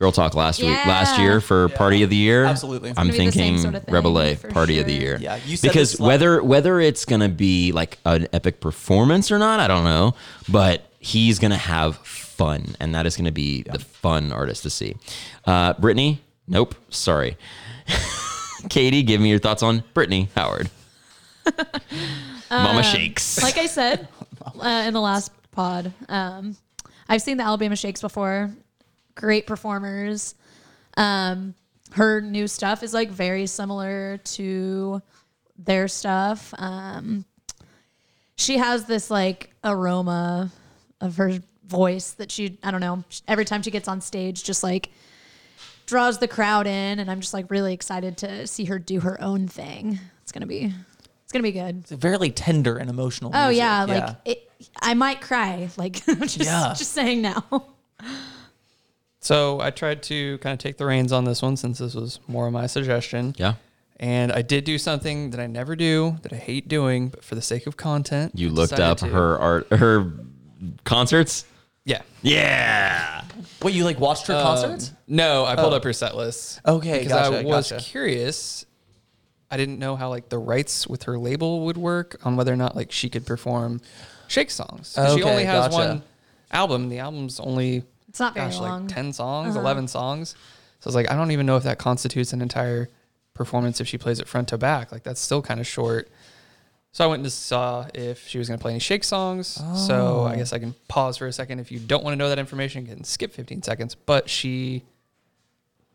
Girl 0.00 0.12
Talk 0.12 0.34
last 0.34 0.62
week, 0.62 0.70
last 0.86 1.20
year 1.20 1.42
for 1.42 1.68
Party 1.68 2.02
of 2.02 2.08
the 2.08 2.16
Year. 2.16 2.46
Absolutely. 2.46 2.88
I'm 2.88 2.94
gonna 2.94 3.12
be 3.12 3.18
the 3.18 3.18
same 3.18 3.32
thinking 3.32 3.58
sort 3.58 3.74
of 3.74 3.84
thing, 3.84 3.94
Rebillet, 3.94 4.38
for 4.38 4.48
Party 4.48 4.78
of 4.78 4.86
the 4.86 4.94
sure. 4.94 5.02
Year. 5.02 5.18
Yeah, 5.20 5.38
you 5.44 5.58
said 5.58 5.68
because 5.68 5.90
this 5.92 6.00
la- 6.00 6.06
whether 6.08 6.42
whether 6.42 6.80
it's 6.80 7.04
gonna 7.04 7.28
be 7.28 7.70
like 7.72 7.98
an 8.06 8.26
epic 8.32 8.60
performance 8.60 9.30
or 9.30 9.38
not, 9.38 9.60
I 9.60 9.68
don't 9.68 9.84
know. 9.84 10.14
But 10.48 10.86
he's 11.00 11.38
gonna 11.38 11.58
have 11.58 11.98
fun, 11.98 12.76
and 12.80 12.94
that 12.94 13.04
is 13.04 13.14
gonna 13.14 13.30
be 13.30 13.62
the 13.62 13.78
fun 13.78 14.32
artist 14.32 14.62
to 14.62 14.70
see. 14.70 14.96
Uh, 15.44 15.74
Brittany, 15.74 16.22
nope, 16.48 16.74
sorry. 16.88 17.36
Katie, 18.70 19.02
give 19.02 19.20
me 19.20 19.28
your 19.28 19.38
thoughts 19.38 19.62
on 19.62 19.84
Brittany 19.92 20.30
Howard. 20.34 20.70
Mama 22.50 22.82
Shakes. 22.82 23.42
like 23.42 23.58
I 23.58 23.66
said 23.66 24.08
uh, 24.58 24.84
in 24.86 24.94
the 24.94 25.00
last 25.00 25.30
pod, 25.50 25.92
um, 26.08 26.56
I've 27.06 27.20
seen 27.20 27.36
the 27.36 27.44
Alabama 27.44 27.76
Shakes 27.76 28.00
before. 28.00 28.50
Great 29.20 29.46
performers. 29.46 30.34
Um, 30.96 31.54
her 31.92 32.20
new 32.22 32.46
stuff 32.48 32.82
is 32.82 32.94
like 32.94 33.10
very 33.10 33.46
similar 33.46 34.16
to 34.18 35.02
their 35.58 35.88
stuff. 35.88 36.54
Um, 36.56 37.26
she 38.36 38.56
has 38.56 38.86
this 38.86 39.10
like 39.10 39.50
aroma 39.62 40.50
of 41.02 41.16
her 41.18 41.38
voice 41.66 42.12
that 42.12 42.30
she, 42.32 42.58
I 42.62 42.70
don't 42.70 42.80
know, 42.80 43.04
every 43.28 43.44
time 43.44 43.60
she 43.62 43.70
gets 43.70 43.88
on 43.88 44.00
stage, 44.00 44.42
just 44.42 44.62
like 44.62 44.90
draws 45.86 46.18
the 46.18 46.28
crowd 46.28 46.66
in. 46.66 46.98
And 46.98 47.10
I'm 47.10 47.20
just 47.20 47.34
like 47.34 47.50
really 47.50 47.74
excited 47.74 48.16
to 48.18 48.46
see 48.46 48.64
her 48.64 48.78
do 48.78 49.00
her 49.00 49.20
own 49.20 49.48
thing. 49.48 49.98
It's 50.22 50.32
going 50.32 50.40
to 50.42 50.46
be, 50.46 50.72
it's 51.24 51.32
to 51.32 51.42
be 51.42 51.52
good. 51.52 51.80
It's 51.80 51.90
very 51.92 52.30
tender 52.30 52.78
and 52.78 52.88
emotional. 52.88 53.32
Oh 53.34 53.48
music. 53.48 53.58
yeah, 53.58 53.84
like 53.84 54.16
it, 54.24 54.50
I 54.80 54.94
might 54.94 55.20
cry. 55.20 55.68
Like 55.76 56.04
just 56.06 56.38
Yeah. 56.38 56.74
just 56.76 56.92
saying 56.92 57.20
now. 57.20 57.44
so 59.20 59.60
I 59.60 59.70
tried 59.70 60.02
to 60.04 60.38
kind 60.38 60.52
of 60.54 60.58
take 60.58 60.76
the 60.78 60.86
reins 60.86 61.12
on 61.12 61.24
this 61.24 61.42
one 61.42 61.56
since 61.56 61.78
this 61.78 61.94
was 61.94 62.20
more 62.26 62.46
of 62.46 62.52
my 62.52 62.66
suggestion. 62.66 63.34
yeah. 63.38 63.54
And 64.02 64.32
I 64.32 64.40
did 64.40 64.64
do 64.64 64.78
something 64.78 65.28
that 65.32 65.40
I 65.40 65.46
never 65.46 65.76
do, 65.76 66.16
that 66.22 66.32
I 66.32 66.36
hate 66.36 66.68
doing, 66.68 67.08
but 67.10 67.22
for 67.22 67.34
the 67.34 67.42
sake 67.42 67.66
of 67.66 67.76
content, 67.76 68.32
You 68.34 68.48
I 68.48 68.52
looked 68.52 68.72
up 68.80 68.96
to. 68.98 69.06
her 69.08 69.38
art, 69.38 69.66
her 69.72 70.10
concerts. 70.84 71.44
Yeah. 71.84 72.00
Yeah. 72.22 73.22
Wait, 73.60 73.74
you 73.74 73.84
like 73.84 74.00
watched 74.00 74.26
her 74.28 74.34
Um, 74.34 74.42
concerts? 74.42 74.92
No, 75.06 75.44
I 75.44 75.54
pulled 75.54 75.74
up 75.74 75.84
her 75.84 75.92
set 75.92 76.16
list. 76.16 76.60
Okay, 76.66 77.00
because 77.00 77.12
I 77.12 77.30
gotcha, 77.30 77.46
was 77.46 77.70
gotcha. 77.72 77.84
curious. 77.84 78.64
I 79.50 79.58
didn't 79.58 79.78
know 79.78 79.96
how 79.96 80.08
like 80.08 80.30
the 80.30 80.38
rights 80.38 80.86
with 80.86 81.02
her 81.02 81.18
label 81.18 81.66
would 81.66 81.76
work 81.76 82.16
on 82.24 82.36
whether 82.36 82.52
or 82.52 82.56
not 82.56 82.74
like 82.76 82.92
she 82.92 83.10
could 83.10 83.26
perform 83.26 83.82
shake 84.28 84.50
songs. 84.50 84.94
'Cause 84.94 85.14
she 85.16 85.22
only 85.24 85.44
has 85.44 85.64
gotcha. 85.68 85.74
one 85.76 86.02
album. 86.52 86.88
The 86.88 87.00
album's 87.00 87.38
only 87.40 87.82
It's 88.10 88.20
not 88.20 88.34
very 88.34 88.50
gosh, 88.50 88.58
long. 88.60 88.86
like 88.86 88.94
ten 88.94 89.12
songs, 89.14 89.50
Uh-huh. 89.56 89.60
eleven 89.60 89.88
songs. 89.88 90.34
So 90.80 90.86
I 90.86 90.88
was 90.88 90.94
like, 90.94 91.10
I 91.10 91.16
don't 91.16 91.30
even 91.30 91.46
know 91.46 91.56
if 91.56 91.62
that 91.62 91.78
constitutes 91.78 92.32
an 92.34 92.42
entire 92.42 92.88
performance 93.34 93.80
if 93.80 93.88
she 93.88 93.96
plays 93.96 94.18
it 94.20 94.28
front 94.28 94.48
to 94.48 94.58
back. 94.58 94.92
Like 94.92 95.02
that's 95.04 95.20
still 95.20 95.40
kind 95.40 95.58
of 95.60 95.66
short. 95.66 96.08
So 96.92 97.04
I 97.04 97.06
went 97.06 97.22
and 97.22 97.32
saw 97.32 97.86
if 97.94 98.26
she 98.26 98.36
was 98.38 98.48
going 98.48 98.58
to 98.58 98.62
play 98.62 98.72
any 98.72 98.80
shake 98.80 99.04
songs. 99.04 99.46
So 99.46 100.22
Oh. 100.22 100.24
I 100.26 100.34
guess 100.36 100.52
I 100.52 100.58
can 100.58 100.74
pause 100.88 101.16
for 101.18 101.26
a 101.28 101.32
second. 101.32 101.60
If 101.60 101.70
you 101.70 101.78
don't 101.78 102.02
want 102.02 102.12
to 102.14 102.16
know 102.18 102.28
that 102.28 102.38
information, 102.40 102.84
you 102.84 102.94
can 102.94 103.04
skip 103.04 103.32
15 103.32 103.62
seconds. 103.62 103.94
But 103.94 104.28
she 104.28 104.82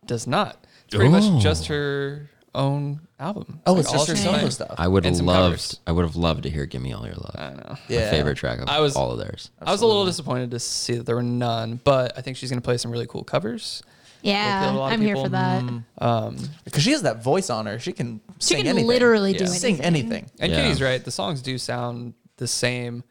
does 0.05 0.25
not. 0.25 0.65
It's 0.85 0.95
pretty 0.95 1.09
Oh. 1.13 1.19
much 1.19 1.43
just 1.43 1.67
her 1.67 2.29
own 2.55 3.01
album. 3.19 3.59
Oh, 3.65 3.73
like 3.73 3.81
it's 3.81 3.89
all 3.89 4.05
just 4.05 4.09
her 4.09 4.15
solo 4.15 4.37
playing. 4.37 4.51
stuff. 4.51 4.75
I 4.77 4.87
would 4.87 5.05
And 5.05 5.13
have 5.13 5.17
some 5.17 5.25
loved. 5.27 5.43
covers. 5.53 5.79
I 5.85 5.91
would 5.91 6.03
have 6.05 6.15
loved 6.15 6.43
to 6.43 6.49
hear 6.49 6.65
"Give 6.65 6.81
Me 6.81 6.93
All 6.93 7.05
Your 7.05 7.15
Love." 7.15 7.35
I 7.37 7.49
know. 7.53 7.63
My 7.69 7.77
Yeah. 7.87 8.09
favorite 8.09 8.35
track 8.37 8.59
of 8.59 8.67
I 8.69 8.79
was- 8.79 8.95
all 8.95 9.11
of 9.11 9.19
theirs. 9.19 9.51
I 9.61 9.71
was 9.71 9.81
a 9.81 9.85
little 9.85 10.05
disappointed 10.05 10.51
to 10.51 10.59
see 10.59 10.95
that 10.95 11.05
there 11.05 11.15
were 11.15 11.23
none, 11.23 11.79
but 11.83 12.17
I 12.17 12.21
think 12.21 12.37
she's 12.37 12.49
going 12.49 12.61
to 12.61 12.65
play 12.65 12.77
some 12.77 12.91
really 12.91 13.07
cool 13.07 13.23
covers. 13.23 13.83
yeah, 14.21 14.61
appeal 14.63 14.71
to 14.71 14.77
a 14.77 14.79
lot 14.79 14.87
of 14.87 14.93
I'm 14.93 15.01
here 15.01 15.09
people. 15.15 15.23
for 15.25 15.29
that. 15.29 15.63
Um, 15.99 16.37
Because 16.63 16.81
she 16.81 16.91
has 16.91 17.03
that 17.03 17.21
voice 17.23 17.51
on 17.51 17.67
her. 17.67 17.77
She 17.77 17.93
can 17.93 18.21
She 18.39 18.47
sing 18.47 18.57
can 18.57 18.67
anything. 18.67 18.87
literally 18.87 19.33
do 19.33 19.43
anything. 19.43 19.59
sing 19.75 19.81
anything. 19.81 20.31
And 20.39 20.51
Yeah. 20.51 20.63
Katie's 20.63 20.81
right. 20.81 21.03
The 21.03 21.11
songs 21.11 21.41
do 21.43 21.57
sound 21.59 22.15
the 22.37 22.47
same. 22.47 23.03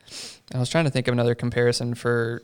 I 0.53 0.59
was 0.59 0.69
trying 0.69 0.85
to 0.87 0.91
think 0.91 1.07
of 1.07 1.13
another 1.13 1.35
comparison 1.37 1.95
for 1.95 2.43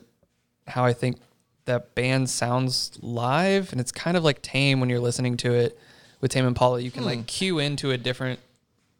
how 0.67 0.85
I 0.85 0.93
think 0.93 1.17
that 1.65 1.93
band 1.95 2.29
sounds 2.29 2.91
live, 3.01 3.71
and 3.73 3.81
it's 3.81 3.91
kind 3.91 4.15
of 4.15 4.23
like 4.23 4.41
Tame 4.41 4.79
when 4.79 4.89
you're 4.89 4.99
listening 5.01 5.35
to 5.37 5.53
it 5.53 5.77
with 6.21 6.31
Tame 6.31 6.45
Impala. 6.45 6.79
You 6.79 6.91
can 6.91 7.03
Hmm. 7.03 7.09
like 7.09 7.27
cue 7.27 7.59
into 7.59 7.91
a 7.91 7.97
different 7.97 8.39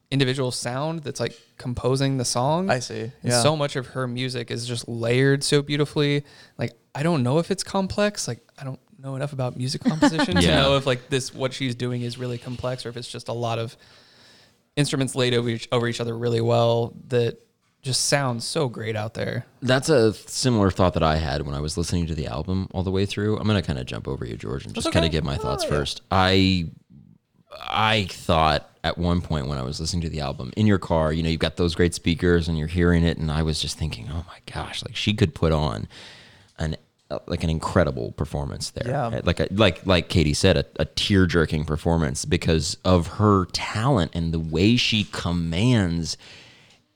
individual 0.09 0.51
sound 0.51 1.03
that's 1.03 1.19
like 1.21 1.39
composing 1.57 2.17
the 2.17 2.25
song. 2.25 2.69
I 2.69 2.79
see. 2.79 2.99
And 2.99 3.11
Yeah. 3.23 3.41
so 3.41 3.55
much 3.55 3.75
of 3.77 3.87
her 3.87 4.07
music 4.07 4.51
is 4.51 4.67
just 4.67 4.87
layered 4.89 5.43
so 5.43 5.61
beautifully. 5.61 6.23
Like 6.57 6.73
I 6.93 7.03
don't 7.03 7.23
know 7.23 7.37
if 7.39 7.49
it's 7.51 7.63
complex. 7.63 8.27
Like 8.27 8.39
I 8.59 8.65
don't 8.65 8.79
know 8.99 9.15
enough 9.15 9.31
about 9.33 9.55
music 9.55 9.83
composition 9.83 10.35
to 10.35 10.41
Yeah. 10.45 10.61
know 10.61 10.75
if 10.75 10.85
like 10.85 11.09
this 11.09 11.33
what 11.33 11.53
she's 11.53 11.75
doing 11.75 12.01
is 12.01 12.17
really 12.17 12.37
complex 12.37 12.85
or 12.85 12.89
if 12.89 12.97
it's 12.97 13.07
just 13.07 13.29
a 13.29 13.33
lot 13.33 13.57
of 13.57 13.77
instruments 14.75 15.15
laid 15.15 15.33
over 15.33 15.49
each 15.49 15.67
over 15.71 15.87
each 15.87 15.99
other 16.01 16.17
really 16.17 16.41
well 16.41 16.93
that 17.07 17.37
just 17.81 18.05
sounds 18.05 18.45
so 18.45 18.67
great 18.69 18.95
out 18.95 19.15
there. 19.15 19.43
That's 19.61 19.89
a 19.89 20.13
similar 20.13 20.69
thought 20.69 20.93
that 20.93 21.01
I 21.01 21.15
had 21.15 21.41
when 21.47 21.55
I 21.55 21.59
was 21.61 21.77
listening 21.79 22.05
to 22.07 22.13
the 22.15 22.27
album 22.27 22.67
all 22.73 22.83
the 22.83 22.91
way 22.91 23.07
through. 23.07 23.37
I'm 23.39 23.47
gonna 23.47 23.63
kind 23.63 23.79
of 23.79 23.87
jump 23.87 24.07
over 24.07 24.23
you, 24.23 24.37
George, 24.37 24.65
and 24.65 24.75
just 24.75 24.85
okay. 24.87 24.93
kind 24.93 25.05
of 25.05 25.11
give 25.11 25.23
my 25.23 25.35
thoughts 25.37 25.63
first. 25.63 26.01
I 26.11 26.67
I 27.59 28.05
thought 28.09 28.69
at 28.83 28.97
one 28.97 29.21
point 29.21 29.47
when 29.47 29.57
I 29.57 29.61
was 29.63 29.79
listening 29.79 30.01
to 30.03 30.09
the 30.09 30.21
album 30.21 30.51
in 30.57 30.65
your 30.67 30.79
car, 30.79 31.13
you 31.13 31.21
know, 31.23 31.29
you've 31.29 31.39
got 31.39 31.57
those 31.57 31.75
great 31.75 31.93
speakers 31.93 32.47
and 32.47 32.57
you're 32.57 32.67
hearing 32.67 33.03
it, 33.03 33.17
and 33.17 33.31
I 33.31 33.43
was 33.43 33.61
just 33.61 33.77
thinking, 33.77 34.09
oh 34.11 34.25
my 34.27 34.39
gosh, 34.51 34.83
like 34.83 34.95
she 34.95 35.13
could 35.13 35.35
put 35.35 35.51
on 35.51 35.87
an 36.57 36.75
uh, 37.11 37.19
like 37.27 37.43
an 37.43 37.49
incredible 37.49 38.13
performance 38.13 38.69
there, 38.71 38.87
Yeah. 38.87 39.19
like 39.23 39.39
a, 39.41 39.47
like 39.51 39.85
like 39.85 40.07
Katie 40.09 40.33
said, 40.33 40.55
a, 40.57 40.65
a 40.79 40.85
tear 40.85 41.25
jerking 41.25 41.65
performance 41.65 42.23
because 42.25 42.77
of 42.85 43.07
her 43.07 43.45
talent 43.47 44.11
and 44.13 44.33
the 44.33 44.39
way 44.39 44.77
she 44.77 45.03
commands 45.11 46.15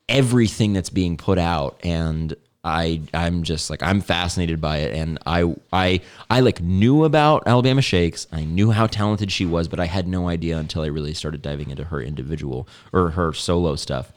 everything 0.08 0.72
that's 0.74 0.90
being 0.90 1.18
put 1.18 1.38
out 1.38 1.80
and 1.84 2.36
I 2.66 3.02
I'm 3.14 3.44
just 3.44 3.70
like 3.70 3.84
I'm 3.84 4.02
fascinated 4.02 4.60
by 4.60 4.78
it 4.80 4.96
and 4.96 5.20
I 5.26 5.54
I 5.72 6.02
I 6.30 6.40
like 6.40 6.60
knew 6.62 7.04
about 7.06 7.44
Alabama 7.46 7.82
Shakes. 7.84 8.26
I 8.32 8.44
knew 8.44 8.72
how 8.72 8.88
talented 8.88 9.32
she 9.32 9.46
was, 9.46 9.68
but 9.68 9.80
I 9.80 9.86
had 9.86 10.08
no 10.08 10.28
idea 10.28 10.58
until 10.58 10.82
I 10.82 10.88
really 10.88 11.14
started 11.14 11.44
diving 11.44 11.70
into 11.70 11.86
her 11.86 12.02
individual 12.02 12.68
or 12.92 13.12
her 13.12 13.32
solo 13.34 13.76
stuff. 13.76 14.12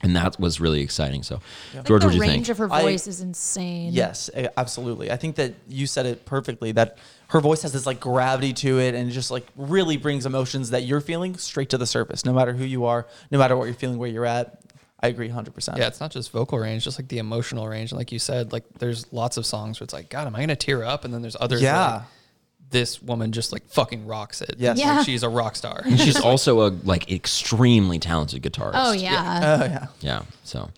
And 0.00 0.14
that 0.14 0.38
was 0.38 0.60
really 0.60 0.80
exciting. 0.80 1.24
So, 1.24 1.40
George, 1.84 2.02
the 2.02 2.06
what 2.06 2.10
do 2.12 2.14
you 2.14 2.20
range 2.20 2.46
think? 2.46 2.48
of 2.50 2.58
her 2.58 2.68
I- 2.72 2.82
voice 2.82 3.08
is 3.08 3.20
insane. 3.20 3.92
Yes, 3.92 4.30
eh, 4.32 4.46
absolutely. 4.56 5.10
I 5.10 5.16
think 5.16 5.34
that 5.36 5.54
you 5.66 5.88
said 5.88 6.06
it 6.06 6.24
perfectly. 6.24 6.70
That 6.70 6.98
her 7.30 7.40
voice 7.40 7.62
has 7.62 7.72
this 7.72 7.84
like 7.84 7.98
gravity 7.98 8.52
to 8.52 8.78
it, 8.78 8.94
and 8.94 9.10
just 9.10 9.32
like 9.32 9.44
really 9.56 9.96
brings 9.96 10.24
emotions 10.24 10.70
that 10.70 10.84
you're 10.84 11.00
feeling 11.00 11.36
straight 11.36 11.70
to 11.70 11.78
the 11.78 11.86
surface. 11.86 12.24
No 12.24 12.32
matter 12.32 12.52
who 12.52 12.64
you 12.64 12.84
are, 12.84 13.08
no 13.32 13.38
matter 13.38 13.56
what 13.56 13.64
you're 13.64 13.74
feeling, 13.74 13.98
where 13.98 14.08
you're 14.08 14.26
at. 14.26 14.60
I 15.00 15.08
agree, 15.08 15.28
hundred 15.28 15.54
percent. 15.54 15.78
Yeah, 15.78 15.86
it's 15.86 16.00
not 16.00 16.10
just 16.10 16.32
vocal 16.32 16.58
range, 16.58 16.84
just 16.84 16.98
like 16.98 17.08
the 17.08 17.18
emotional 17.18 17.68
range. 17.68 17.92
And 17.92 17.98
like 17.98 18.10
you 18.10 18.18
said, 18.18 18.52
like 18.52 18.64
there's 18.78 19.10
lots 19.12 19.36
of 19.36 19.46
songs 19.46 19.78
where 19.78 19.84
it's 19.84 19.94
like, 19.94 20.08
God, 20.10 20.26
am 20.26 20.34
I 20.34 20.40
gonna 20.40 20.56
tear 20.56 20.82
up? 20.84 21.04
And 21.04 21.14
then 21.14 21.22
there's 21.22 21.36
others. 21.38 21.62
where, 21.62 21.70
Yeah. 21.72 21.92
like, 21.94 22.02
this 22.70 23.00
woman 23.00 23.32
just 23.32 23.50
like 23.52 23.66
fucking 23.68 24.06
rocks 24.06 24.42
it. 24.42 24.56
Yes. 24.58 24.76
Like, 24.76 24.84
Yeah. 24.86 25.02
she's 25.02 25.22
a 25.22 25.28
rock 25.28 25.56
star. 25.56 25.82
And 25.84 25.98
she's 25.98 26.20
also 26.20 26.66
a 26.66 26.76
like 26.84 27.10
extremely 27.10 27.98
talented 27.98 28.42
guitarist. 28.42 28.72
Oh 28.74 28.92
yeah. 28.92 29.58
Oh 29.60 29.64
yeah. 29.64 29.86
Yeah. 30.00 30.22
So, 30.44 30.68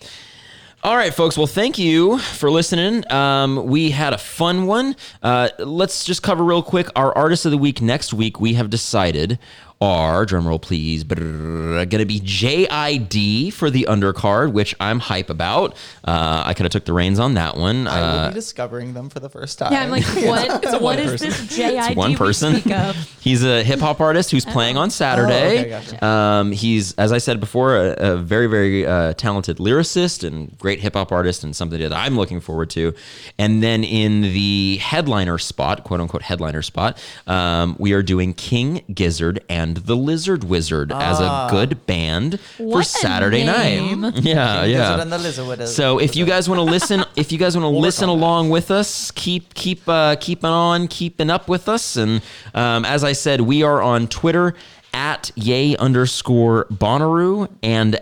all 0.83 0.95
right, 0.95 1.13
folks. 1.13 1.37
Well, 1.37 1.47
thank 1.47 1.77
you 1.77 2.17
for 2.19 2.49
listening. 2.49 3.11
Um, 3.11 3.65
we 3.67 3.91
had 3.91 4.13
a 4.13 4.17
fun 4.17 4.67
one. 4.67 4.95
Uh, 5.21 5.49
let's 5.59 6.05
just 6.05 6.23
cover 6.23 6.43
real 6.43 6.63
quick 6.63 6.87
our 6.95 7.15
artist 7.17 7.45
of 7.45 7.51
the 7.51 7.57
week 7.57 7.81
next 7.81 8.13
week. 8.13 8.39
We 8.39 8.53
have 8.53 8.69
decided 8.69 9.37
are 9.81 10.25
drum 10.25 10.47
roll 10.47 10.59
please, 10.59 11.03
going 11.03 11.89
to 11.89 12.05
be 12.05 12.19
JID 12.19 13.51
for 13.53 13.69
the 13.69 13.87
undercard, 13.89 14.51
which 14.53 14.75
I'm 14.79 14.99
hype 14.99 15.29
about. 15.29 15.73
Uh, 16.05 16.43
I 16.45 16.53
kind 16.53 16.65
of 16.65 16.71
took 16.71 16.85
the 16.85 16.93
reins 16.93 17.19
on 17.19 17.33
that 17.33 17.57
one. 17.57 17.87
I 17.87 17.99
will 18.01 18.19
Uh, 18.19 18.27
be 18.29 18.33
discovering 18.35 18.93
them 18.93 19.09
for 19.09 19.19
the 19.19 19.29
first 19.29 19.57
time. 19.59 19.73
Yeah, 19.73 19.81
I'm 19.83 19.89
like, 19.89 20.05
what? 20.05 20.81
what 20.81 20.99
is 20.99 21.19
this 21.19 21.41
JID 21.57 21.95
one 21.95 22.11
we 22.11 22.15
person. 22.17 22.57
speak 22.61 22.73
of? 22.73 22.95
He's 23.21 23.43
a 23.43 23.63
hip 23.63 23.79
hop 23.79 23.99
artist 23.99 24.31
who's 24.31 24.45
playing 24.45 24.77
on 24.77 24.89
Saturday. 24.89 25.57
Oh, 25.57 25.59
okay, 25.61 25.69
gotcha. 25.69 26.05
um, 26.05 26.51
he's, 26.51 26.93
as 26.95 27.11
I 27.11 27.17
said 27.19 27.39
before, 27.39 27.75
a, 27.77 28.13
a 28.13 28.17
very, 28.17 28.47
very 28.47 28.85
uh, 28.85 29.13
talented 29.13 29.57
lyricist 29.57 30.25
and 30.27 30.57
great 30.57 30.79
hip 30.79 30.93
hop 30.95 31.11
artist, 31.11 31.43
and 31.43 31.55
something 31.55 31.79
that 31.79 31.93
I'm 31.93 32.15
looking 32.17 32.39
forward 32.39 32.69
to. 32.71 32.93
And 33.37 33.61
then 33.61 33.83
in 33.83 34.21
the 34.21 34.77
headliner 34.81 35.37
spot, 35.37 35.83
quote 35.83 35.99
unquote 36.01 36.23
headliner 36.23 36.61
spot, 36.63 36.97
um, 37.27 37.75
we 37.79 37.93
are 37.93 38.01
doing 38.03 38.33
King 38.33 38.81
Gizzard 38.93 39.43
and 39.49 39.70
the 39.77 39.95
Lizard 39.95 40.43
Wizard 40.43 40.91
as 40.91 41.19
a 41.19 41.47
good 41.49 41.85
band 41.85 42.39
for 42.39 42.63
What 42.63 42.81
a 42.85 42.89
Saturday 42.89 43.43
name. 43.43 44.01
night. 44.01 44.15
Yeah, 44.23 44.61
King 44.63 44.71
yeah. 44.71 44.77
Gizzard 44.81 44.99
and 45.01 45.11
the 45.11 45.17
Lizard 45.17 45.47
Wizard. 45.47 45.67
So 45.69 45.99
if 45.99 46.15
you 46.15 46.25
guys 46.25 46.47
want 46.49 46.59
to 46.59 46.63
listen, 46.63 47.03
if 47.15 47.31
you 47.31 47.37
guys 47.37 47.55
want 47.57 47.63
to 47.65 47.79
listen 47.79 48.09
along 48.09 48.49
with 48.49 48.71
us, 48.71 49.11
keep 49.11 49.53
keep 49.53 49.87
uh, 49.87 50.15
keeping 50.19 50.49
on, 50.49 50.87
keeping 50.87 51.29
up 51.29 51.47
with 51.47 51.67
us. 51.69 51.95
And 51.95 52.21
um, 52.53 52.85
as 52.85 53.03
I 53.03 53.13
said, 53.13 53.41
we 53.41 53.63
are 53.63 53.81
on 53.81 54.07
Twitter 54.07 54.53
at 54.93 55.31
yay 55.35 55.75
underscore 55.77 56.65
Bonnaroo 56.65 57.49
and 57.63 57.99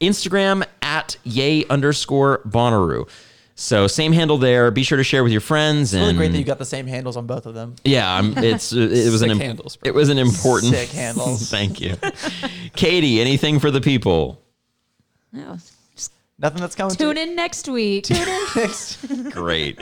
Instagram 0.00 0.64
at 0.82 1.16
yay 1.24 1.64
underscore 1.66 2.40
Bonnaroo. 2.46 3.08
So 3.60 3.88
same 3.88 4.12
handle 4.12 4.38
there. 4.38 4.70
Be 4.70 4.84
sure 4.84 4.98
to 4.98 5.02
share 5.02 5.24
with 5.24 5.32
your 5.32 5.40
friends. 5.40 5.92
It's 5.92 5.98
really 5.98 6.10
and 6.10 6.18
great 6.18 6.30
that 6.30 6.38
you 6.38 6.44
got 6.44 6.58
the 6.58 6.64
same 6.64 6.86
handles 6.86 7.16
on 7.16 7.26
both 7.26 7.44
of 7.44 7.54
them. 7.54 7.74
yeah, 7.84 8.08
I'm, 8.14 8.38
it's 8.38 8.72
it 8.72 9.10
was 9.10 9.20
an 9.20 9.30
Sick 9.30 9.30
im- 9.30 9.40
handles, 9.40 9.74
bro. 9.76 9.88
it 9.88 9.94
was 9.96 10.10
an 10.10 10.18
important 10.18 10.74
Sick 10.74 10.90
handles. 10.90 11.50
Thank 11.50 11.80
you, 11.80 11.96
Katie. 12.76 13.20
Anything 13.20 13.58
for 13.58 13.72
the 13.72 13.80
people? 13.80 14.40
No, 15.32 15.58
just 15.96 16.12
Nothing 16.38 16.60
that's 16.60 16.76
coming. 16.76 16.94
tune 16.94 17.18
in 17.18 17.34
next 17.34 17.68
week. 17.68 18.04
Tune 18.04 18.16
in. 18.28 18.46
next. 18.56 19.04
Great, 19.32 19.76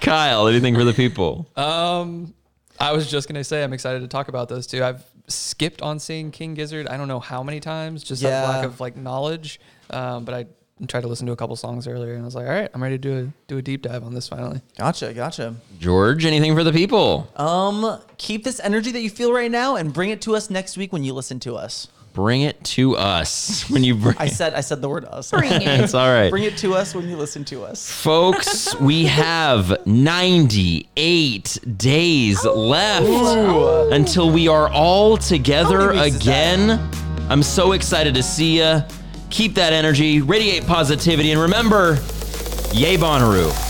Kyle. 0.00 0.46
Anything 0.46 0.76
for 0.76 0.84
the 0.84 0.92
people? 0.94 1.48
Um, 1.56 2.32
I 2.78 2.92
was 2.92 3.10
just 3.10 3.26
gonna 3.28 3.42
say 3.42 3.64
I'm 3.64 3.72
excited 3.72 3.98
to 4.02 4.06
talk 4.08 4.28
about 4.28 4.48
those 4.48 4.68
two. 4.68 4.84
I've 4.84 5.02
skipped 5.26 5.82
on 5.82 5.98
seeing 5.98 6.30
King 6.30 6.54
Gizzard. 6.54 6.86
I 6.86 6.96
don't 6.96 7.08
know 7.08 7.18
how 7.18 7.42
many 7.42 7.58
times, 7.58 8.04
just 8.04 8.24
out 8.24 8.28
of 8.28 8.32
Yeah. 8.32 8.48
lack 8.48 8.64
of 8.64 8.78
like 8.80 8.96
knowledge. 8.96 9.58
Um, 9.90 10.24
but 10.24 10.34
I 10.34 10.46
tried 10.86 11.00
to 11.00 11.08
listen 11.08 11.26
to 11.26 11.32
a 11.32 11.36
couple 11.36 11.56
songs 11.56 11.88
earlier, 11.88 12.12
and 12.12 12.22
I 12.22 12.24
was 12.24 12.34
like, 12.34 12.46
all 12.46 12.52
right, 12.52 12.70
I'm 12.72 12.82
ready 12.82 12.96
to 12.96 12.98
do 12.98 13.18
a 13.18 13.32
do 13.48 13.58
a 13.58 13.62
deep 13.62 13.82
dive 13.82 14.04
on 14.04 14.14
this 14.14 14.28
finally. 14.28 14.60
Gotcha, 14.78 15.12
gotcha. 15.12 15.56
George, 15.78 16.24
anything 16.24 16.54
for 16.54 16.62
the 16.64 16.72
people? 16.72 17.28
Um, 17.36 18.00
keep 18.18 18.44
this 18.44 18.60
energy 18.60 18.92
that 18.92 19.00
you 19.00 19.10
feel 19.10 19.32
right 19.32 19.50
now 19.50 19.76
and 19.76 19.92
bring 19.92 20.10
it 20.10 20.22
to 20.22 20.36
us 20.36 20.50
next 20.50 20.76
week 20.76 20.92
when 20.92 21.04
you 21.04 21.12
listen 21.14 21.40
to 21.40 21.56
us. 21.56 21.88
Bring 22.14 22.42
it 22.42 22.62
to 22.64 22.96
us 22.96 23.68
when 23.70 23.84
you 23.84 23.94
bring. 23.94 24.16
I 24.18 24.26
said 24.26 24.54
I 24.54 24.60
said 24.60 24.82
the 24.82 24.88
word 24.88 25.04
us. 25.04 25.30
Bring 25.30 25.52
it. 25.52 25.62
it's 25.62 25.94
all 25.94 26.08
right. 26.08 26.30
Bring 26.30 26.44
it 26.44 26.56
to 26.58 26.74
us 26.74 26.94
when 26.94 27.08
you 27.08 27.16
listen 27.16 27.44
to 27.46 27.62
us. 27.62 27.88
Folks, 27.90 28.74
we 28.80 29.04
have 29.06 29.86
98 29.86 31.58
days 31.76 32.44
left 32.44 33.92
until 33.92 34.30
we 34.30 34.48
are 34.48 34.68
all 34.68 35.16
together 35.16 35.78
How 35.78 35.86
many 35.88 36.00
weeks 36.00 36.16
is 36.16 36.22
again. 36.22 36.90
I'm 37.30 37.42
so 37.42 37.72
excited 37.72 38.14
to 38.14 38.22
see 38.22 38.58
you. 38.58 38.80
Keep 39.30 39.54
that 39.54 39.72
energy, 39.72 40.20
radiate 40.22 40.66
positivity, 40.66 41.32
and 41.32 41.40
remember, 41.40 41.94
yay 42.72 42.96
Bonnaroo. 42.96 43.67